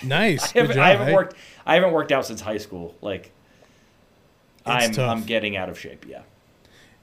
[0.03, 0.55] Nice.
[0.55, 0.83] I haven't, job.
[0.83, 1.35] I haven't Hey, worked
[1.65, 2.95] I haven't worked out since high school.
[3.01, 3.31] Like
[4.65, 5.09] I'm tough.
[5.09, 6.05] I'm getting out of shape.
[6.07, 6.23] Yeah.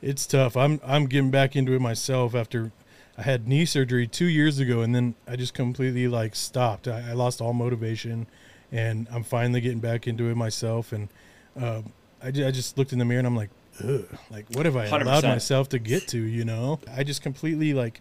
[0.00, 0.56] It's tough.
[0.56, 2.72] I'm I'm getting back into it myself after
[3.16, 6.88] I had knee surgery two years ago, and then I just completely like stopped.
[6.88, 8.26] I, I lost all motivation,
[8.72, 10.92] and I'm finally getting back into it myself.
[10.92, 11.08] And
[11.56, 11.92] um,
[12.22, 13.50] I, I just looked in the mirror and I'm like,
[13.84, 15.28] Ugh, like what have I allowed 100%.
[15.28, 16.18] myself to get to?
[16.18, 18.00] You know, I just completely like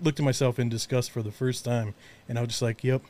[0.00, 1.94] looked at myself in disgust for the first time,
[2.28, 3.02] and I was just like, yep.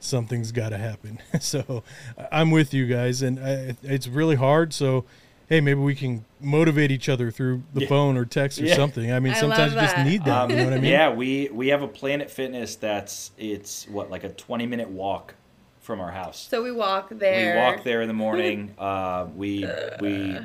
[0.00, 1.18] Something's got to happen.
[1.40, 1.84] so
[2.18, 4.72] I- I'm with you guys, and I, it's really hard.
[4.72, 5.04] So
[5.48, 7.88] hey, maybe we can motivate each other through the Yeah.
[7.88, 8.76] phone or text or Yeah.
[8.76, 9.10] something.
[9.12, 10.42] I mean, I sometimes you just need that.
[10.42, 10.90] Um, you know what I mean?
[10.92, 15.34] Yeah, we we have a Planet Fitness that's it's what like a 20 minute walk
[15.80, 16.46] from our house.
[16.48, 17.54] So we walk there.
[17.56, 18.74] We walk there in the morning.
[18.78, 19.66] Uh, we
[20.00, 20.38] we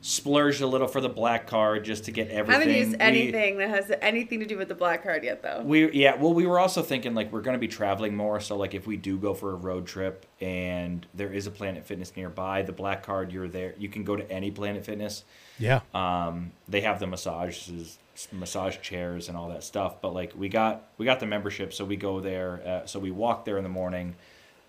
[0.00, 2.62] splurged a little for the black card just to get everything.
[2.62, 5.42] I haven't used We- anything that has anything to do with the black card yet,
[5.42, 5.62] though.
[5.64, 8.56] We yeah, well, we were also thinking like we're going to be traveling more, so
[8.56, 12.12] like if we do go for a road trip and there is a Planet Fitness
[12.16, 15.24] nearby, the black card you're there, you can go to any Planet Fitness.
[15.58, 15.80] Yeah.
[15.92, 17.98] Um, they have the massages,
[18.30, 20.00] massage chairs, and all that stuff.
[20.00, 22.62] But like we got we got the membership, so we go there.
[22.64, 24.14] Uh, so we walk there in the morning.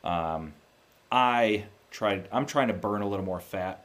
[0.03, 0.53] Um,
[1.11, 2.27] I tried.
[2.31, 3.83] I'm trying to burn a little more fat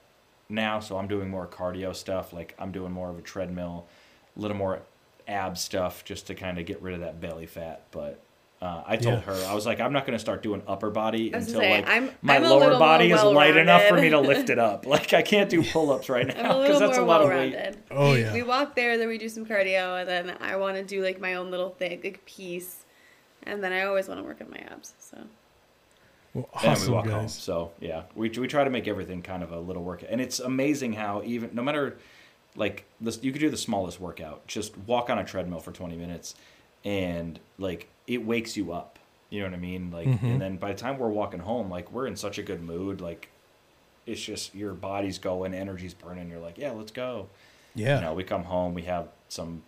[0.48, 2.32] now, so I'm doing more cardio stuff.
[2.32, 3.86] Like I'm doing more of a treadmill,
[4.36, 4.80] a little more
[5.26, 7.82] ab stuff, just to kind of get rid of that belly fat.
[7.90, 8.20] But
[8.62, 9.20] uh, I told Yeah.
[9.34, 11.70] her I was like, I'm not going to start doing upper body until gonna say,
[11.76, 14.86] like I'm- my I'm lower body is light enough for me to lift it up.
[14.94, 17.08] Like I can't do pull ups right I'm a now little because that's more a
[17.08, 17.54] lot of well weight.
[17.54, 17.78] rounded.
[17.90, 18.32] Oh, yeah.
[18.32, 21.20] We walk there, then we do some cardio, and then I want to do like
[21.20, 22.84] my own little thing, like piece,
[23.42, 24.94] and then I always want to work on my abs.
[24.98, 25.18] So
[26.34, 27.12] Well, and we walk guys.
[27.12, 27.28] home.
[27.28, 30.40] So yeah, we we try to make everything kind of a little workout, and it's
[30.40, 31.96] amazing how even no matter
[32.56, 35.96] like this, you could do the smallest workout, just walk on a treadmill for twenty
[35.96, 36.34] minutes,
[36.84, 38.98] and like it wakes you up.
[39.30, 39.90] You know what I mean?
[39.90, 40.22] Like, Mhm.
[40.24, 43.00] and then by the time we're walking home, like we're in such a good mood,
[43.00, 43.28] like
[44.06, 46.28] it's just your body's going, energy's burning.
[46.30, 47.28] You're like, yeah, let's go.
[47.74, 47.96] Yeah.
[47.96, 49.62] You know, we come home, we have some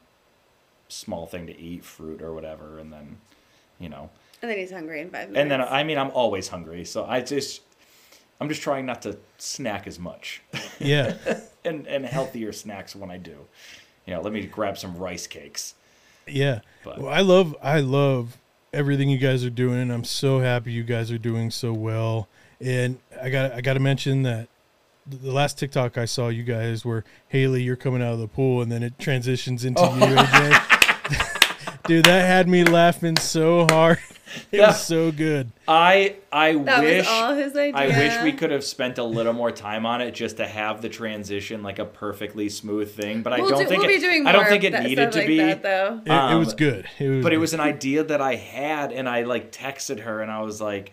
[0.89, 3.17] small thing to eat, fruit or whatever, and then,
[3.81, 4.11] you know,
[4.43, 5.39] and then he's hungry in five minutes.
[5.39, 7.63] and then I mean, I'm always hungry, so I just,
[8.41, 10.43] I'm just trying not to snack as much,
[10.79, 11.15] Yeah.
[11.65, 13.37] and and healthier snacks when I do.
[14.07, 15.75] You know, let me grab some rice cakes.
[16.29, 16.61] Yeah.
[16.85, 18.37] But- Well, I love I love
[18.73, 22.29] everything you guys are doing and I'm so happy you guys are doing so well.
[22.61, 24.49] And I got I got to mention that
[25.07, 28.29] the the last TikTok I saw you guys were Haley, you're coming out of the
[28.29, 31.83] pool, and then it transitions into you, AJ.
[31.87, 33.99] Dude, that had me laughing so hard.
[34.53, 34.67] It Yeah.
[34.69, 35.51] was so good.
[35.67, 37.75] I I that wish was all his idea.
[37.75, 40.83] I wish we could have spent a little more time on it just to have
[40.83, 43.95] the transition like a perfectly smooth thing, but I We'll don't do- think we'll it,
[43.95, 45.39] be doing I don't think it needed stuff to like be.
[45.39, 46.01] that, though.
[46.07, 46.87] It, it was Um, good.
[46.99, 50.21] It was but it was an idea that I had, and I like texted her,
[50.23, 50.93] and I was like,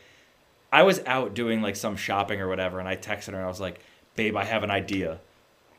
[0.71, 3.47] I was out doing like some shopping or whatever, and I texted her, and I
[3.47, 3.79] was like,
[4.15, 5.19] babe, I have an idea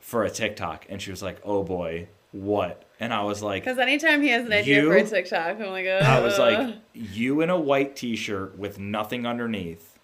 [0.00, 2.83] for a TikTok, and she was like, oh boy, what?
[3.00, 5.66] And I was like, Because anytime he has an idea You- for a TikTok, I'm
[5.70, 9.98] like, I was like, you in a white T-shirt with nothing underneath,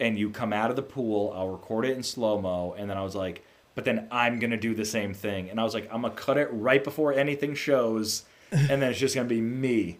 [0.00, 1.32] and you come out of the pool.
[1.34, 3.44] I'll record it in slow mo, and then I was like,
[3.74, 6.38] but then I'm gonna do the same thing, and I was like, I'm gonna cut
[6.38, 9.98] it right before anything shows, and then it's just gonna be me,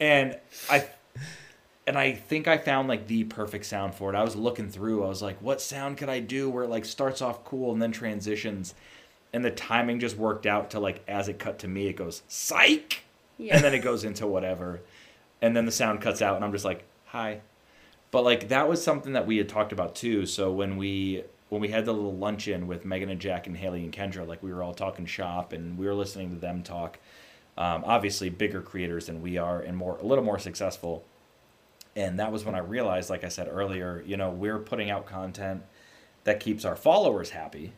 [0.00, 0.38] and
[0.70, 0.86] I.
[1.88, 4.16] And I think I found like the perfect sound for it.
[4.16, 5.04] I was looking through.
[5.04, 7.80] I was like, "What sound could I do where it like starts off cool and
[7.80, 8.74] then transitions?"
[9.36, 12.22] And the timing just worked out to like as it cut to me, it goes
[12.26, 13.02] psych,
[13.36, 13.56] Yeah.
[13.56, 14.80] and then it goes into whatever.
[15.42, 17.40] And then the sound cuts out and i'm just like hi.
[18.10, 20.24] But like that was something that we had talked about too.
[20.24, 23.84] So when we when we had the little luncheon with megan and jack and haley
[23.84, 26.98] and kendra like we were all talking shop and we were listening to them talk.
[27.58, 31.04] Um, obviously bigger creators than we are and more a little more successful.
[31.94, 35.04] And that was when i realized like i said earlier you know we're putting out
[35.06, 35.62] content
[36.24, 37.72] that keeps our followers happy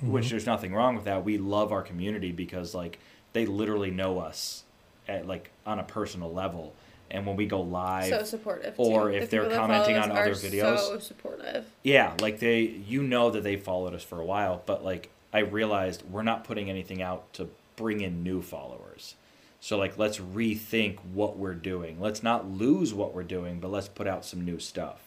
[0.00, 2.98] which there's nothing wrong with that we love our community because like
[3.32, 4.64] they literally know us
[5.08, 6.72] at like on a personal level
[7.10, 8.74] and when we go live so supportive.
[8.76, 9.16] or too.
[9.16, 10.78] if The they're commenting on other videos.
[10.78, 11.66] So supportive.
[11.82, 15.40] yeah like they you know that they followed us for a while but like i
[15.40, 19.14] realized we're not putting anything out to bring in new followers
[19.60, 23.88] so like let's rethink what we're doing let's not lose what we're doing but let's
[23.88, 25.00] put out some new stuff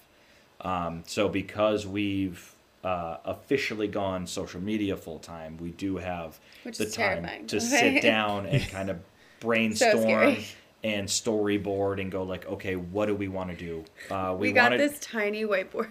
[0.62, 2.54] um, so because we've
[2.84, 7.48] uh, officially gone social media full time we do have Which the time terrifying.
[7.48, 9.00] to sit down and kind of
[9.40, 10.46] brainstorm scary.
[10.84, 13.84] and storyboard and go like okay what do we want to do
[14.14, 15.90] uh, We, we, got wanted this tiny whiteboard,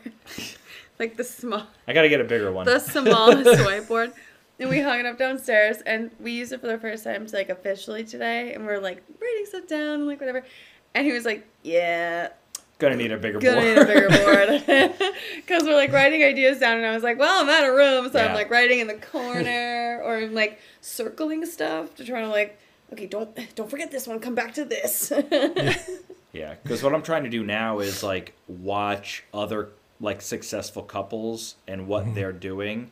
[0.99, 4.13] like the small, i gotta get a bigger one the smallest whiteboard,
[4.59, 5.79] and we hung it up downstairs.
[5.87, 8.53] And we used it for the first time to like officially today.
[8.53, 10.45] And we're like writing stuff down, like whatever.
[10.95, 12.29] And he was like, "Yeah,
[12.81, 13.65] Gonna need a bigger gonna board.
[13.67, 14.09] need a bigger
[14.89, 14.93] board
[15.37, 18.11] because we're like writing ideas down, and I was like, well, I'm out of room,
[18.11, 18.29] so Yeah.
[18.29, 22.59] I'm like writing in the corner or I'm like circling stuff to try to like,
[22.93, 24.19] okay, don't don't forget this one.
[24.19, 25.13] Come back to this.
[26.33, 29.71] Yeah, because what I'm trying to do now is like watch other
[30.01, 32.15] like successful couples and what Mm-hmm.
[32.15, 32.91] they're doing,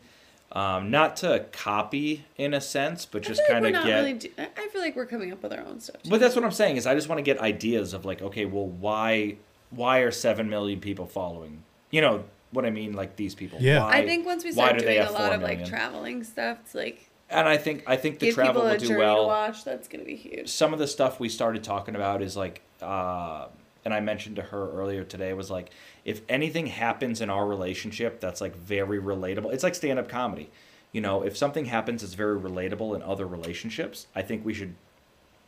[0.53, 3.87] um, not to copy in a sense, but just I feel like kind of not
[3.87, 3.97] get.
[3.97, 4.13] really.
[4.15, 6.03] Do- I I feel like we're coming up with our own stuff.
[6.03, 6.11] too.
[6.11, 8.45] But that's what I'm saying is I just want to get ideas of like, okay,
[8.45, 9.37] well, why
[9.71, 11.63] why are seven million people following?
[11.91, 12.93] You know what I mean?
[12.95, 13.59] Like these people.
[13.61, 13.83] Yeah.
[13.83, 16.59] Why, I think once we start do doing a lot four of like traveling stuff,
[16.65, 19.23] it's like And I think I think the travel people a will do well.
[19.23, 19.65] to watch.
[19.65, 20.49] That's gonna be huge.
[20.49, 23.49] some of the stuff we started talking about is like uh,
[23.85, 25.71] and i mentioned to her earlier today was like
[26.05, 30.51] if anything happens in our relationship that's like very relatable it's like stand-up comedy
[30.93, 34.75] you know if something happens that's very relatable in other relationships i think we should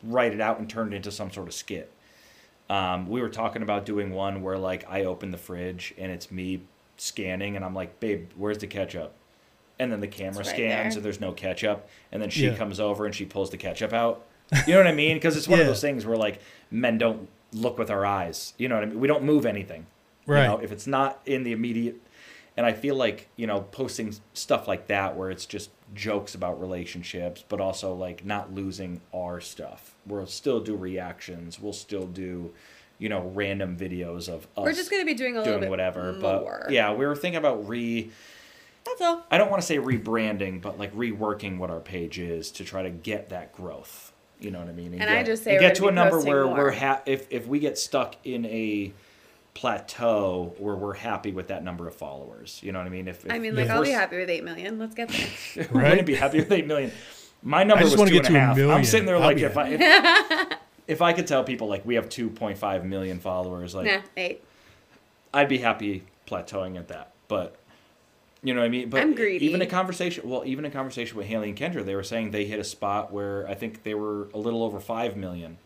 [0.03, 1.91] write it out and turn it into some sort of skit
[2.71, 6.31] um, we were talking about doing one where like i open the fridge and it's
[6.31, 6.61] me
[6.97, 9.13] scanning and i'm like babe where's the ketchup?
[9.79, 10.99] And then the camera right scans there.
[10.99, 11.89] and there's no ketchup.
[12.11, 12.55] And then she Yeah.
[12.55, 14.23] comes over and she pulls the ketchup out.
[14.67, 15.15] You know what i mean?
[15.17, 16.39] Because it's one of those things where like
[16.69, 18.53] men don't look with our eyes.
[18.59, 18.99] You know what i mean?
[18.99, 19.87] We don't move anything.
[20.27, 20.43] Right.
[20.43, 21.99] you know if it's not in the immediate
[22.55, 26.61] and i feel like you know posting stuff like that where it's just jokes about
[26.61, 32.51] relationships but also like not losing our stuff we'll still do reactions we'll still do
[32.99, 35.69] you know random videos of us We're just gonna be doing a little doing bit
[35.69, 36.61] whatever more.
[36.63, 38.09] but yeah we were thinking about re
[38.85, 39.23] That's all.
[39.29, 42.81] I don't want to say rebranding, but like reworking what our page is to try
[42.83, 44.11] to get that growth.
[44.39, 44.93] You know what I mean?
[44.95, 46.55] And I get, just say we're get to gonna a number where more.
[46.57, 48.91] we're ha- if if we get stuck in a
[49.53, 52.59] plateau where we're happy with that number of followers.
[52.63, 53.07] You know what I mean?
[53.07, 54.79] If, if I mean, like if I'll we're be happy with eight million.
[54.79, 55.67] Let's get there.
[55.71, 55.89] we Right?
[55.91, 56.91] gonna be happy with eight million.
[57.43, 58.77] My number I just was wanna two get and a to a half.
[58.77, 60.57] I'm sitting there I'll like if I if,
[60.87, 64.43] if I could tell people like we have 2.5 million followers, like nah, eight.
[65.33, 67.13] I'd be happy plateauing at that.
[67.27, 67.55] But
[68.43, 68.89] you know what I mean?
[68.89, 69.45] But I'm greedy.
[69.45, 72.45] even a conversation well, even a conversation with Haley and Kendra, they were saying they
[72.45, 75.57] hit a spot where I think they were a little over five million,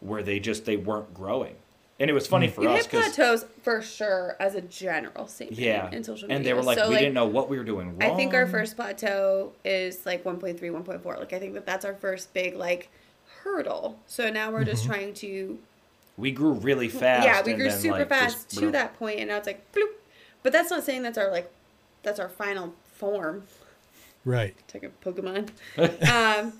[0.00, 1.56] where they just they weren't growing.
[2.00, 5.26] And it was funny for You us hit because plateaus for sure as a general
[5.26, 6.36] statement yeah, in social media.
[6.38, 8.10] and they were like, So, we didn't know what we were doing wrong.
[8.10, 11.18] I think our first plateau is like 1.3, 1.4.
[11.18, 12.88] Like I think that that's our first big like
[13.42, 13.98] hurdle.
[14.06, 15.58] So now we're just trying to
[16.16, 17.26] we grew really fast.
[17.26, 19.46] yeah, we and grew then, super like, fast just- to that point, and now it's
[19.46, 19.90] like bloop.
[20.42, 21.50] But that's not saying that's our like
[22.02, 23.44] that's our final form.
[24.24, 24.54] Right.
[24.58, 25.50] It's like a Pokemon.
[26.40, 26.52] um,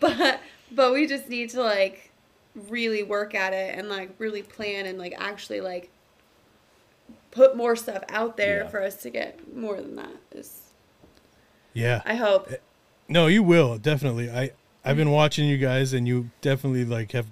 [0.00, 0.40] but
[0.72, 2.09] but we just need to like
[2.68, 5.90] really work at it and like really plan and like actually like
[7.30, 8.68] put more stuff out there Yeah.
[8.68, 10.16] for us to get more than that.
[10.32, 10.70] Is
[11.74, 12.02] Yeah.
[12.04, 12.50] I hope.
[12.50, 12.56] Eh,
[13.08, 14.30] no, you will definitely.
[14.30, 14.50] I
[14.84, 17.26] I've been watching you guys, and you definitely like have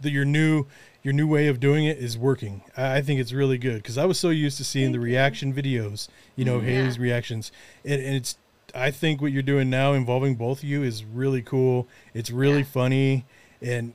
[0.00, 0.66] the, your new
[1.02, 2.62] your new way of doing it is working.
[2.76, 5.52] I, I think it's really good because I was so used to seeing the reaction
[5.52, 7.52] videos, you know, mm, Haley's reactions,
[7.84, 8.36] and, and it's.
[8.76, 11.86] I think what you're doing now, involving both of you, is really cool.
[12.12, 12.64] It's really Yeah.
[12.64, 13.24] funny,
[13.62, 13.92] and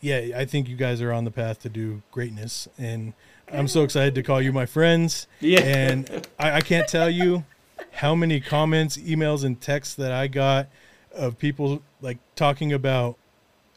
[0.00, 3.12] yeah, I think you guys are on the path to do greatness, and
[3.52, 5.26] I'm so excited to call you my friends.
[5.40, 5.60] Yeah.
[5.60, 7.44] and I, I can't tell you
[7.92, 10.68] how many comments, emails, and texts that I got
[11.12, 13.16] of people like talking about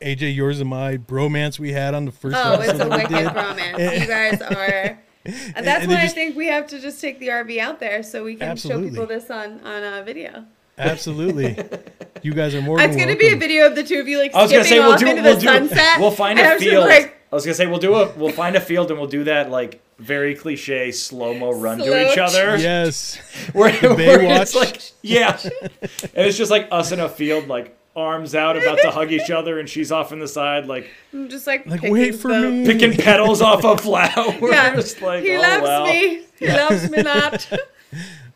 [0.02, 3.36] AJ, yours and my bromance we had on the first Oh, it's a wicked did.
[3.36, 4.00] romance.
[4.02, 5.00] You guys are.
[5.26, 7.80] And that's and why just- I think we have to just take the RV out
[7.80, 8.88] there so we can Absolutely.
[8.88, 10.46] show people this on on a video.
[10.80, 11.58] Absolutely,
[12.22, 14.18] you guys are more than It's gonna be a video of the two of you
[14.18, 16.00] like I was gonna skipping say we'll off do into we'll the do sunset.
[16.00, 16.86] we'll find and a I'm just field.
[16.88, 19.26] like, I was gonna say we'll do a we'll find a field and we'll do
[19.26, 22.56] that like very cliche slow mo run to each other.
[22.58, 23.18] Yes,
[23.54, 24.56] Where, The where it's Baywatch.
[24.56, 25.38] like yeah,
[25.82, 29.30] and it's just like us in a field like arms out about to hug each
[29.30, 32.30] other and she's off in the side like I'm just like, like picking wait for
[32.30, 32.66] the- me.
[32.66, 34.38] picking petals off a flower.
[34.50, 35.84] Yeah, Just like, he oh, loves wow.
[35.84, 36.24] me.
[36.40, 37.52] He loves me not.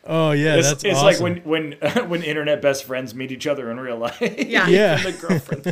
[0.06, 1.06] Oh yeah, It's, that's it's awesome.
[1.06, 1.72] like when when
[2.10, 4.18] when internet best friends meet each other in real life.
[4.20, 4.68] Yeah.
[4.68, 4.96] Yeah.
[5.02, 5.66] the girlfriend.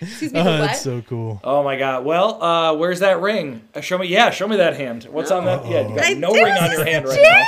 [0.00, 0.56] Excuse me, oh, the what?
[0.66, 1.40] that's so cool.
[1.44, 2.04] Oh my god.
[2.04, 3.62] Well, uh, where's that ring?
[3.74, 4.08] Uh, show me.
[4.08, 5.04] Yeah, show me that hand.
[5.04, 5.64] What's on that?
[5.66, 7.22] Yeah, you got I- no it ring was on your his hand right gem.
[7.32, 7.44] now.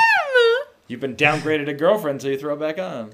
[0.86, 3.12] You've been downgraded to girlfriend, so you throw it back on.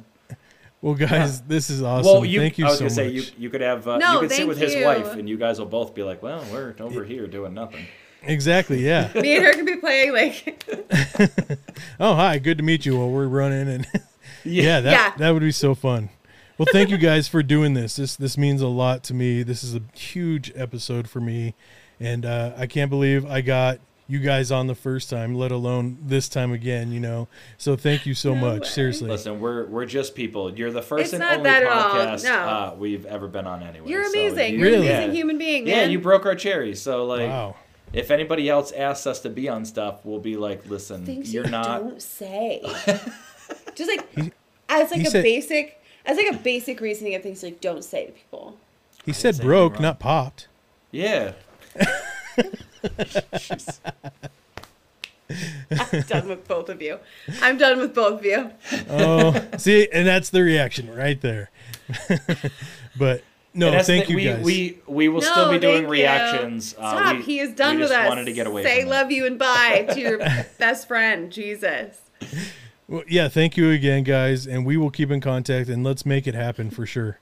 [0.81, 2.05] Well, guys, this is awesome.
[2.13, 2.95] Well, you, Thank you I was so gonna much.
[2.95, 5.27] say you you could have uh, No, you could sit thank with his wife, and
[5.29, 7.87] you guys will both be like, well, we're over here doing nothing.
[8.27, 8.85] Exactly.
[8.85, 9.11] Yeah.
[9.21, 10.65] Me and her can be playing like
[12.01, 12.39] oh, hi.
[12.39, 12.97] Good to meet you.
[12.99, 13.87] While we're running, and
[14.45, 15.13] yeah, that Yeah.
[15.19, 16.11] that would be so fun.
[16.59, 17.97] Well, thank you guys for doing this.
[17.97, 19.43] This this means a lot to me.
[19.43, 21.55] This is a huge episode for me,
[21.99, 25.97] and uh, I can't believe I got you guys on the first time, let alone
[26.01, 26.93] this time again.
[26.93, 27.27] You know,
[27.59, 28.63] so thank you so No much.
[28.63, 28.69] way.
[28.69, 29.09] Seriously.
[29.09, 30.55] Listen, we're we're just people.
[30.57, 32.35] You're the first It's and not only that at all, podcast no.
[32.35, 33.89] uh, we've ever been on anyway.
[33.89, 34.53] you're so amazing.
[34.55, 34.89] you- You're an Really?
[34.93, 35.75] amazing human being, man.
[35.75, 36.77] Yeah, you broke our cherry.
[36.77, 37.57] So like, Wow.
[37.95, 41.45] If anybody else asks us to be on stuff, we'll be like, listen, Things you're
[41.45, 41.81] you not.
[41.81, 42.61] don't say.
[43.75, 44.33] Just like
[44.69, 48.07] as like a said- basic as like a basic reasoning of things like don't say
[48.07, 48.59] to people.
[49.05, 50.49] He said broke, not popped.
[50.91, 51.33] Yeah.
[55.71, 56.99] I'm done with both of you.
[57.41, 58.51] I'm done with both of you.
[58.89, 61.51] Oh, see, and that's the reaction right there.
[62.99, 63.23] but
[63.55, 64.45] no, And that's thank you we, guys.
[64.45, 65.91] We we will No, still be doing thank you.
[65.93, 66.75] reactions.
[66.79, 67.17] Uh, Stop.
[67.17, 68.09] we- he is done with just us.
[68.09, 69.15] Wanted to get away Say from love it.
[69.15, 70.19] you and bye to your
[70.59, 71.31] best friend.
[71.33, 71.99] Jesus.
[72.89, 76.27] Well, yeah, thank you again, guys, and we will keep in contact and let's make
[76.27, 77.19] it happen for sure.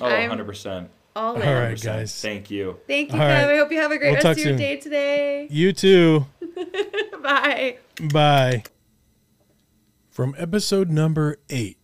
[0.00, 0.90] Oh, I'm- 100 percent.
[1.16, 1.34] All.
[1.34, 2.20] All right, guys.
[2.20, 2.78] Thank you.
[2.86, 3.28] Thank you, All Kev.
[3.46, 3.54] right.
[3.54, 4.56] I hope you have a great We'll rest of your soon.
[4.58, 5.48] day today.
[5.50, 6.26] You too.
[7.22, 7.78] Bye.
[8.12, 8.62] Bye.
[10.08, 11.78] From episode number eight,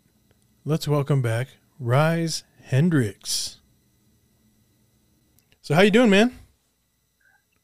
[0.64, 1.48] let's welcome back
[1.80, 3.58] Rise Hendricks.
[5.66, 6.32] So how you doing, man?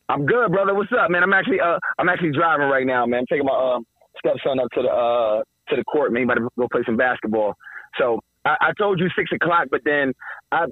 [0.09, 0.74] I'm good, brother.
[0.74, 1.23] What's up, man?
[1.23, 3.20] I'm actually uh I'm actually driving right now, man.
[3.20, 3.87] I'm taking my um
[4.19, 6.24] stepson up to the uh to the court, man.
[6.24, 7.55] About to go play some basketball.
[8.01, 10.15] So I, I told you six o'clock, but then
[10.51, 10.65] I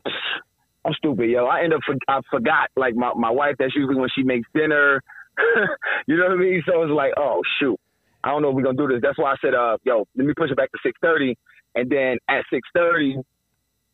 [0.85, 1.47] I'm stupid, yo.
[1.47, 3.55] I end up for, I forgot like my my wife.
[3.61, 5.01] That's usually when she makes dinner.
[6.09, 6.65] you know what I mean?
[6.67, 7.79] So it's like, oh shoot,
[8.25, 9.03] I don't know if we're gonna do this.
[9.03, 11.39] That's why I said, uh, yo, let me push it back to six thirty.
[11.77, 13.19] And then at six thirty,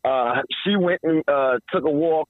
[0.07, 2.29] uh, she went and uh took a walk,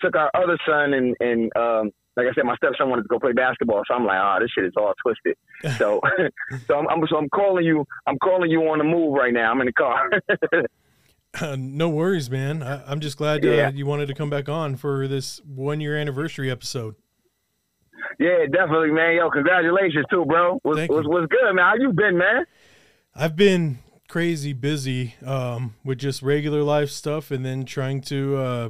[0.00, 3.18] took our other son, and and um, like I said, my stepson wanted to go
[3.18, 3.82] play basketball.
[3.86, 5.36] So I'm like, oh, this shit is all twisted.
[5.78, 6.00] So
[6.66, 7.84] so I'm, I'm so I'm calling you.
[8.06, 9.50] I'm calling you on the move right now.
[9.52, 10.10] I'm in the car.
[11.38, 12.62] Uh, no worries, man.
[12.62, 13.70] I, I'm just glad uh, Yeah.
[13.70, 16.94] you wanted to come back on for this one year anniversary episode.
[18.18, 19.14] yeah, definitely, man.
[19.16, 20.58] Yo, congratulations too, bro.
[20.62, 21.10] What's Thank what's, you.
[21.10, 21.64] what's good, man?
[21.64, 22.44] How you been, man?
[23.14, 28.68] I've been crazy busy um, with just regular life stuff and then trying to uh,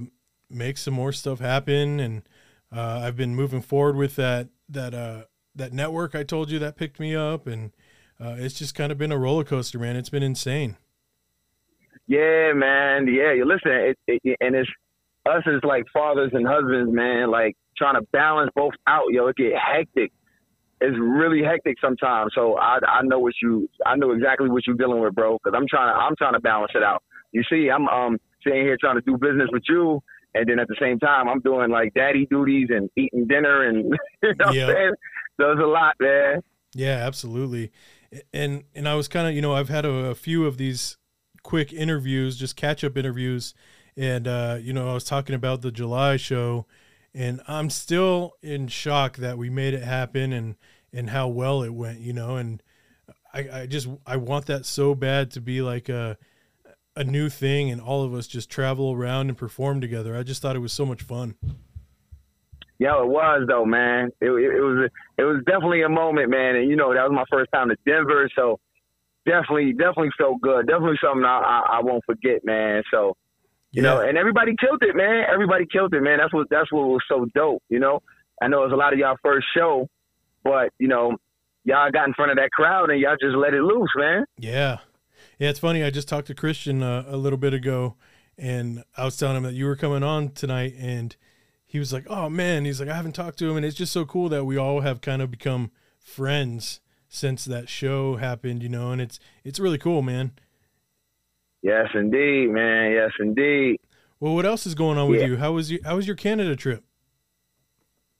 [0.50, 2.00] make some more stuff happen.
[2.00, 2.22] And
[2.74, 5.22] uh, I've been moving forward with that that uh,
[5.54, 7.72] that network I told you that picked me up, and
[8.20, 9.96] uh, it's just kind of been a roller coaster, man.
[9.96, 10.76] It's been insane.
[12.06, 13.06] Yeah, man.
[13.06, 14.70] Yeah, you listen, it, it, and it's
[15.26, 17.30] us as like fathers and husbands, man.
[17.30, 19.26] Like trying to balance both out, yo.
[19.28, 20.12] It get hectic.
[20.80, 22.32] It's really hectic sometimes.
[22.34, 25.38] So I I know what you I know exactly what you're dealing with, bro.
[25.42, 27.02] Because I'm trying to I'm trying to balance it out.
[27.32, 30.02] You see, I'm um sitting here trying to do business with you,
[30.34, 33.84] and then at the same time I'm doing like daddy duties and eating dinner and
[34.22, 34.94] you know what saying.
[35.40, 36.42] So a lot, man.
[36.74, 37.72] Yeah, absolutely.
[38.32, 40.96] And and I was kind of you know I've had a, a few of these
[41.42, 43.54] quick interviews, just catch up interviews,
[43.96, 46.66] and uh, you know I was talking about the July show,
[47.14, 50.56] and I'm still in shock that we made it happen and
[50.92, 52.00] and how well it went.
[52.00, 52.62] You know, and
[53.32, 56.16] I, I just I want that so bad to be like a
[56.98, 60.16] a new thing, and all of us just travel around and perform together.
[60.16, 61.36] I just thought it was so much fun.
[62.78, 64.10] Yo, it was though, man.
[64.20, 66.56] It, it, it was it was definitely a moment, man.
[66.56, 68.58] And you know that was my first time to Denver, so
[69.26, 70.66] definitely definitely felt good.
[70.66, 72.82] Definitely something I, I, I won't forget, man.
[72.90, 73.16] So
[73.70, 75.24] you know, and everybody killed it, man.
[75.30, 76.18] Everybody killed it, man.
[76.18, 77.62] That's what that's what was so dope.
[77.68, 78.00] You know,
[78.42, 79.88] I know it was a lot of y'all first show,
[80.42, 81.16] but you know,
[81.64, 84.24] y'all got in front of that crowd and y'all just let it loose, man.
[84.38, 84.78] Yeah.
[85.38, 85.84] Yeah, it's funny.
[85.84, 87.94] I just talked to Christian uh, a little bit ago,
[88.36, 91.14] and I was telling him that you were coming on tonight, and
[91.64, 93.92] he was like, "Oh man," he's like, "I haven't talked to him," and it's just
[93.92, 95.70] so cool that we all have kind of become
[96.00, 100.32] friends since that show happened, you know, and it's it's really cool, man.
[101.62, 102.92] Yes, indeed, man.
[102.92, 103.78] Yes, indeed.
[104.20, 105.26] Well, what else is going on with Yeah.
[105.28, 105.36] you?
[105.36, 105.78] How was you?
[105.84, 106.82] How was your Canada trip?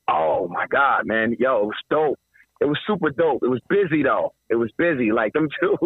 [0.08, 1.34] Oh my God, man.
[1.38, 2.18] Yo, it was dope.
[2.60, 3.42] It was super dope.
[3.42, 4.34] It was busy though.
[4.50, 5.12] It was busy.
[5.12, 5.76] Like them two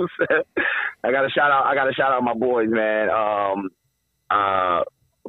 [1.04, 3.10] I gotta shout out I gotta shout out my boys, man.
[3.10, 3.70] Um
[4.30, 4.82] uh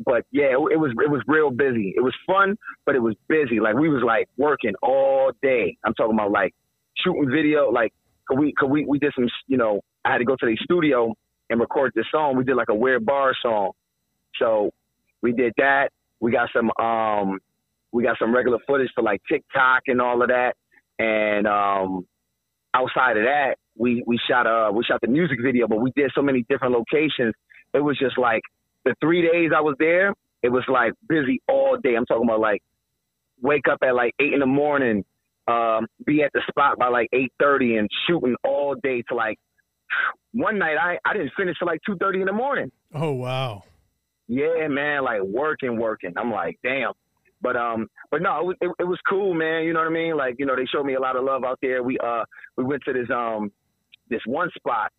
[0.06, 1.94] but yeah, it, it was it was real busy.
[1.96, 3.60] It was fun, but it was busy.
[3.60, 5.78] Like we was like working all day.
[5.86, 6.54] I'm talking about like
[6.98, 7.94] shooting video, like
[8.28, 10.58] could we could we we did some you know, I had to go to the
[10.64, 11.14] studio
[11.50, 12.36] and record this song.
[12.38, 13.72] We did like a weird bar song.
[14.40, 14.72] So
[15.22, 15.90] we did that.
[16.20, 17.40] We got some um
[17.92, 20.56] we got some regular footage for like TikTok and all of that.
[20.98, 22.08] And um
[22.74, 26.12] outside of that, we we shot uh we shot the music video, but we did
[26.16, 27.34] so many different locations.
[27.74, 28.42] It was just like
[28.86, 31.96] the three days I was there, it was like busy all day.
[31.96, 32.62] I'm talking about like
[33.42, 35.04] wake up at like eight in the morning,
[35.48, 39.38] um, be at the spot by like eight thirty and shooting all day to like
[40.34, 42.72] one night I, I didn't finish till like two thirty in the morning.
[42.94, 43.64] Oh wow.
[44.28, 46.14] Yeah, man, like working, working.
[46.18, 46.94] I'm like, damn.
[47.44, 49.66] But um, but no, it was it, it was cool, man.
[49.66, 50.16] You know what I mean?
[50.16, 51.84] Like, you know, they showed me a lot of love out there.
[51.84, 52.24] We uh
[52.58, 53.52] we went to this um
[54.10, 54.92] this one spot.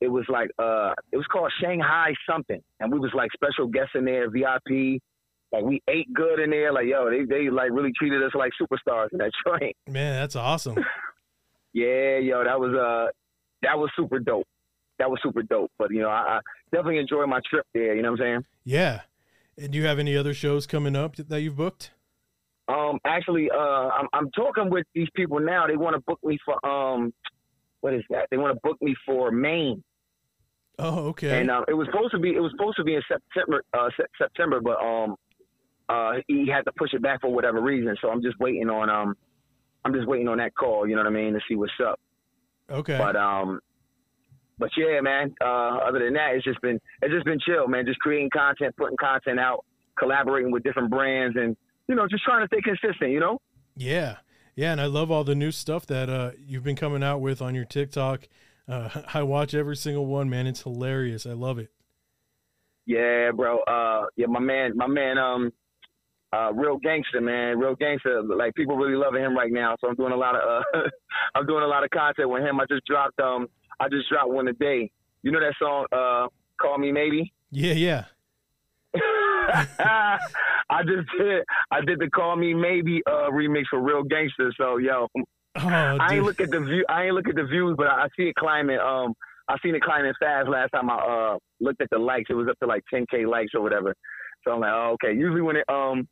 [0.00, 3.92] It was like uh it was called Shanghai something, and we was like special guests
[3.96, 5.02] in there, VIP,
[5.52, 6.72] Like we ate good in there.
[6.72, 9.76] Like yo, they they like really treated us like superstars in that joint.
[9.88, 10.76] Man, that's awesome.
[11.76, 13.10] Yeah, yo, that was uh
[13.62, 14.46] that was super dope.
[15.00, 15.72] That was super dope.
[15.76, 16.40] But you know, I, I
[16.70, 17.96] definitely enjoyed my trip there.
[17.96, 18.44] You know what I'm saying?
[18.64, 19.00] Yeah.
[19.58, 21.92] And do you have any other shows coming up that you've booked?
[22.66, 25.66] Um, actually, uh, I'm I'm talking with these people now.
[25.66, 27.12] They want to book me for um,
[27.80, 28.28] what is that?
[28.30, 29.82] They want to book me for Maine.
[30.78, 31.40] Oh, okay.
[31.40, 33.90] And um, it was supposed to be it was supposed to be in September uh
[33.96, 35.14] se- September, but um,
[35.88, 37.94] uh, he had to push it back for whatever reason.
[38.00, 39.14] So I'm just waiting on um,
[39.84, 40.86] I'm just waiting on that call.
[40.88, 42.00] You know what I mean to see what's up.
[42.70, 42.96] Okay.
[42.96, 43.60] But um,
[44.58, 45.34] but yeah, man.
[45.40, 47.86] Uh, other than that, it's just been it's just been chill, man.
[47.86, 49.64] Just creating content, putting content out,
[49.98, 51.56] collaborating with different brands, and
[51.88, 53.10] you know, just trying to stay consistent.
[53.10, 53.40] You know.
[53.76, 54.16] Yeah.
[54.56, 57.42] Yeah, and I love all the new stuff that uh, you've been coming out with
[57.42, 58.28] on your TikTok.
[58.68, 60.46] Uh, I watch every single one, man.
[60.46, 61.26] It's hilarious.
[61.26, 61.70] I love it.
[62.86, 63.60] Yeah, bro.
[63.60, 65.52] Uh, yeah, my man, my man, um,
[66.32, 68.22] uh, real gangster, man, real gangster.
[68.22, 69.76] Like people really loving him right now.
[69.80, 70.78] So I'm doing a lot of, uh,
[71.34, 72.60] I'm doing a lot of content with him.
[72.60, 73.48] I just dropped, um,
[73.80, 74.90] I just dropped one today.
[75.22, 76.28] You know that song, uh,
[76.60, 78.04] "Call Me Maybe." Yeah, yeah.
[79.78, 84.52] I just did, I did the "Call Me Maybe" uh, remix for Real Gangster.
[84.56, 85.08] So yo,
[85.56, 86.16] Oh, I dude.
[86.16, 86.84] ain't look at the view.
[86.88, 88.78] I ain't look at the views, but I see it climbing.
[88.78, 89.14] Um,
[89.48, 92.30] I seen it climbing fast last time I uh looked at the likes.
[92.30, 93.94] It was up to like 10k likes or whatever.
[94.44, 95.14] So I'm like, oh, okay.
[95.16, 96.08] Usually when it um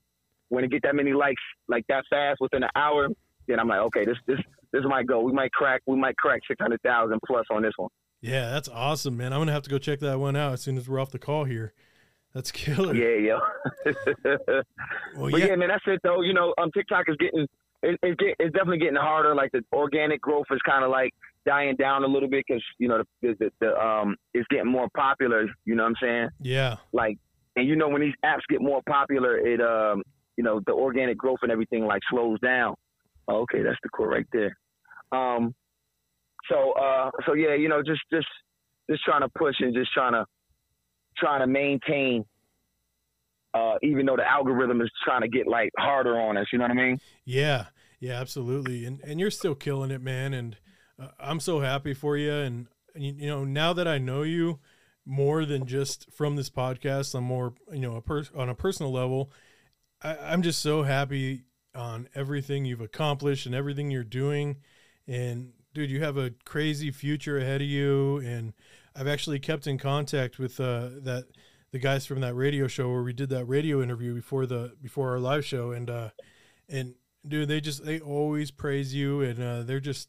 [0.48, 3.08] when it get that many likes like that fast within an hour,
[3.46, 4.38] then I'm like, okay, this this
[4.72, 5.20] this might go.
[5.20, 5.82] We might crack.
[5.86, 7.90] We might crack 600,000 plus on this one.
[8.20, 9.32] Yeah, that's awesome, man.
[9.32, 11.18] I'm gonna have to go check that one out as soon as we're off the
[11.18, 11.74] call here.
[12.34, 12.94] That's killer.
[12.94, 13.38] Yeah,
[13.84, 13.92] yeah.
[15.14, 15.48] Well, but yeah.
[15.48, 15.56] yeah.
[15.56, 16.22] man, that's it though.
[16.22, 17.46] You know, um, TikTok is getting
[17.82, 19.34] it, it's, get, it's definitely getting harder.
[19.34, 21.12] Like the organic growth is kind of like
[21.44, 24.88] dying down a little bit because you know the, the, the um it's getting more
[24.96, 25.46] popular.
[25.64, 26.28] You know what I'm saying?
[26.40, 26.76] Yeah.
[26.92, 27.18] Like,
[27.56, 30.02] and you know when these apps get more popular, it um
[30.36, 32.74] you know the organic growth and everything like slows down.
[33.28, 34.56] Oh, okay, that's the core right there.
[35.12, 35.54] Um,
[36.50, 38.26] so uh, so yeah, you know, just just
[38.90, 40.24] just trying to push and just trying to
[41.16, 42.24] trying to maintain.
[43.54, 46.64] Uh, even though the algorithm is trying to get like harder on us, you know
[46.64, 46.98] what I mean?
[47.26, 47.66] Yeah,
[48.00, 48.86] yeah, absolutely.
[48.86, 50.32] And and you're still killing it, man.
[50.32, 50.56] And
[50.98, 52.32] uh, I'm so happy for you.
[52.32, 54.58] And you, you know, now that I know you
[55.04, 58.90] more than just from this podcast, I'm more you know a per- on a personal
[58.90, 59.30] level.
[60.02, 61.44] I, I'm just so happy
[61.74, 64.56] on everything you've accomplished and everything you're doing.
[65.06, 68.18] And dude, you have a crazy future ahead of you.
[68.18, 68.52] And
[68.94, 71.26] I've actually kept in contact with uh, that
[71.72, 75.10] the guys from that radio show where we did that radio interview before the before
[75.10, 75.72] our live show.
[75.72, 76.10] And uh,
[76.68, 76.94] and
[77.26, 80.08] dude, they just they always praise you, and uh, they're just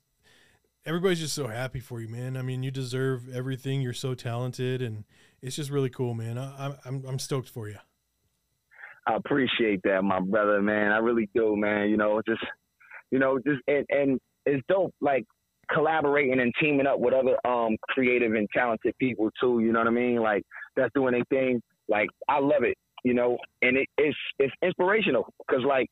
[0.86, 2.36] everybody's just so happy for you, man.
[2.36, 3.82] I mean, you deserve everything.
[3.82, 5.06] You're so talented, and
[5.42, 6.38] it's just really cool, man.
[6.38, 7.78] I, I'm I'm stoked for you.
[9.06, 10.92] I appreciate that, my brother, man.
[10.92, 11.90] I really do, man.
[11.90, 12.44] You know, just
[13.12, 15.26] you know, just and and it's dope, like
[15.74, 19.60] collaborating and teaming up with other um creative and talented people too.
[19.60, 20.18] You know what I mean?
[20.18, 20.44] Like
[20.76, 21.62] that's doing a thing.
[21.90, 25.88] Like I love it, you know, and it, it's it's inspirational because like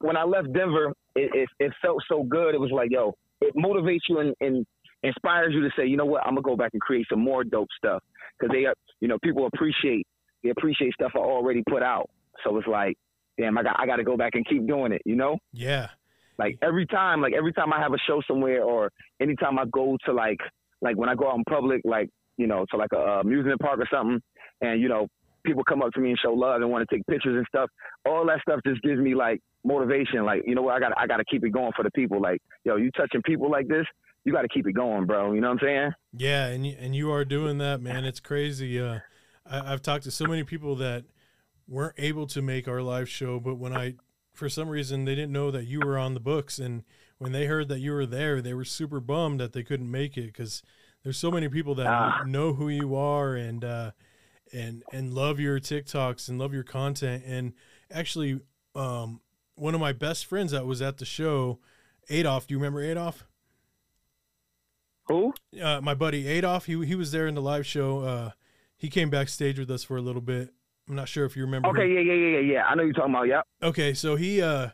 [0.00, 2.54] when I left Denver, it, it it felt so good.
[2.54, 4.66] It was like, yo, it motivates you and, and
[5.02, 7.44] inspires you to say, you know what, I'm gonna go back and create some more
[7.44, 8.02] dope stuff
[8.38, 8.66] because they,
[9.00, 10.06] you know, people appreciate
[10.42, 12.10] they appreciate stuff I already put out.
[12.44, 12.96] So it's like,
[13.38, 15.02] damn, I got I got to go back and keep doing it.
[15.04, 15.38] You know?
[15.52, 15.88] Yeah.
[16.38, 18.90] Like every time, like every time I have a show somewhere, or
[19.20, 20.38] anytime I go to like
[20.80, 23.78] like when I go out in public, like you know, to like a amusement park
[23.78, 24.20] or something,
[24.60, 25.06] and you know,
[25.44, 27.68] people come up to me and show love and want to take pictures and stuff.
[28.06, 30.24] All that stuff just gives me like motivation.
[30.24, 32.20] Like you know what, I got I got to keep it going for the people.
[32.20, 33.86] Like yo, you touching people like this,
[34.24, 35.32] you got to keep it going, bro.
[35.32, 35.90] You know what I'm saying?
[36.14, 38.04] Yeah, and you, and you are doing that, man.
[38.04, 38.80] It's crazy.
[38.80, 39.00] Uh,
[39.46, 41.04] I, I've talked to so many people that
[41.72, 43.94] weren't able to make our live show, but when I,
[44.34, 46.84] for some reason, they didn't know that you were on the books, and
[47.18, 50.16] when they heard that you were there, they were super bummed that they couldn't make
[50.18, 50.62] it because
[51.02, 52.22] there's so many people that Ah.
[52.26, 53.90] know who you are and uh,
[54.52, 57.24] and and love your TikToks and love your content.
[57.26, 57.54] And
[57.90, 58.40] actually,
[58.74, 59.20] um,
[59.54, 61.58] one of my best friends that was at the show,
[62.10, 62.46] Adolf.
[62.46, 63.24] Do you remember Adolf?
[65.08, 65.32] Who?
[65.60, 66.66] Uh, my buddy Adolf.
[66.66, 68.00] He he was there in the live show.
[68.00, 68.30] Uh,
[68.76, 70.52] he came backstage with us for a little bit.
[70.88, 71.68] I'm not sure if you remember.
[71.68, 72.64] Okay, yeah, yeah, yeah, yeah, yeah.
[72.64, 73.28] I know you're talking about.
[73.28, 73.46] Yep.
[73.62, 74.70] Okay, so he uh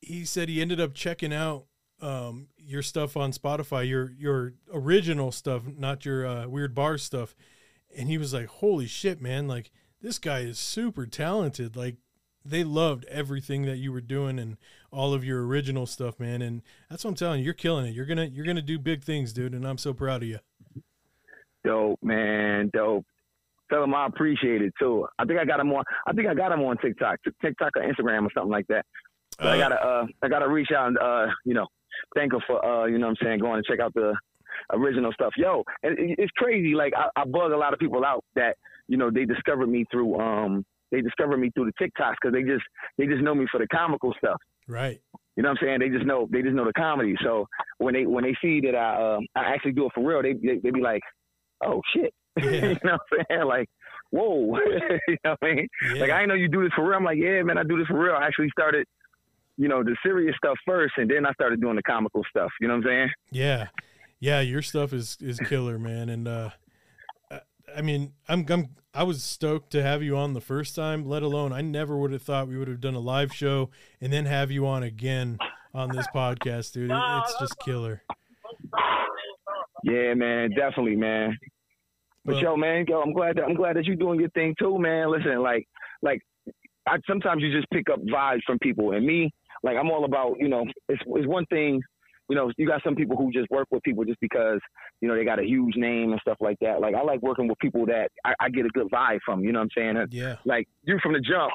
[0.00, 1.64] he said he ended up checking out
[2.00, 7.34] um your stuff on Spotify, your your original stuff, not your uh, weird bar stuff.
[7.96, 9.70] And he was like, "Holy shit, man, like
[10.02, 11.76] this guy is super talented.
[11.76, 11.96] Like
[12.44, 14.58] they loved everything that you were doing and
[14.92, 16.42] all of your original stuff, man.
[16.42, 17.94] And that's what I'm telling you, you're killing it.
[17.94, 20.38] You're to you're going to do big things, dude, and I'm so proud of you.
[21.64, 23.06] Dope, man, dope.
[23.74, 25.04] Tell him I appreciate it too.
[25.18, 25.82] I think I got him on.
[26.06, 28.86] I think I got him on TikTok, TikTok or Instagram or something like that.
[29.36, 31.66] But I Uh, gotta, uh, I gotta reach out and, uh, you know,
[32.14, 34.14] thank him for, uh, you know, what I'm saying, going and check out the
[34.72, 35.32] original stuff.
[35.36, 36.74] Yo, and it's crazy.
[36.74, 38.56] Like I, I bug a lot of people out that,
[38.86, 42.44] you know, they discovered me through, um, they discovered me through the TikToks because they
[42.44, 42.62] just,
[42.96, 44.40] they just know me for the comical stuff.
[44.68, 45.00] Right.
[45.36, 45.80] You know what I'm saying?
[45.80, 47.16] They just know they just know the comedy.
[47.24, 47.48] So
[47.78, 50.34] when they when they see that I uh, I actually do it for real, they
[50.34, 51.02] they, they be like,
[51.64, 52.14] oh shit.
[52.42, 52.68] Yeah.
[52.70, 53.44] you know what I'm saying?
[53.46, 53.68] Like,
[54.10, 54.58] whoa.
[55.08, 55.68] you know what I mean?
[55.94, 56.00] Yeah.
[56.00, 56.96] Like I know you do this for real.
[56.98, 58.14] I'm like, yeah, man, I do this for real.
[58.14, 58.86] I actually started,
[59.56, 62.50] you know, the serious stuff first, and then I started doing the comical stuff.
[62.60, 63.10] You know what I'm saying?
[63.30, 63.68] Yeah,
[64.20, 66.08] yeah, your stuff is is killer, man.
[66.08, 66.50] And uh,
[67.30, 67.40] I-
[67.76, 71.04] I mean, I'm I'm I was stoked to have you on the first time.
[71.04, 73.70] Let alone, I never would have thought we would have done a live show
[74.00, 75.38] and then have you on again
[75.72, 76.90] on this podcast, dude.
[76.92, 78.02] It's just killer.
[79.84, 81.36] Yeah, man, definitely, man.
[82.24, 84.54] But Well- yo, man, yo, I'm glad that I'm glad that you're doing your thing
[84.58, 85.10] too, man.
[85.10, 85.66] Listen, like,
[86.02, 86.22] like,
[86.86, 89.30] I sometimes you just pick up vibes from people, and me,
[89.62, 91.82] like, I'm all about, you know, it's it's one thing,
[92.28, 94.60] you know, you got some people who just work with people just because,
[95.00, 96.80] you know, they got a huge name and stuff like that.
[96.80, 99.40] Like, I like working with people that I, I get a good vibe from.
[99.44, 100.06] You know what I'm saying?
[100.10, 101.52] Yeah, Like you from the jump.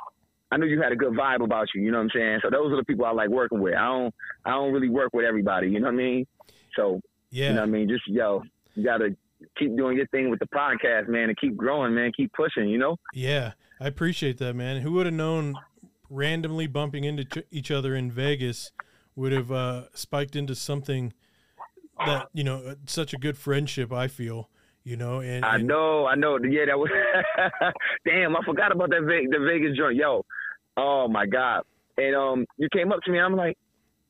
[0.51, 2.39] I knew you had a good vibe about you, you know what I'm saying?
[2.41, 3.75] So those are the people I like working with.
[3.75, 4.13] I don't
[4.45, 6.25] I don't really work with everybody, you know what I mean?
[6.75, 7.87] So yeah, you know what I mean?
[7.87, 8.41] Just yo,
[8.73, 9.15] you gotta
[9.57, 12.11] keep doing your thing with the podcast, man, and keep growing, man.
[12.15, 12.97] Keep pushing, you know?
[13.13, 13.53] yeah.
[13.81, 14.81] I appreciate that, man.
[14.81, 15.55] Who would have known
[16.09, 18.71] randomly bumping into ch- each other in Vegas
[19.15, 21.13] would have uh, spiked into something
[22.05, 23.91] that you know uh, such a good friendship.
[23.91, 24.49] I feel,
[24.83, 26.37] you know, and, I know, I know.
[26.37, 26.89] Yeah, that was
[28.05, 28.35] damn.
[28.35, 30.25] I forgot about that Ve- the Vegas joint, yo.
[30.77, 31.63] Oh my god!
[31.97, 33.19] And um, you came up to me.
[33.19, 33.57] I'm like,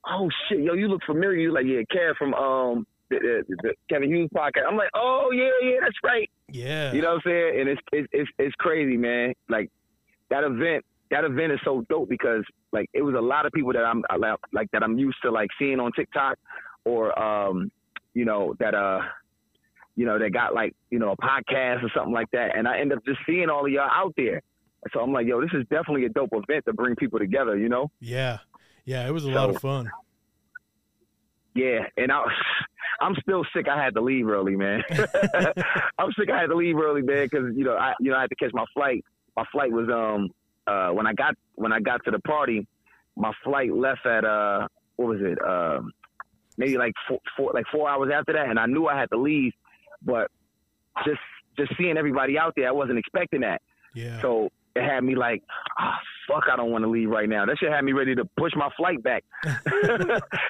[0.08, 1.38] oh shit, yo, you look familiar.
[1.38, 4.68] You like, yeah, Kev from um the, the, the Kevin Hughes podcast.
[4.70, 6.30] I'm like, oh yeah, yeah, that's right.
[6.50, 7.60] yeah, You know what I'm saying?
[7.60, 9.34] And it's it's it's, it's crazy, man.
[9.50, 9.70] Like
[10.30, 10.86] that event.
[11.12, 14.04] That event is so dope because like it was a lot of people that I'm
[14.54, 16.38] like that I'm used to like seeing on TikTok
[16.86, 17.72] or um
[18.14, 19.00] you know that uh
[19.96, 22.80] you know that got like you know a podcast or something like that and I
[22.80, 24.44] end up just seeing all of y'all out there.
[24.94, 27.70] So I'm like, yo, this is definitely a dope event to bring people together, you
[27.70, 27.90] know?
[28.00, 28.38] yeah,
[28.86, 29.08] yeah.
[29.08, 29.90] It was a lot of fun.
[31.56, 32.24] Yeah, and I,
[33.02, 33.68] I'm still sick.
[33.68, 34.84] I had to leave early, man.
[35.98, 36.30] I'm sick.
[36.30, 38.36] I had to leave early, man, because you know I you know I had to
[38.36, 39.04] catch my flight.
[39.36, 40.30] My flight was um
[40.68, 42.68] uh when I got when I got to the party,
[43.16, 44.68] my flight left at uh
[44.98, 45.92] what was it um
[46.58, 49.18] maybe like four, four like four hours after that, and I knew I had to
[49.18, 49.54] leave,
[50.04, 50.30] but
[51.06, 51.20] just
[51.58, 53.62] just seeing everybody out there, I wasn't expecting that.
[53.94, 55.44] Yeah, So it had me like,
[55.82, 55.92] oh,
[56.28, 57.46] fuck, I don't want to leave right now.
[57.46, 59.24] That shit had me ready to push my flight back.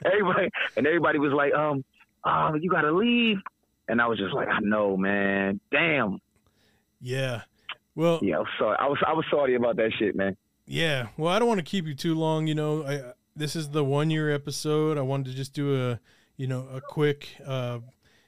[0.05, 1.84] everybody and everybody was like, um,
[2.25, 3.37] oh, you gotta leave.
[3.87, 5.59] And I was just like, I know, man.
[5.71, 6.19] Damn.
[7.01, 7.41] yeah.
[7.95, 8.77] Well, Yeah, I was sorry.
[8.79, 10.37] I was I was sorry about that shit, man.
[10.65, 11.07] Yeah.
[11.17, 12.47] Well, I don't want to keep you too long.
[12.47, 14.97] You know, I this is the one year episode.
[14.97, 15.99] I wanted to just do a,
[16.37, 17.79] you know, a quick uh,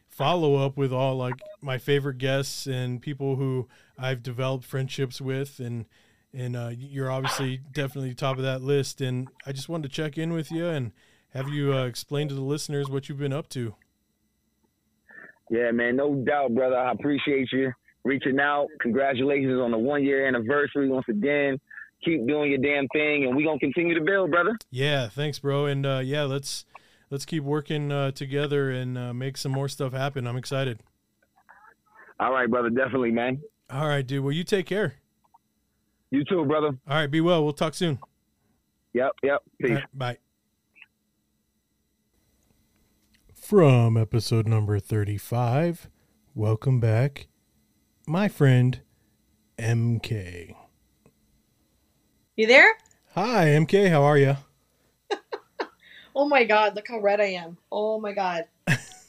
[0.10, 5.60] follow up with all like my favorite guests and people who I've developed friendships with,
[5.60, 5.86] and
[6.34, 9.00] and uh, you're obviously definitely top of that list.
[9.02, 10.92] And I just wanted to check in with you and
[11.34, 13.76] have you uh, explain to the listeners what you've been up to.
[15.50, 16.78] Yeah, man, no doubt, brother.
[16.78, 18.68] I appreciate you reaching out.
[18.80, 21.60] Congratulations on the one year anniversary once again.
[22.04, 24.58] Keep doing your damn thing and we gonna continue to build, brother.
[24.72, 25.08] Yeah.
[25.08, 25.66] Thanks, bro.
[25.66, 26.66] And uh, yeah, let's
[27.10, 30.26] let's keep working uh, together and uh, make some more stuff happen.
[30.26, 30.80] I'm excited.
[32.20, 33.42] All right, brother, definitely, man.
[33.70, 34.24] All right, dude.
[34.24, 34.96] Well, you take care.
[36.12, 36.78] You too, brother.
[36.88, 37.44] All right, be well.
[37.44, 38.00] We'll talk soon.
[38.94, 39.42] Yep, yep.
[39.60, 39.72] Peace.
[39.72, 40.18] Right, bye.
[43.52, 45.90] From episode number 35,
[46.34, 47.28] welcome back,
[48.08, 48.80] my friend
[49.60, 50.56] MK.
[52.38, 52.78] You there?
[53.14, 53.90] Hi, MK.
[53.90, 54.38] How are you?
[56.16, 57.58] Oh my god, look how red I am.
[57.70, 58.46] Oh my god.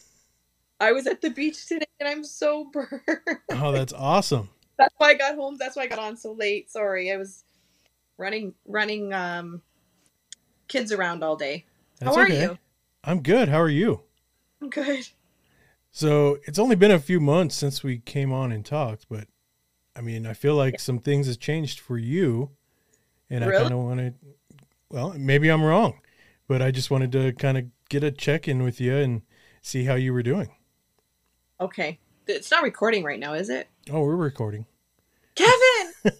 [0.80, 3.00] I was at the beach today and I'm so burned.
[3.52, 4.50] Oh, that's awesome.
[4.76, 5.56] That's why I got home.
[5.56, 6.68] That's why I got on so late.
[6.68, 7.12] Sorry.
[7.12, 7.44] I was
[8.18, 9.62] running running um
[10.66, 11.64] kids around all day.
[12.00, 12.42] That's how are okay.
[12.42, 12.58] you?
[13.04, 13.48] I'm good.
[13.48, 14.02] How are you?
[14.62, 15.08] I'm good.
[15.90, 19.26] So it's only been a few months since we came on and talked, but
[19.94, 22.50] I mean, I feel like some things has changed for you,
[23.28, 24.14] and I kind of wanted.
[24.88, 26.00] Well, maybe I'm wrong,
[26.48, 29.22] but I just wanted to kind of get a check in with you and
[29.60, 30.54] see how you were doing.
[31.60, 31.98] Okay.
[32.26, 33.68] It's not recording right now, is it?
[33.90, 34.64] Oh, we're recording.
[35.34, 35.92] Kevin!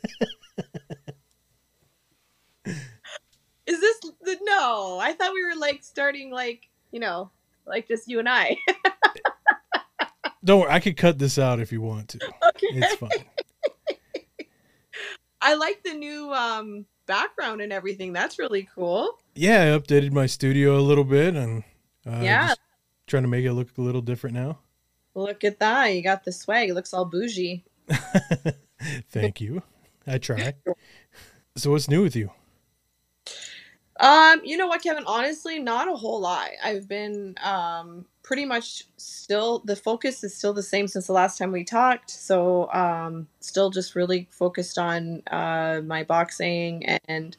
[3.67, 4.99] Is this the no?
[5.01, 7.31] I thought we were like starting like, you know,
[7.67, 8.57] like just you and I.
[10.45, 12.19] Don't worry, I could cut this out if you want to.
[12.49, 12.67] okay.
[12.73, 13.11] It's fine.
[15.41, 18.13] I like the new um background and everything.
[18.13, 19.19] That's really cool.
[19.35, 21.65] Yeah, I updated my studio a little bit and
[22.07, 22.55] uh, Yeah.
[23.07, 24.59] trying to make it look a little different now.
[25.15, 25.87] Look at that.
[25.95, 26.71] You got the swag.
[26.71, 27.65] It looks all bougie.
[29.11, 29.63] Thank you.
[30.07, 30.55] I try.
[31.57, 32.31] So what's new with you?
[34.03, 35.05] Um, you know what, Kevin?
[35.07, 36.51] Honestly, not a whole lot.
[36.65, 41.39] I've been um pretty much still the focus is still the same since the last
[41.39, 42.11] time we talked.
[42.11, 47.37] So um still just really focused on uh my boxing and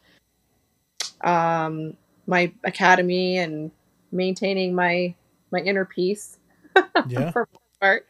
[1.21, 3.71] um my academy and
[4.11, 5.15] maintaining my
[5.51, 6.39] my inner peace
[7.09, 7.33] Yeah.
[7.33, 7.47] for
[7.81, 8.07] part.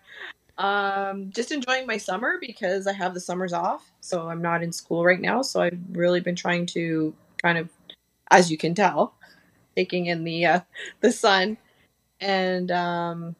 [0.57, 4.71] Um, just enjoying my summer because I have the summers off, so I'm not in
[4.71, 5.41] school right now.
[5.41, 7.69] So I've really been trying to kind of,
[8.33, 9.13] as you can tell,
[9.75, 10.59] taking in the uh,
[11.01, 11.57] the sun,
[12.19, 13.35] and um,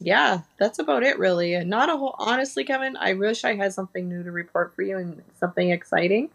[0.00, 1.54] yeah, that's about it really.
[1.54, 2.16] And not a whole.
[2.18, 6.30] Honestly, Kevin, I wish I had something new to report for you and something exciting.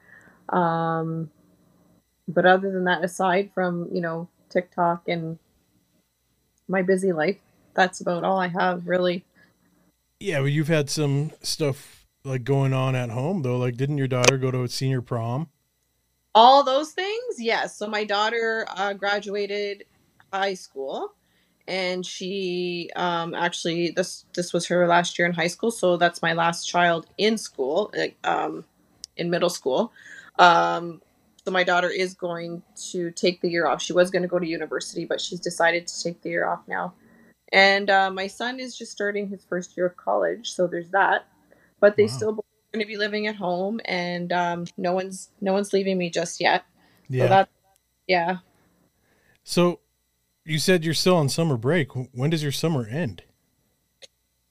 [0.50, 1.30] Um,
[2.28, 5.38] but other than that, aside from you know TikTok and
[6.70, 7.38] my busy life,
[7.74, 9.26] that's about all I have really.
[10.20, 13.58] Yeah, well, you've had some stuff like going on at home though.
[13.58, 15.50] Like, didn't your daughter go to a senior prom?
[16.38, 17.38] All those things?
[17.40, 17.78] Yes.
[17.78, 19.86] So my daughter uh, graduated
[20.34, 21.14] high school
[21.68, 25.72] and she um, actually this this was her last year in high school.
[25.72, 28.66] So that's my last child in school like, um,
[29.18, 29.94] in middle school.
[30.40, 31.02] Um,
[31.46, 33.82] so my daughter is going to take the year off.
[33.82, 36.62] She was going to go to university but she's decided to take the year off
[36.68, 36.94] now.
[37.54, 41.28] And uh, my son is just starting his first year of college so there's that.
[41.82, 42.10] But they Wow.
[42.10, 42.34] still
[42.74, 46.40] going to be living at home and um, no one's no one's leaving me just
[46.42, 46.66] yet
[47.10, 47.24] Yeah.
[47.24, 47.50] so that
[48.08, 48.38] yeah
[49.44, 49.80] So
[50.46, 51.90] you said you're still on summer break.
[52.14, 53.24] When does your summer end?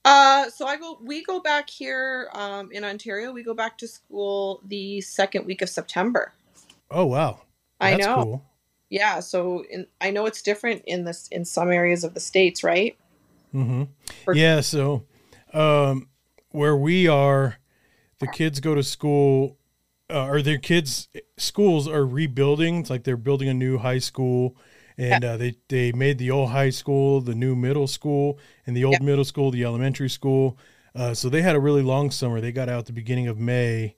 [0.05, 3.87] uh so i go we go back here um in ontario we go back to
[3.87, 6.31] school the second week of september
[6.89, 7.41] Oh wow.
[7.81, 8.23] I know.
[8.23, 8.45] cool.
[8.89, 12.63] yeah so in, i know it's different in this in some areas of the states
[12.63, 12.97] right
[13.53, 13.83] Mm-hmm.
[14.23, 14.59] For- Yeah.
[14.61, 15.05] So,
[15.53, 16.09] um,
[16.51, 17.57] where we are,
[18.19, 19.57] the kids go to school,
[20.09, 22.79] uh, or their kids' schools are rebuilding.
[22.79, 24.57] It's like they're building a new high school,
[24.97, 28.85] and uh, they they made the old high school the new middle school, and the
[28.85, 30.57] old middle school the elementary school.
[30.95, 32.41] Uh, so they had a really long summer.
[32.41, 33.95] They got out the beginning of May,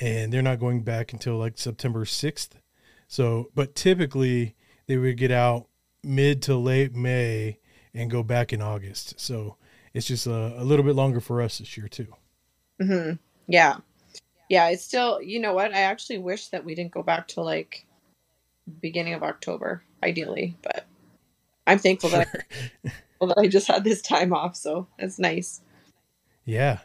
[0.00, 2.58] and they're not going back until like September sixth.
[3.08, 4.54] So, but typically
[4.86, 5.68] they would get out
[6.02, 7.58] mid to late May
[7.94, 9.20] and go back in August.
[9.20, 9.56] So
[9.94, 12.08] it's just a, a little bit longer for us this year too.
[12.80, 13.12] hmm
[13.48, 13.76] yeah
[14.48, 17.40] yeah it's still you know what i actually wish that we didn't go back to
[17.42, 17.86] like
[18.80, 20.86] beginning of october ideally but
[21.66, 22.28] i'm thankful that
[22.84, 22.90] I,
[23.26, 25.60] that I just had this time off so it's nice
[26.44, 26.78] Yeah.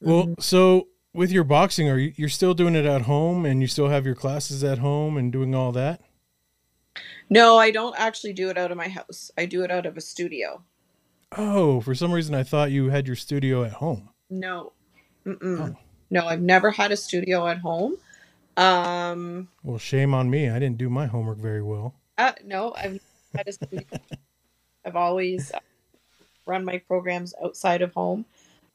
[0.00, 0.40] Well, mm-hmm.
[0.40, 3.88] so with your boxing, are you you're still doing it at home, and you still
[3.88, 6.02] have your classes at home and doing all that?
[7.30, 9.30] No, I don't actually do it out of my house.
[9.38, 10.62] I do it out of a studio.
[11.36, 14.10] Oh, for some reason I thought you had your studio at home.
[14.30, 14.72] No.
[15.26, 15.76] Mm-mm.
[16.10, 17.96] No, I've never had a studio at home.
[18.56, 20.48] Um, Well, shame on me.
[20.48, 21.94] I didn't do my homework very well.
[22.18, 23.00] uh, no, I've
[23.34, 23.84] had a studio.
[24.86, 25.60] I've always uh,
[26.46, 28.26] run my programs outside of home.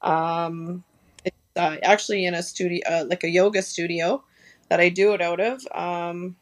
[0.02, 0.84] Um,
[1.24, 4.22] it's uh, actually in a studio, uh, like a yoga studio
[4.68, 5.62] that I do it out of.
[5.72, 6.36] Um,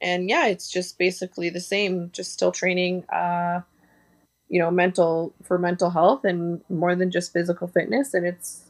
[0.00, 3.62] and yeah, it's just basically the same, just still training, uh,
[4.48, 8.14] you know, mental for mental health and more than just physical fitness.
[8.14, 8.62] And it's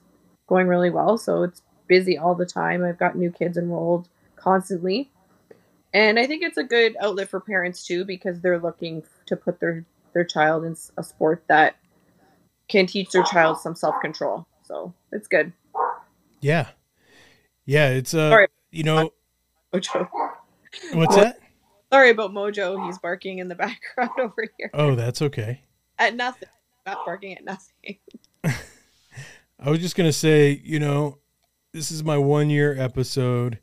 [0.48, 1.18] going really well.
[1.18, 2.84] So it's busy all the time.
[2.84, 5.10] I've got new kids enrolled constantly.
[5.94, 9.60] And I think it's a good outlet for parents too because they're looking to put
[9.60, 9.84] their
[10.14, 11.76] their child in a sport that
[12.68, 14.46] can teach their child some self-control.
[14.64, 15.52] So, it's good.
[16.40, 16.68] Yeah,
[17.64, 17.90] yeah.
[17.90, 18.48] It's uh, Sorry.
[18.70, 19.12] you know,
[19.72, 20.08] Mojo.
[20.92, 21.38] what's Mo- that?
[21.90, 22.84] Sorry about Mojo.
[22.86, 24.70] He's barking in the background over here.
[24.74, 25.62] Oh, that's okay.
[25.98, 26.48] At nothing.
[26.86, 27.98] Not barking at nothing.
[29.58, 31.18] I was just gonna say, you know,
[31.72, 33.58] this is my one year episode,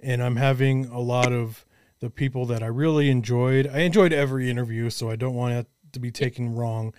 [0.00, 1.64] and I'm having a lot of
[2.00, 3.66] the people that I really enjoyed.
[3.66, 6.94] I enjoyed every interview, so I don't want it to be taken wrong.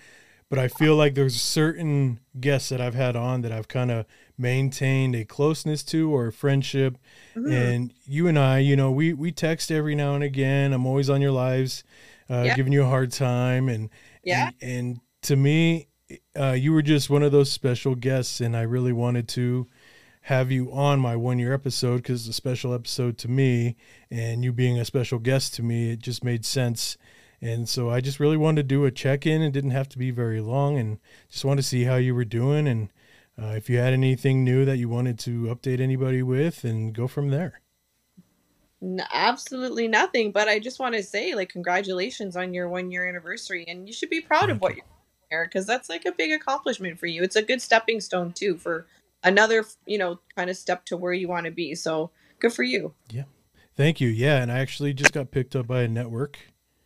[0.50, 4.06] But I feel like there's certain guests that I've had on that I've kind of
[4.38, 6.98] maintained a closeness to or a friendship.
[7.36, 7.52] Mhm.
[7.54, 10.74] And you and I, you know, we we text every now and again.
[10.74, 11.86] I'm always on your lives,
[12.30, 12.56] uh, Yeah.
[12.58, 13.90] giving you a hard time, and
[14.24, 14.52] Yeah.
[14.62, 15.88] and, and to me,
[16.40, 19.68] uh, you were just one of those special guests, and I really wanted to
[20.26, 23.76] have you on my one year episode because it's a special episode to me,
[24.10, 26.98] and you being a special guest to me, it just made sense.
[27.42, 29.42] And so I just really wanted to do a check in.
[29.42, 31.00] It didn't have to be very long, and
[31.30, 32.68] just wanted to see how you were doing.
[32.68, 32.90] And
[33.42, 37.08] uh, if you had anything new that you wanted to update anybody with, and go
[37.08, 37.62] from there.
[38.82, 40.32] N- absolutely nothing.
[40.32, 43.94] But I just want to say, like, congratulations on your one year anniversary, and you
[43.94, 44.86] should be proud of what you're
[45.32, 47.24] because that's like a big accomplishment for you.
[47.24, 48.86] It's a good stepping stone too for
[49.24, 51.76] another, you know, kind of step to where you want to be.
[51.76, 52.94] So good for you.
[53.10, 53.24] Yeah.
[53.76, 54.10] Thank you.
[54.10, 56.38] Yeah, and I actually just got picked up by a network.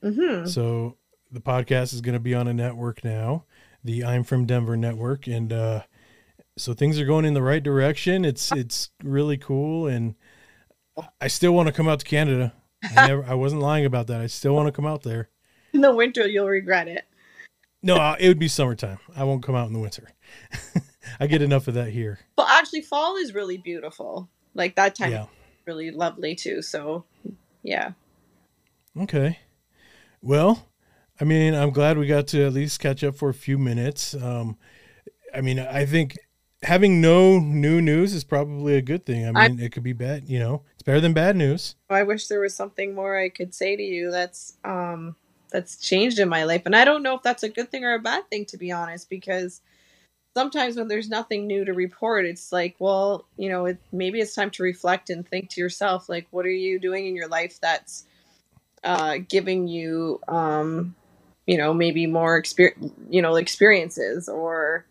[0.03, 0.47] Mm-hmm.
[0.47, 0.97] So
[1.31, 3.45] the podcast is going to be on a network now,
[3.84, 5.84] the I'm from Denver network, and uh,
[6.57, 8.23] so things are going in the right direction.
[8.23, 10.15] It's it's really cool, and
[11.19, 12.53] I still want to come out to Canada.
[12.84, 14.22] I never, I wasn't lying about that.
[14.22, 15.30] I still want to come out there.
[15.73, 17.05] In the winter, you'll regret it.
[17.86, 18.98] No, it would be summertime.
[19.16, 20.10] I won't come out in the winter.
[21.20, 22.20] I get enough of that here.
[22.36, 24.28] But actually, fall is really beautiful.
[24.56, 25.24] Like that time, Yeah.
[25.24, 25.30] is
[25.68, 26.62] really lovely too.
[26.62, 27.06] So,
[27.62, 27.91] yeah.
[28.99, 29.40] Okay.
[30.22, 30.68] Well,
[31.22, 34.16] I mean, I'm glad we got to at least catch up for a few minutes.
[34.16, 34.57] Um,
[35.34, 36.18] I mean, I think
[36.64, 39.26] having no new news is probably a good thing.
[39.26, 41.76] I I- mean, it could be bad, you know, it's better than bad news.
[41.90, 45.16] I wish there was something more I could say to you that's um
[45.56, 46.64] that's changed in my life.
[46.65, 48.73] And I don't know if that's a good thing or a bad thing to be
[48.73, 49.61] honest because
[50.36, 54.36] sometimes when there's nothing new to report, it's like, well, you know, it, maybe it's
[54.36, 57.57] time to reflect and think to yourself like what are you doing in your life
[57.61, 58.06] that's
[58.84, 60.94] uh giving you um
[61.48, 64.86] you know, maybe more experience, you know, experiences or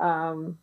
[0.00, 0.58] um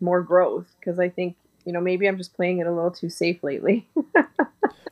[0.00, 1.34] more growth because I think,
[1.64, 3.88] you know, maybe I'm just playing it a little too safe lately.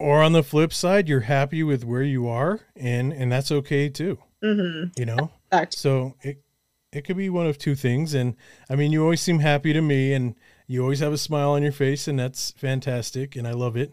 [0.00, 3.90] Or on the flip side, you're happy with where you are, and and that's okay
[3.90, 4.18] too.
[4.42, 4.98] mhm.
[4.98, 5.78] You know, Gotcha.
[5.78, 6.42] so it
[6.90, 8.14] it could be one of two things.
[8.14, 8.34] And
[8.70, 10.34] I mean, you always seem happy to me, and
[10.66, 13.92] you always have a smile on your face, and that's fantastic, and I love it.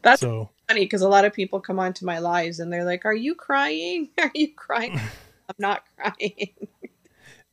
[0.00, 3.04] That's So funny because a lot of people come onto my lives and they're like,
[3.04, 4.08] "Are you crying?
[4.18, 4.98] Are you crying?"
[5.48, 6.48] I'm not crying.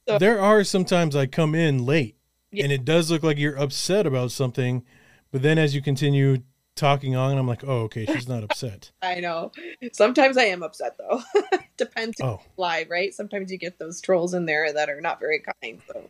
[0.07, 2.15] So- there are sometimes I come in late
[2.51, 2.63] Yeah.
[2.65, 4.83] and it does look like you're upset about something,
[5.31, 6.39] but then as you continue
[6.75, 8.91] talking on, and I'm like, oh, okay, she's not upset.
[9.01, 9.51] I know.
[9.91, 11.21] Sometimes I am upset though.
[11.77, 12.41] Depends Oh.
[12.57, 13.13] live, right?
[13.13, 15.81] Sometimes you get those trolls in there that are not very kind.
[15.87, 16.09] So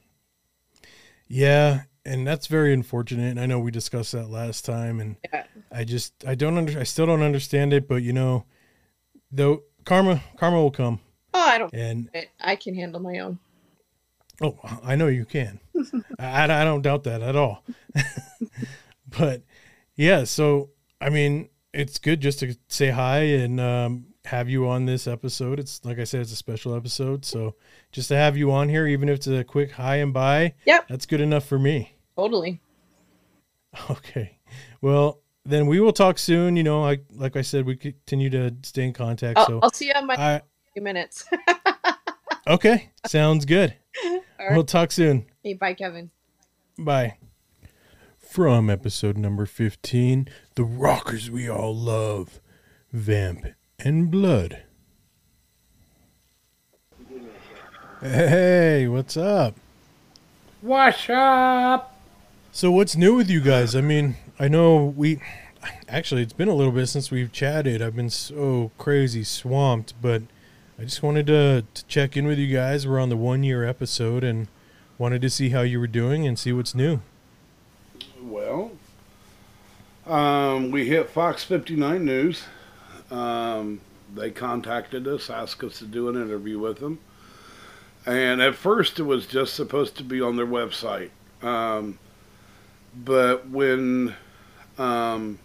[1.27, 3.31] Yeah, and that's very unfortunate.
[3.31, 6.79] And I know we discussed that last time, and yeah, I just I don't under
[6.79, 8.45] I still don't understand it, but you know,
[9.31, 10.99] though karma karma will come,
[11.33, 11.73] oh, I don't.
[11.73, 12.09] and
[12.41, 13.39] I can handle my own.
[14.41, 15.59] oh, I know you can.
[16.19, 17.63] I, I don't doubt that at all.
[19.19, 19.41] but
[19.95, 20.69] yeah, so
[21.01, 25.59] I mean, it's good just to say hi and um, have you on this episode.
[25.59, 27.55] It's like I said, it's a special episode, so
[27.91, 30.87] just to have you on here, even if it's a quick hi and bye, Yep,
[30.87, 31.95] that's good enough for me.
[32.15, 32.59] totally.
[33.89, 34.37] Okay,
[34.81, 36.55] well then we will talk soon.
[36.55, 39.39] You know, like like I said, we continue to stay in contact.
[39.39, 40.41] I'll, so I'll see you in my I
[40.73, 41.25] few minutes.
[42.47, 43.73] okay, sounds good.
[44.05, 44.51] All right.
[44.51, 45.25] We'll talk soon.
[45.43, 46.11] Hey, bye, Kevin.
[46.77, 47.17] Bye.
[48.33, 52.39] From episode number 15, The Rockers We All Love,
[52.91, 53.45] Vamp
[53.77, 54.63] and Blood.
[58.01, 59.55] Hey, what's up?
[60.61, 61.95] What's up?
[62.51, 63.75] So, what's new with you guys?
[63.75, 65.21] I mean, I know we
[65.87, 67.83] actually, it's been a little bit since we've chatted.
[67.83, 70.23] I've been so crazy swamped, but
[70.79, 72.87] I just wanted to, to check in with you guys.
[72.87, 74.47] We're on the one year episode and
[74.97, 77.01] wanted to see how you were doing and see what's new.
[78.25, 78.71] Well,
[80.07, 82.43] um, we hit Fox 59 News.
[83.11, 83.81] Um,
[84.15, 86.99] they contacted us, asked us to do an interview with them.
[88.05, 91.09] And at first, it was just supposed to be on their website.
[91.41, 91.99] Um,
[92.95, 94.15] but when,
[94.77, 95.39] um,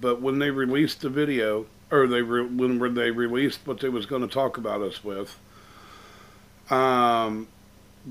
[0.00, 4.06] but when they released the video, or they re- when they released what they was
[4.06, 5.36] going to talk about us with,
[6.70, 7.48] um,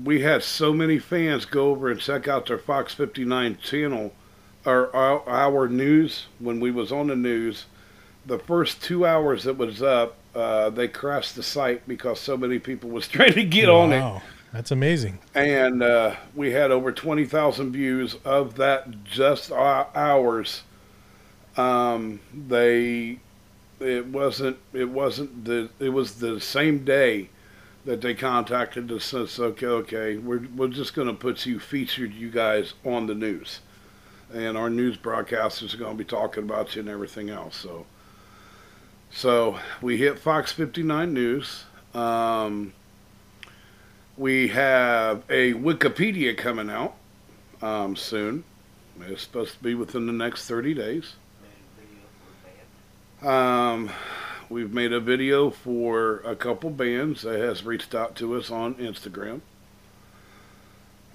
[0.04, 4.12] we had so many fans go over and check out their Fox 59 channel
[4.64, 7.66] or our, our news when we was on the news.
[8.26, 12.58] The first two hours it was up, uh, they crashed the site because so many
[12.58, 15.18] people was trying to get on it, That's amazing.
[15.34, 20.62] and uh, we had over twenty thousand views of that just our- ours.
[21.56, 23.18] Um, they,
[23.80, 27.30] it wasn't, it wasn't the, it was the same day
[27.84, 31.58] that they contacted us and said, okay, okay, we're, we're just going to put you,
[31.58, 33.60] featured you guys on the news.
[34.32, 37.56] And our news broadcasters are going to be talking about you and everything else.
[37.56, 37.86] So,
[39.10, 41.64] so we hit Fox 59 News.
[41.94, 42.74] Um,
[44.18, 46.94] we have a Wikipedia coming out
[47.62, 48.44] um, soon.
[49.00, 51.14] It's supposed to be within the next 30 days.
[53.22, 53.90] Um,
[54.48, 58.74] we've made a video for a couple bands that has reached out to us on
[58.76, 59.40] Instagram.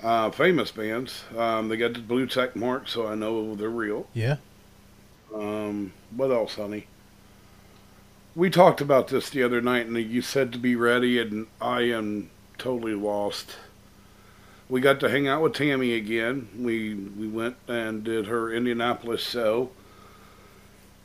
[0.01, 1.23] uh, famous bands.
[1.37, 4.07] Um, they got the blue check mark, so I know they're real.
[4.13, 4.37] Yeah.
[5.33, 6.87] Um, what else, honey?
[8.35, 11.81] We talked about this the other night, and you said to be ready, and I
[11.83, 13.57] am totally lost.
[14.69, 16.49] We got to hang out with Tammy again.
[16.57, 19.69] We we went and did her Indianapolis show.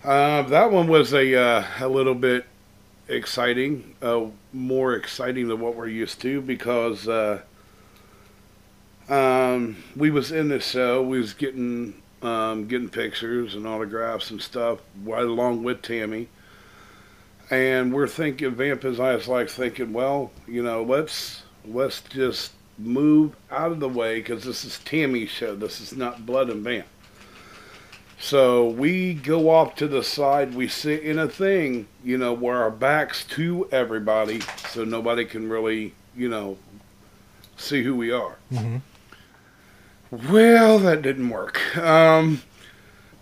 [0.08, 2.46] Uh, that one was a uh, a little bit
[3.08, 4.24] exciting, uh,
[4.54, 7.42] more exciting than what we're used to because uh,
[9.10, 11.02] um, we was in the show.
[11.02, 16.28] We was getting um, getting pictures and autographs and stuff right along with Tammy.
[17.50, 23.72] And we're thinking, Vamp is like thinking, well, you know, let's let's just move out
[23.72, 25.54] of the way because this is Tammy's show.
[25.54, 26.86] This is not Blood and Vamp.
[28.20, 30.54] So we go off to the side.
[30.54, 34.40] We sit in a thing, you know, where our backs to everybody,
[34.70, 36.58] so nobody can really, you know,
[37.56, 38.36] see who we are.
[38.52, 38.78] Mm-hmm.
[40.32, 41.76] Well, that didn't work.
[41.76, 42.42] Um,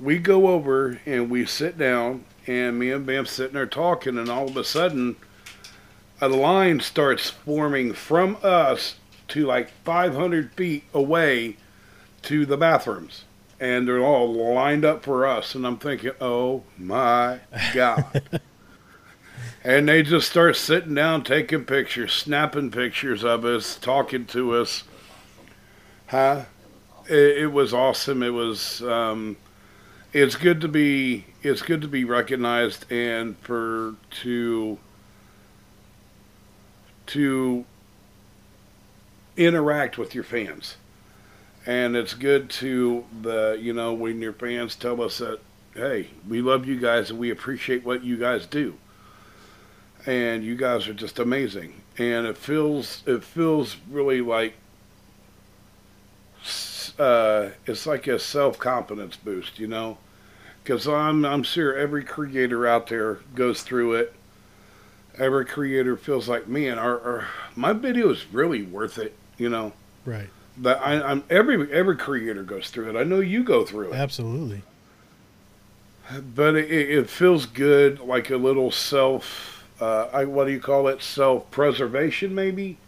[0.00, 4.30] we go over and we sit down, and me and Vamp sitting there talking, and
[4.30, 5.16] all of a sudden,
[6.20, 8.96] a line starts forming from us
[9.28, 11.56] to like 500 feet away
[12.22, 13.24] to the bathrooms.
[13.58, 15.54] And they're all lined up for us.
[15.54, 17.40] And I'm thinking, oh my
[17.72, 18.22] God.
[19.64, 24.84] and they just start sitting down, taking pictures, snapping pictures of us, talking to us.
[26.08, 26.44] Huh?
[27.08, 28.22] It, it was awesome.
[28.22, 28.82] It was.
[28.82, 29.36] Um,
[30.12, 31.26] it's good to be.
[31.42, 34.78] It's good to be recognized and for to
[37.06, 37.64] to
[39.36, 40.76] interact with your fans.
[41.66, 45.40] And it's good to the you know when your fans tell us that
[45.74, 48.76] hey we love you guys and we appreciate what you guys do.
[50.06, 51.82] And you guys are just amazing.
[51.98, 54.54] And it feels it feels really like
[56.98, 59.98] uh, it's like a self confidence boost, you know,
[60.62, 64.14] because I'm I'm sure every creator out there goes through it.
[65.18, 69.72] Every creator feels like, man, our, our my video is really worth it, you know.
[70.04, 70.28] Right.
[70.58, 72.98] That I, I'm every every creator goes through it.
[72.98, 74.62] I know you go through it, Absolutely.
[76.34, 79.64] but it, it it feels good, like a little self.
[79.80, 81.02] Uh, I what do you call it?
[81.02, 82.78] Self preservation, maybe.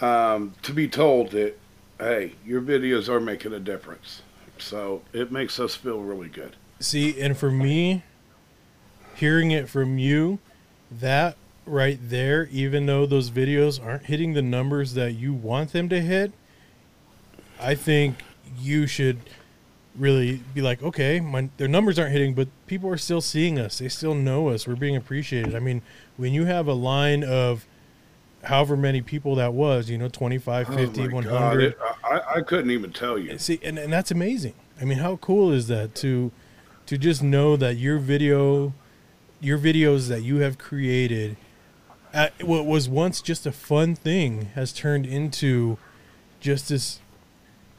[0.00, 1.54] Um, to be told that
[1.98, 4.22] hey, your videos are making a difference.
[4.58, 6.56] So it makes us feel really good.
[6.80, 8.02] See, and for me,
[9.14, 10.38] hearing it from you,
[10.90, 11.36] that
[11.66, 16.00] right there, even though those videos aren't hitting the numbers that you want them to
[16.00, 16.32] hit,
[17.64, 18.16] I think
[18.58, 19.18] you should
[19.96, 23.78] really be like, okay, my their numbers aren't hitting, but people are still seeing us.
[23.78, 24.66] They still know us.
[24.66, 25.54] We're being appreciated.
[25.54, 25.82] I mean,
[26.16, 27.66] when you have a line of
[28.44, 31.30] however many people that was, you know, 25, 50, oh 100.
[31.30, 33.38] God, it, I, I couldn't even tell you.
[33.38, 34.54] See, and, and that's amazing.
[34.80, 36.32] I mean, how cool is that to
[36.86, 38.74] to just know that your video,
[39.40, 41.36] your videos that you have created,
[42.12, 45.78] uh, what was once just a fun thing has turned into
[46.40, 47.00] just this.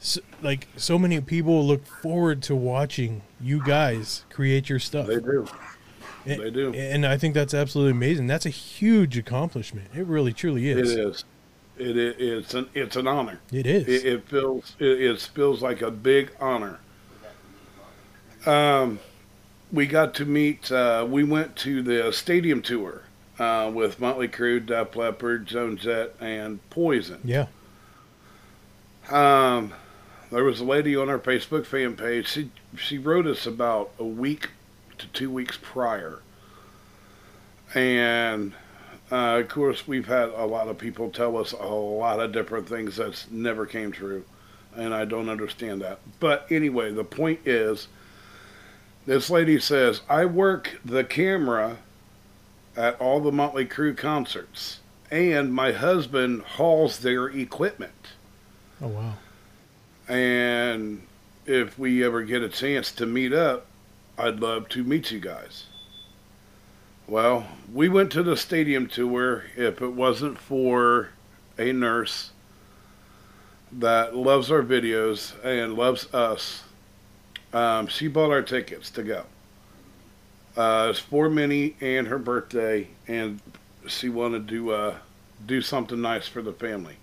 [0.06, 5.08] So, like so many people look forward to watching you guys create your stuff.
[5.08, 5.48] They do.
[6.28, 6.74] And, They do.
[6.76, 8.28] and I think that's absolutely amazing.
[8.28, 9.88] That's a huge accomplishment.
[9.96, 10.92] It really, truly is.
[10.92, 11.26] It is.
[11.78, 12.16] It is.
[12.20, 12.70] It's an.
[12.76, 13.40] It's an honor.
[13.52, 13.88] It is.
[13.88, 14.76] It, it feels.
[14.78, 16.80] It, it feels like a big honor.
[18.46, 19.00] Um,
[19.72, 20.72] we got to meet.
[20.72, 23.02] Uh, we went to the stadium tour
[23.40, 27.22] uh, with Motley Crue, Def Leppard, Joan Jett, and Poison.
[27.24, 27.48] Yeah.
[29.10, 29.74] Um,
[30.36, 32.28] there was a lady on our Facebook fan page.
[32.28, 34.50] She she wrote us about a week
[34.98, 36.20] to two weeks prior,
[37.74, 38.52] and
[39.10, 42.68] uh, of course we've had a lot of people tell us a lot of different
[42.68, 44.26] things that's never came true,
[44.76, 46.00] and I don't understand that.
[46.20, 47.88] But anyway, the point is,
[49.06, 51.78] this lady says I work the camera
[52.76, 57.94] at all the Motley Crue concerts, and my husband hauls their equipment.
[58.82, 59.14] Oh wow.
[60.08, 61.02] And
[61.46, 63.66] if we ever get a chance to meet up,
[64.18, 65.66] I'd love to meet you guys.
[67.08, 69.46] Well, we went to the stadium tour.
[69.56, 71.10] If it wasn't for
[71.58, 72.32] a nurse
[73.72, 76.64] that loves our videos and loves us,
[77.54, 79.26] um, she bought our tickets to go.
[80.58, 83.42] Uh, it's for Minnie and her birthday, and
[83.88, 84.96] she wanted to uh,
[85.46, 86.96] do something nice for the family.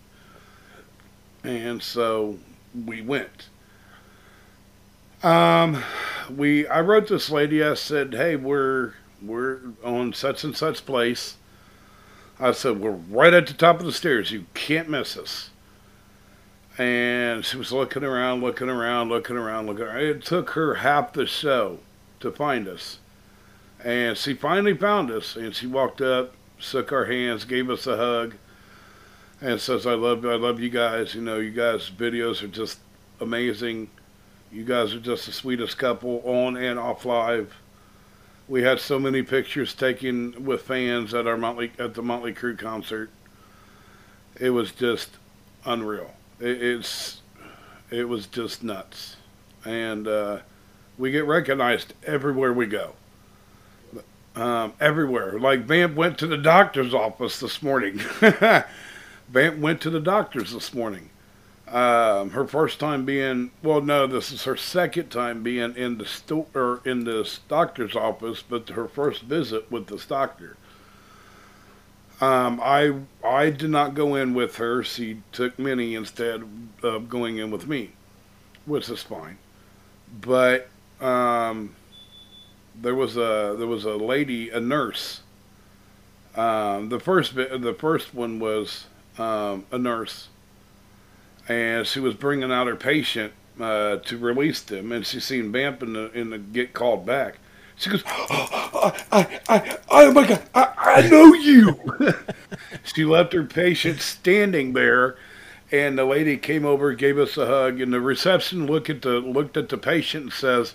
[1.45, 2.39] And so
[2.75, 3.49] we went.
[5.23, 5.83] Um,
[6.35, 7.63] we I wrote this lady.
[7.63, 11.37] I said, "Hey, we're we're on such and such place."
[12.41, 14.33] I said, "We're right at the top of the stairs.
[14.33, 15.51] You can't miss us."
[16.79, 20.01] and she was looking around, looking around, looking around, looking around.
[20.01, 21.79] It took her half the show
[22.21, 22.99] to find us.
[23.85, 27.97] And she finally found us, and she walked up, shook our hands, gave us a
[27.97, 28.35] hug,
[29.43, 31.15] and says, "I love, I love you guys.
[31.15, 32.79] You know, you guys' videos are just
[33.21, 33.91] amazing.
[34.53, 37.55] You guys are just the sweetest couple on and off live.
[38.49, 42.57] We had so many pictures taken with fans at our Motley at the Motley Crue
[42.57, 43.11] concert.
[44.39, 45.17] It was just
[45.65, 46.13] unreal.
[46.39, 47.21] It, it's
[47.91, 49.17] it was just nuts,
[49.65, 50.39] and uh,
[50.99, 52.95] we get recognized everywhere we go.
[54.35, 55.39] Um, everywhere.
[55.39, 58.01] Like Vamp went to the doctor's office this morning.
[59.33, 61.09] Vamp went to the doctor's this morning.
[61.67, 66.05] Um, her first time being well, no, this is her second time being in the
[66.05, 70.59] sto- or in this doctor's office, but her first visit with this doctor.
[72.21, 72.93] Um, I
[73.25, 74.85] I did not go in with her.
[74.85, 76.43] She took Minnie instead
[76.83, 77.93] of going in with me,
[78.67, 79.39] which is fine.
[80.21, 80.69] But
[81.01, 81.75] um,
[82.79, 85.23] there was a there was a lady, a nurse.
[86.37, 88.89] Um, the first the first one was
[89.19, 90.29] um, a nurse,
[91.49, 95.83] and she was bringing out her patient uh, to release them, and she seen Vamp
[95.83, 97.39] in the in the get called back.
[97.77, 101.79] She goes, oh, I, I, I, oh my God, I, I know you.
[102.85, 105.17] she left her patient standing there,
[105.71, 109.21] and the lady came over, gave us a hug, and the reception looked at the
[109.21, 110.75] looked at the patient and says,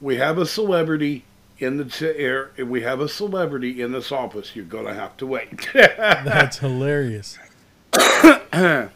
[0.00, 1.24] "We have a celebrity
[1.58, 2.50] in the chair.
[2.58, 4.54] We have a celebrity in this office.
[4.54, 7.38] You're gonna have to wait." That's hilarious.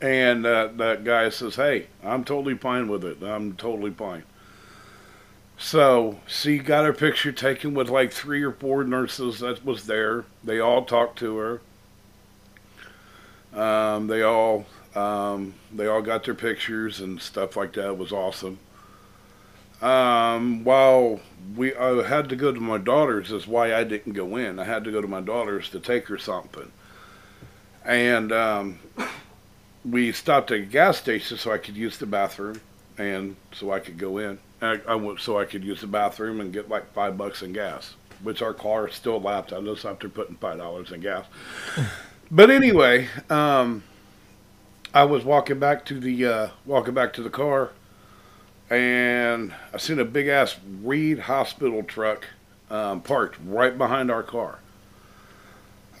[0.00, 3.22] and uh, that guy says, "Hey, I'm totally fine with it.
[3.22, 4.24] I'm totally fine."
[5.58, 10.24] So she got her picture taken with like three or four nurses that was there.
[10.42, 11.60] They all talked to her.
[13.54, 17.88] Um, they all um, they all got their pictures and stuff like that.
[17.88, 18.58] It was awesome.
[19.80, 21.20] Um, while
[21.56, 24.58] we I had to go to my daughter's, is why I didn't go in.
[24.58, 26.70] I had to go to my daughter's to take her something,
[27.84, 28.78] and um,
[29.84, 32.60] we stopped at a gas station so I could use the bathroom
[32.98, 34.38] and so I could go in.
[34.60, 37.52] I, I went so I could use the bathroom and get like five bucks in
[37.52, 41.26] gas, which our car still lapped on us after putting five dollars in gas.
[42.30, 43.82] but anyway, um,
[44.94, 47.70] I was walking back to the uh, walking back to the car,
[48.70, 52.26] and I seen a big ass Reid Hospital truck
[52.70, 54.60] um, parked right behind our car.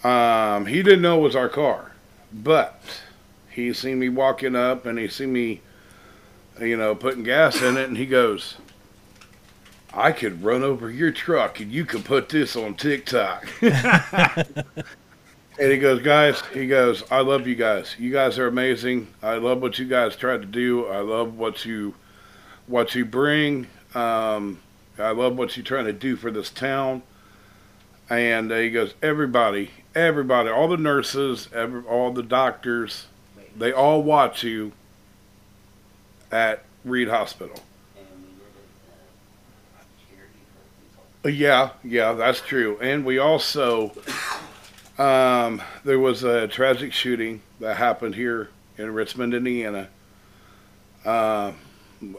[0.04, 1.92] Um, he didn't know it was our car,
[2.32, 3.02] but
[3.50, 5.60] he seen me walking up and he seen me
[6.60, 8.56] you know, putting gas in it, and he goes,
[9.92, 13.46] I could run over your truck and you could put this on TikTok.
[13.62, 14.64] and
[15.58, 17.96] he goes, guys, he goes, I love you guys.
[17.98, 19.08] You guys are amazing.
[19.22, 20.86] I love what you guys try to do.
[20.86, 21.94] I love what you,
[22.66, 23.66] what you bring.
[23.94, 24.60] Um,
[24.98, 27.02] I love what you're trying to do for this town.
[28.08, 33.06] And uh, he goes, everybody, everybody, all the nurses, every, all the doctors,
[33.56, 34.72] they all watch you
[36.30, 37.60] at Reid Hospital.
[41.24, 42.78] Uh, Yeah, yeah, that's true.
[42.80, 43.92] And we also,
[44.98, 48.48] um, there was a tragic shooting that happened here
[48.78, 49.88] in Richmond, Indiana.
[51.04, 51.52] Uh,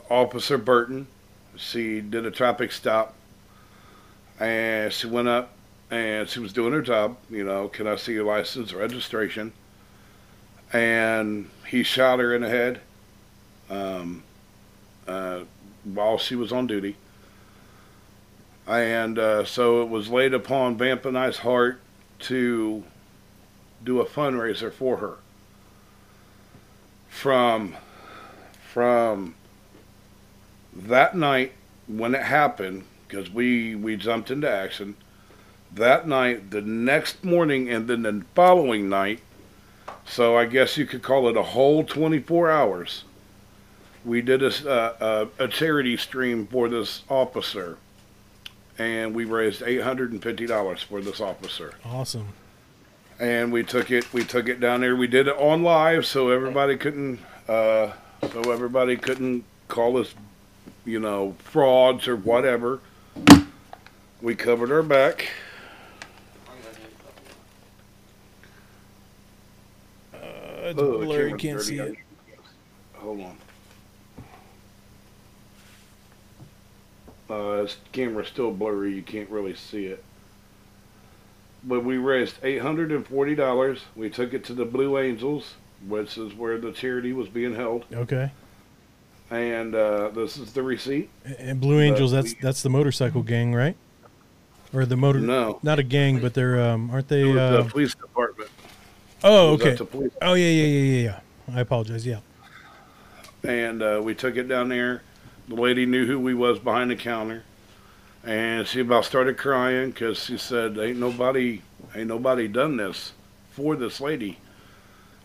[0.09, 1.07] Officer Burton,
[1.55, 3.13] she did a traffic stop,
[4.39, 5.53] and she went up
[5.93, 7.17] and she was doing her job.
[7.29, 9.53] You know, can I see your license, registration?
[10.71, 12.81] And he shot her in the head
[13.69, 14.23] um,
[15.07, 15.41] uh,
[15.83, 16.95] while she was on duty.
[18.65, 21.79] And uh, so it was laid upon Vamp and I's heart
[22.19, 22.83] to
[23.83, 25.17] do a fundraiser for her.
[27.09, 27.75] From
[28.73, 29.35] from
[30.75, 31.51] that night
[31.85, 34.95] when it happened, because we we jumped into action.
[35.75, 39.19] That night, the next morning, and then the following night.
[40.05, 43.03] So I guess you could call it a whole 24 hours
[44.05, 47.77] we did a, uh, a, charity stream for this officer,
[48.77, 51.73] and we raised eight hundred and fifty dollars for this officer.
[51.85, 52.29] Awesome.
[53.19, 54.11] And we took it.
[54.13, 54.95] We took it down there.
[54.95, 57.19] We did it on live, so everybody couldn't.
[57.47, 57.91] Uh,
[58.31, 60.13] so everybody couldn't call us,
[60.85, 62.79] you know, frauds or whatever.
[64.21, 65.29] We covered our back.
[70.13, 71.95] Uh, it's Oh, blurry, camera's can't see it.
[72.95, 73.37] Hold on.
[77.29, 78.93] Uh, this camera's still blurry.
[78.93, 80.03] You can't really see it.
[81.63, 83.79] But we raised eight hundred and forty dollars.
[83.95, 85.55] We took it to the Blue Angels.
[85.87, 87.85] which is where the charity was being held.
[87.93, 88.31] Okay.
[89.31, 91.09] And uh, this is the receipt.
[91.39, 93.75] And Blue Angels, that's we- that's the motorcycle gang, right?
[94.73, 95.19] Or the motor?
[95.19, 95.59] No.
[95.61, 97.21] not a gang, but they're um, aren't they?
[97.21, 98.22] It was Uh, police department.
[99.23, 99.77] Oh, okay.
[100.21, 101.03] Oh yeah, yeah, yeah, yeah,
[101.47, 101.55] yeah.
[101.55, 102.05] I apologize.
[102.05, 102.19] Yeah.
[103.43, 105.01] and uh, we took it down there.
[105.47, 107.43] The lady knew who we was behind the counter,
[108.23, 111.61] and she about started crying because she said, "Ain't nobody,
[111.95, 113.11] ain't nobody done this
[113.51, 114.37] for this lady,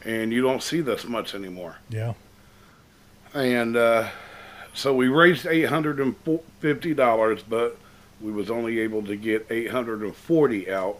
[0.04, 2.14] and you don't see this much anymore." Yeah.
[3.34, 4.08] And uh,
[4.74, 6.16] so we raised eight hundred and
[6.60, 7.78] fifty dollars, but
[8.20, 10.98] we was only able to get eight hundred and forty out,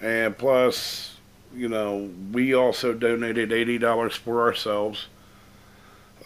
[0.00, 1.11] and plus,
[1.54, 5.06] you know, we also donated eighty dollars for ourselves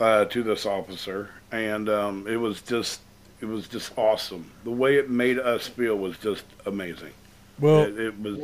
[0.00, 3.00] uh, to this officer, and um, it was just
[3.40, 4.50] it was just awesome.
[4.64, 7.12] The way it made us feel was just amazing.
[7.58, 8.38] Well, it, it was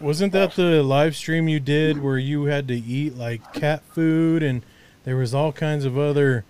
[0.00, 4.42] Wasn't that the live stream you did where you had to eat like cat food
[4.42, 4.62] and
[5.04, 6.44] there was all kinds of other?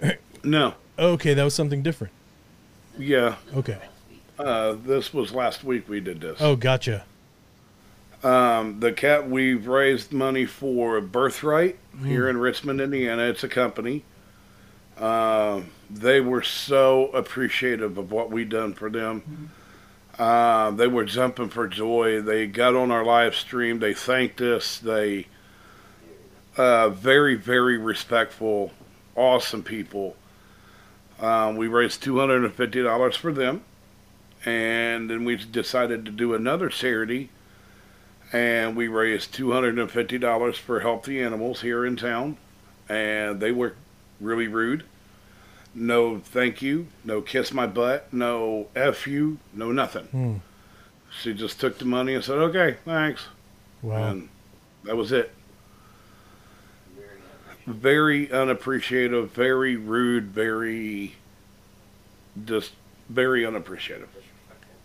[0.44, 0.74] no.
[0.98, 2.12] Okay, that was something different.
[2.98, 3.36] yeah.
[3.54, 3.78] Okay.
[4.38, 6.38] Uh, this was last week we did this.
[6.40, 7.04] Oh, gotcha.
[8.24, 12.06] Um, the cat we've raised money for Birthright Mm.
[12.06, 13.24] here in Richmond, Indiana.
[13.24, 14.02] It's a company.
[14.98, 19.50] Um, they were so appreciative of what we done for them.
[20.18, 22.20] Uh, they were jumping for joy.
[22.22, 23.78] They got on our live stream.
[23.80, 24.78] They thanked us.
[24.78, 25.26] They
[26.56, 28.70] uh, very very respectful,
[29.16, 30.16] awesome people.
[31.20, 33.62] Um, we raised two hundred and fifty dollars for them,
[34.44, 37.30] and then we decided to do another charity
[38.34, 42.36] and we raised two hundred and fifty dollars for healthy animals here in town,
[42.88, 43.76] and they were
[44.20, 44.82] really rude.
[45.72, 50.04] No thank you, no kiss my butt, no f you, no nothing.
[50.06, 50.34] Hmm.
[51.22, 53.26] She just took the money and said, "Okay, thanks,"
[53.82, 54.10] Wow.
[54.10, 54.28] and
[54.82, 55.32] that was it.
[57.66, 61.14] Very unappreciative, very rude, very
[62.44, 62.72] just
[63.08, 64.08] very unappreciative.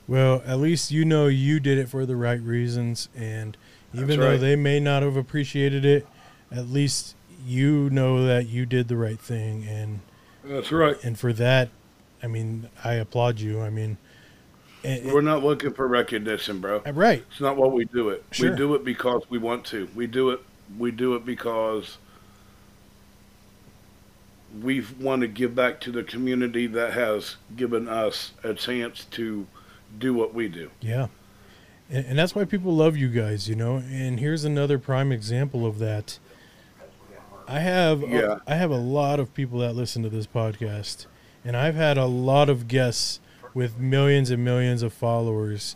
[0.10, 3.56] Well, at least you know you did it for the right reasons, and
[3.94, 6.08] even though they may not have appreciated it,
[6.52, 7.16] at least
[7.46, 10.00] you know that you did the right thing, and
[10.44, 10.98] That's right.
[11.04, 11.70] And for that,
[12.24, 13.62] I mean, I applaud you.
[13.62, 13.98] I mean,
[14.84, 16.82] and- We're not looking for recognition, bro.
[16.88, 17.24] Uh, right.
[17.30, 18.26] It's not what we do it.
[18.32, 18.50] Sure.
[18.50, 19.90] We do it because we want to.
[19.94, 20.42] We do it.
[20.76, 22.00] We do it because
[24.60, 29.46] we want to give back to the community that has given us a chance to
[29.98, 30.72] do what we do.
[30.82, 31.08] Yeah.
[31.90, 33.78] And, and that's why people love you guys, you know.
[33.78, 36.20] And here's another prime example of that.
[37.48, 38.40] I have Yeah.
[38.46, 41.08] I have a lot of people that listen to this podcast,
[41.44, 43.20] and I've had a lot of guests
[43.54, 45.76] with millions and millions of followers.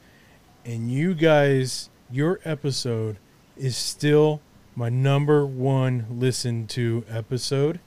[0.64, 3.18] And you guys, your episode
[3.58, 4.42] is still
[4.76, 7.80] my number one listened to episode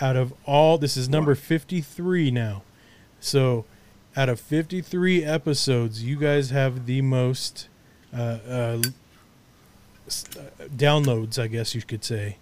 [0.00, 0.78] out of all.
[0.78, 2.62] This is number 53 now.
[3.18, 3.64] So
[4.16, 7.68] out of 53 episodes, you guys have the most
[8.14, 8.80] uh, uh, uh,
[10.74, 12.38] downloads, I guess you could say.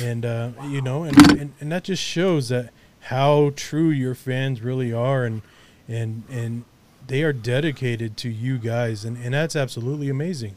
[0.00, 2.70] And, uh, you know, and, and, and that just shows that
[3.00, 5.24] how true your fans really are.
[5.24, 5.42] And,
[5.88, 6.64] and, and
[7.06, 9.04] they are dedicated to you guys.
[9.04, 10.56] And, and that's absolutely amazing.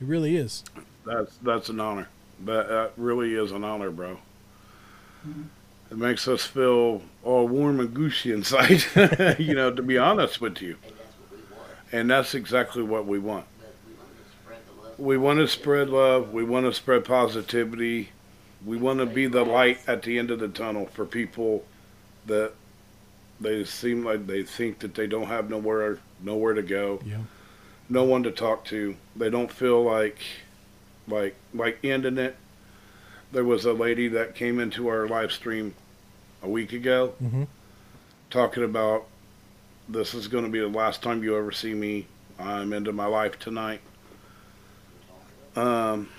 [0.00, 0.64] It really is.
[1.06, 2.08] That's that's an honor.
[2.44, 4.18] That, that really is an honor, bro.
[5.90, 8.84] It makes us feel all warm and goosey inside,
[9.38, 10.76] you know, to be honest with you.
[11.92, 13.46] And that's exactly what we want.
[14.98, 16.32] We want to spread love.
[16.32, 18.10] We want to spread positivity.
[18.64, 21.64] We want to be the light at the end of the tunnel for people
[22.26, 22.52] that
[23.40, 27.00] they seem like they think that they don't have nowhere nowhere to go.
[27.04, 27.18] Yeah.
[27.88, 28.96] No one to talk to.
[29.14, 30.18] They don't feel like
[31.06, 32.36] like like ending it.
[33.34, 35.74] There was a lady that came into our live stream
[36.40, 37.48] a week ago Mhm.
[38.30, 39.06] talking about
[39.88, 42.06] this is going to be the last time you ever see me.
[42.38, 43.80] I'm into my life tonight.
[45.56, 46.10] Um,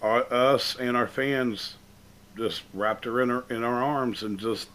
[0.00, 1.74] our, us and our fans
[2.36, 4.68] just wrapped her in our in our arms and just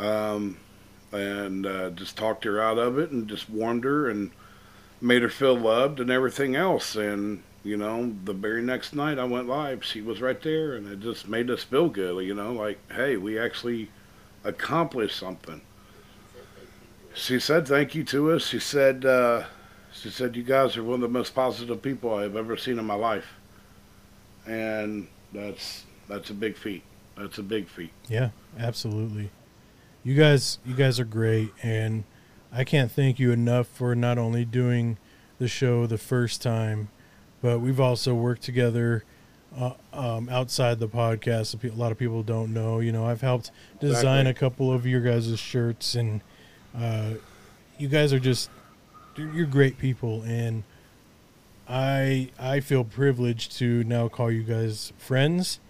[0.00, 0.56] um,
[1.12, 4.32] and uh, just talked her out of it and just warmed her and
[5.00, 6.96] made her feel loved and everything else.
[6.96, 10.88] And you know, the very next night I went live, she was right there, and
[10.88, 12.24] it just made us feel good.
[12.24, 13.90] You know, like hey, we actually
[14.44, 15.60] accomplished something.
[17.14, 18.46] She said thank you to us.
[18.46, 19.44] She said uh,
[19.92, 22.84] she said you guys are one of the most positive people I've ever seen in
[22.84, 23.34] my life,
[24.46, 26.82] and that's that's a big feat.
[27.16, 27.92] That's a big feat.
[28.08, 29.30] Yeah, absolutely.
[30.02, 32.04] You guys, you guys are great, and
[32.50, 34.98] I can't thank you enough for not only doing
[35.38, 36.88] the show the first time,
[37.42, 39.04] but we've also worked together
[39.58, 41.62] uh, um, outside the podcast.
[41.62, 42.80] A lot of people don't know.
[42.80, 43.50] You know, I've helped
[43.80, 44.30] design Exactly.
[44.30, 46.22] a couple of your guys' shirts, and
[46.78, 47.14] uh,
[47.78, 48.48] you guys are just
[49.16, 50.62] you're you're great people, and
[51.68, 55.60] I I feel privileged to now call you guys friends,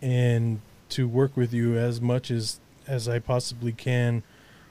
[0.00, 0.60] and
[0.90, 4.22] to work with you as much as as I possibly can,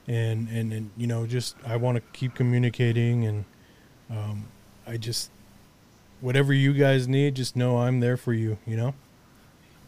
[0.07, 3.45] and and, and you know just I want to keep communicating, and
[4.09, 4.45] um,
[4.87, 5.31] I just
[6.23, 8.57] whatever you guys need, just know I'm there for you.
[8.65, 8.95] You know.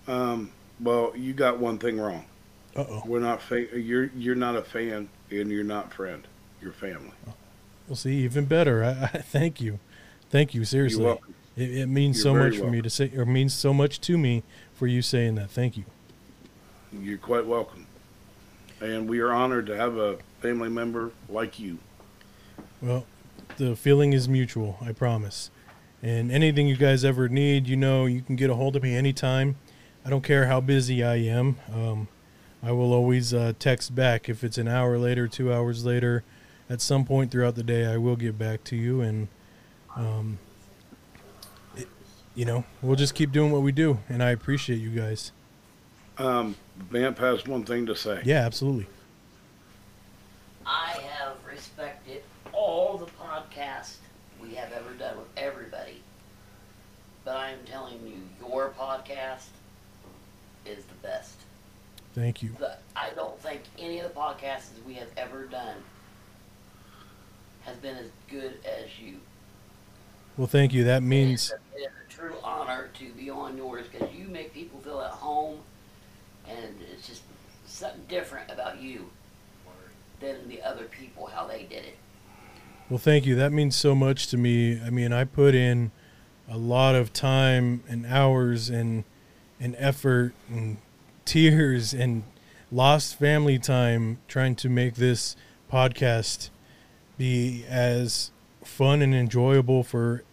[0.08, 2.26] Um, well, you got one thing wrong.
[2.76, 3.04] Uh oh.
[3.06, 6.28] We're not fa- you're you're not a fan and you're not friend.
[6.62, 7.14] You're family.
[7.88, 8.18] We'll see.
[8.18, 8.84] Even better.
[8.84, 9.80] I, I thank you,
[10.30, 10.66] thank you.
[10.66, 11.34] Seriously, welcome.
[11.56, 14.18] it, it means You're so much for me to say, or means so much to
[14.18, 14.44] me
[14.74, 15.50] for you saying that.
[15.50, 15.86] Thank you.
[16.92, 17.88] You're quite welcome.
[18.82, 21.80] And we are honored to have a family member like you.
[22.82, 23.06] Well,
[23.58, 24.78] the feeling is mutual.
[24.82, 25.50] I promise.
[26.06, 28.96] And anything you guys ever need, you know, you can get a hold of me
[28.96, 29.56] anytime.
[30.06, 31.58] I don't care how busy I am.
[31.74, 32.08] Um,
[32.62, 36.24] I will always uh, text back if it's an hour later, two hours later.
[36.70, 39.30] At some point throughout the day, I will get back to you, and
[39.96, 40.38] um,
[41.76, 41.88] it,
[42.36, 43.98] you know, we'll just keep doing what we do.
[44.08, 45.32] And I appreciate you guys.
[46.20, 46.56] Um,
[46.92, 48.22] Vamp has one thing to say.
[48.24, 48.86] Yeah, absolutely.
[50.68, 52.22] I have respected
[52.54, 53.96] all the podcasts
[54.42, 56.02] we have ever done with everybody.
[57.26, 59.48] But I am telling you, your podcast
[60.66, 61.34] is the best.
[62.14, 62.52] Thank you.
[62.60, 65.78] The, I don't think any of the podcasts we have ever done
[67.64, 69.16] has been as good as you.
[70.38, 70.84] Well, thank you.
[70.84, 74.80] That means It is a true honor to be on yours because you make people
[74.82, 75.60] feel at home,
[76.48, 77.24] and it's just
[77.66, 79.10] something different about you
[80.20, 81.98] than the other people how they did it.
[82.90, 83.36] Well, thank you.
[83.36, 84.80] That means so much to me.
[84.80, 85.92] I mean, I put in
[86.50, 89.04] a lot of time and hours and
[89.60, 90.78] and effort and
[91.24, 92.24] tears and
[92.72, 95.36] lost family time trying to make this
[95.72, 96.50] podcast
[97.18, 98.32] be as
[98.64, 100.24] fun and enjoyable for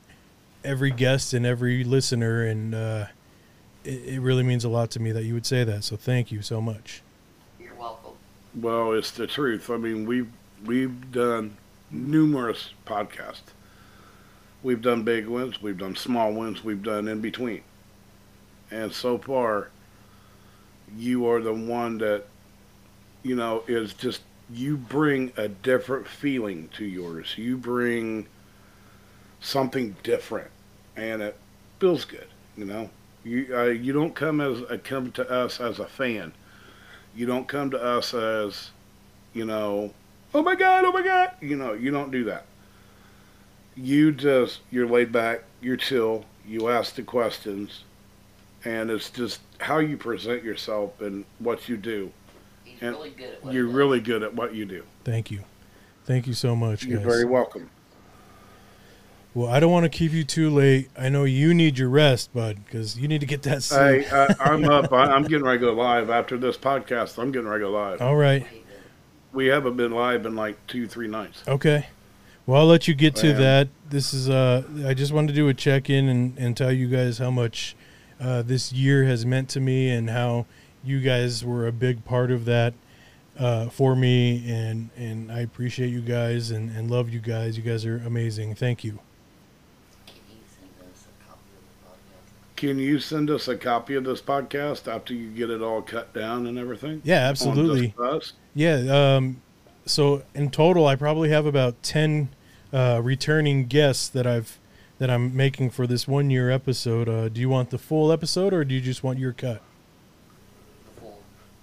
[0.64, 3.06] every guest and every listener and uh,
[3.84, 6.30] it, it really means a lot to me that you would say that so thank
[6.32, 7.02] you so much
[7.60, 8.12] You're welcome.
[8.54, 9.70] Well, it's the truth.
[9.70, 10.30] I mean, we've
[10.66, 11.56] we've done
[11.90, 13.40] numerous podcasts.
[14.62, 17.62] We've done big ones, we've done small ones, we've done in between.
[18.70, 19.70] And so far,
[20.96, 22.24] you are the one that,
[23.22, 24.22] you know, is just
[24.52, 27.36] you bring a different feeling to yours.
[27.36, 28.26] You bring
[29.40, 30.50] something different,
[30.96, 31.36] and it
[31.78, 32.26] feels good.
[32.56, 32.90] You know,
[33.24, 36.32] you uh, you don't come as uh, come to us as a fan.
[37.14, 38.70] You don't come to us as,
[39.34, 39.92] you know,
[40.34, 41.32] oh my god, oh my god.
[41.40, 42.46] You know, you don't do that.
[43.74, 47.84] You just you're laid back, you're chill, you ask the questions,
[48.64, 52.12] and it's just how you present yourself and what you do.
[52.64, 54.82] He's And really good at what you're he really good at what you do.
[55.04, 55.40] thank you
[56.04, 57.70] thank you so much You're guys very welcome.
[59.34, 62.32] well i don't want to keep you too late i know you need your rest
[62.34, 64.92] bud because you need to get that sleep Hey, I, I'm up.
[64.92, 67.18] I, I'm getting ready to go live after this podcast.
[67.18, 68.02] I'm getting ready to go live.
[68.02, 68.46] all right
[69.32, 71.42] We haven't been live in like two, three nights.
[71.48, 71.86] Okay.
[72.46, 73.68] Well, I'll let you get to that.
[73.88, 77.18] This is uh I just wanted to do a check-in and and tell you guys
[77.18, 77.76] how much
[78.20, 80.46] uh this year has meant to me and how
[80.82, 82.74] you guys were a big part of that
[83.38, 87.56] uh for me and and I appreciate you guys and and love you guys.
[87.56, 88.54] You guys are amazing.
[88.54, 88.98] Thank you.
[92.56, 96.14] Can you send us a copy of this podcast after you get it all cut
[96.14, 97.02] down and everything?
[97.04, 97.94] Yeah, absolutely.
[98.54, 99.42] Yeah, um
[99.84, 102.28] so in total I probably have about 10
[102.72, 104.58] uh returning guests that I've
[104.98, 107.08] that I'm making for this one year episode.
[107.08, 109.62] Uh do you want the full episode or do you just want your cut?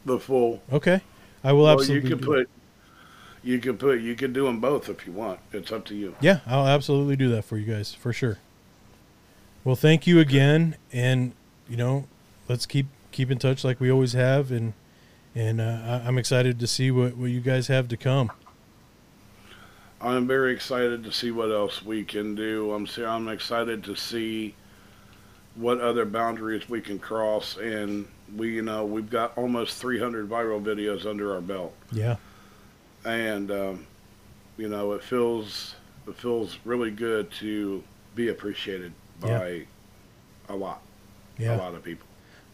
[0.05, 0.61] The full.
[0.71, 1.01] Okay.
[1.43, 2.49] I will well, absolutely You can do put.
[3.43, 4.01] You can put.
[4.01, 5.39] You can do them both if you want.
[5.53, 6.15] It's up to you.
[6.19, 8.39] Yeah, I'll absolutely do that for you guys for sure.
[9.63, 11.33] Well, thank you again, and
[11.69, 12.07] you know,
[12.47, 14.73] let's keep keep in touch like we always have, and
[15.35, 15.63] and uh,
[16.03, 18.31] I- I'm excited to see what what you guys have to come.
[20.01, 22.71] I'm very excited to see what else we can do.
[22.71, 24.55] I'm I'm excited to see
[25.55, 30.61] what other boundaries we can cross, and we you know we've got almost 300 viral
[30.63, 32.15] videos under our belt, Yeah,
[33.03, 33.87] and um,
[34.57, 35.75] you know it feels
[36.07, 37.83] it feels really good to
[38.15, 38.93] be appreciated
[39.23, 39.37] Yeah.
[39.37, 39.65] by
[40.47, 40.81] a lot,
[41.37, 41.55] yeah.
[41.55, 42.07] a lot of people.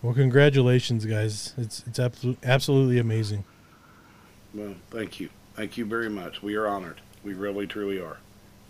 [0.05, 1.55] Well, congratulations, guys.
[1.57, 3.43] It's it's absolutely absolutely amazing.
[4.53, 6.43] Well, thank you, thank you very much.
[6.43, 7.01] We are honored.
[7.23, 8.17] We really truly are.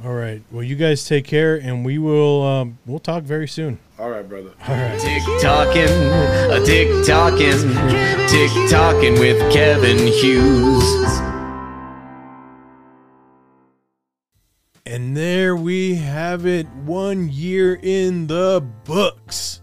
[0.01, 0.41] All right.
[0.49, 3.79] Well, you guys take care, and we will um, we'll talk very soon.
[3.99, 4.51] All right, brother.
[4.65, 4.97] All right.
[4.97, 10.85] Tick tocking, a TikToking, tick tocking with Kevin Hughes.
[14.85, 16.67] And there we have it.
[16.85, 19.59] One year in the books.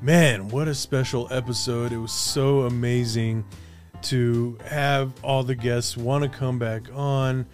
[0.00, 1.90] Man, what a special episode.
[1.90, 3.44] It was so amazing
[4.02, 7.46] to have all the guests want to come back on.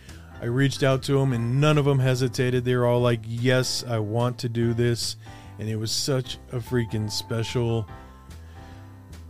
[0.42, 2.62] I reached out to them and none of them hesitated.
[2.66, 5.16] They were all like, Yes, I want to do this.
[5.58, 7.88] And it was such a freaking special.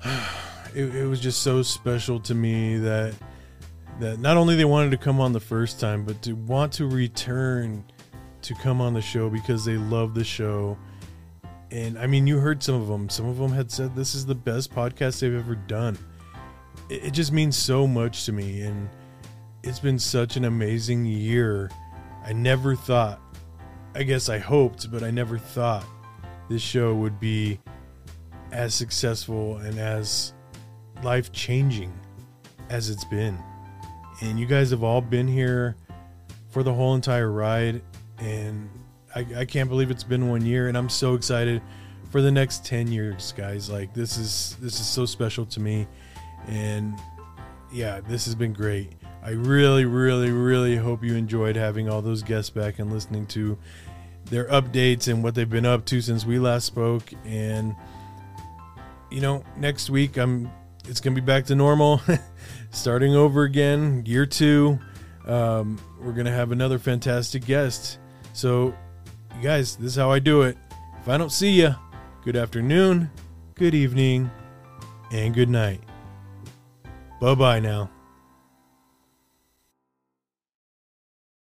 [0.75, 3.15] It, it was just so special to me that
[4.01, 6.87] that not only they wanted to come on the first time, but to want to
[6.89, 7.85] return
[8.43, 10.77] to come on the show because they love the show.
[11.75, 13.09] And I mean, you heard some of them.
[13.09, 15.99] Some of them had said this is the best podcast they've ever done.
[16.89, 18.63] It, it just means so much to me.
[18.63, 18.89] And
[19.63, 21.71] it's been such an amazing year.
[22.25, 23.21] I never thought,
[23.95, 25.85] I guess I hoped, but I never thought
[26.49, 27.61] this show would be
[28.53, 30.33] as successful and as
[31.03, 31.93] life changing
[32.71, 33.37] as it's been
[34.21, 35.77] and you guys have all been here
[36.51, 37.83] for the whole entire ride
[38.19, 38.71] and
[39.15, 41.63] I, I can't believe it's been one year and i'm so excited
[42.11, 45.87] for the next 10 years guys like this is this is so special to me
[46.49, 46.99] and
[47.73, 48.93] yeah this has been great
[49.23, 53.59] i really really really hope you enjoyed having all those guests back and listening to
[54.27, 57.75] their updates and what they've been up to since we last spoke and
[59.11, 60.51] you know next week i'm
[60.89, 62.01] it's gonna be back to normal
[62.71, 64.79] starting over again, year two.
[65.27, 67.99] Um, we're gonna have another fantastic guest.
[68.33, 68.75] So,
[69.37, 70.57] you guys, this is how I do it.
[71.01, 71.75] If I don't see you,
[72.25, 73.11] good afternoon,
[73.55, 74.31] good evening,
[75.11, 75.81] and good night.
[77.21, 77.91] Bye bye now.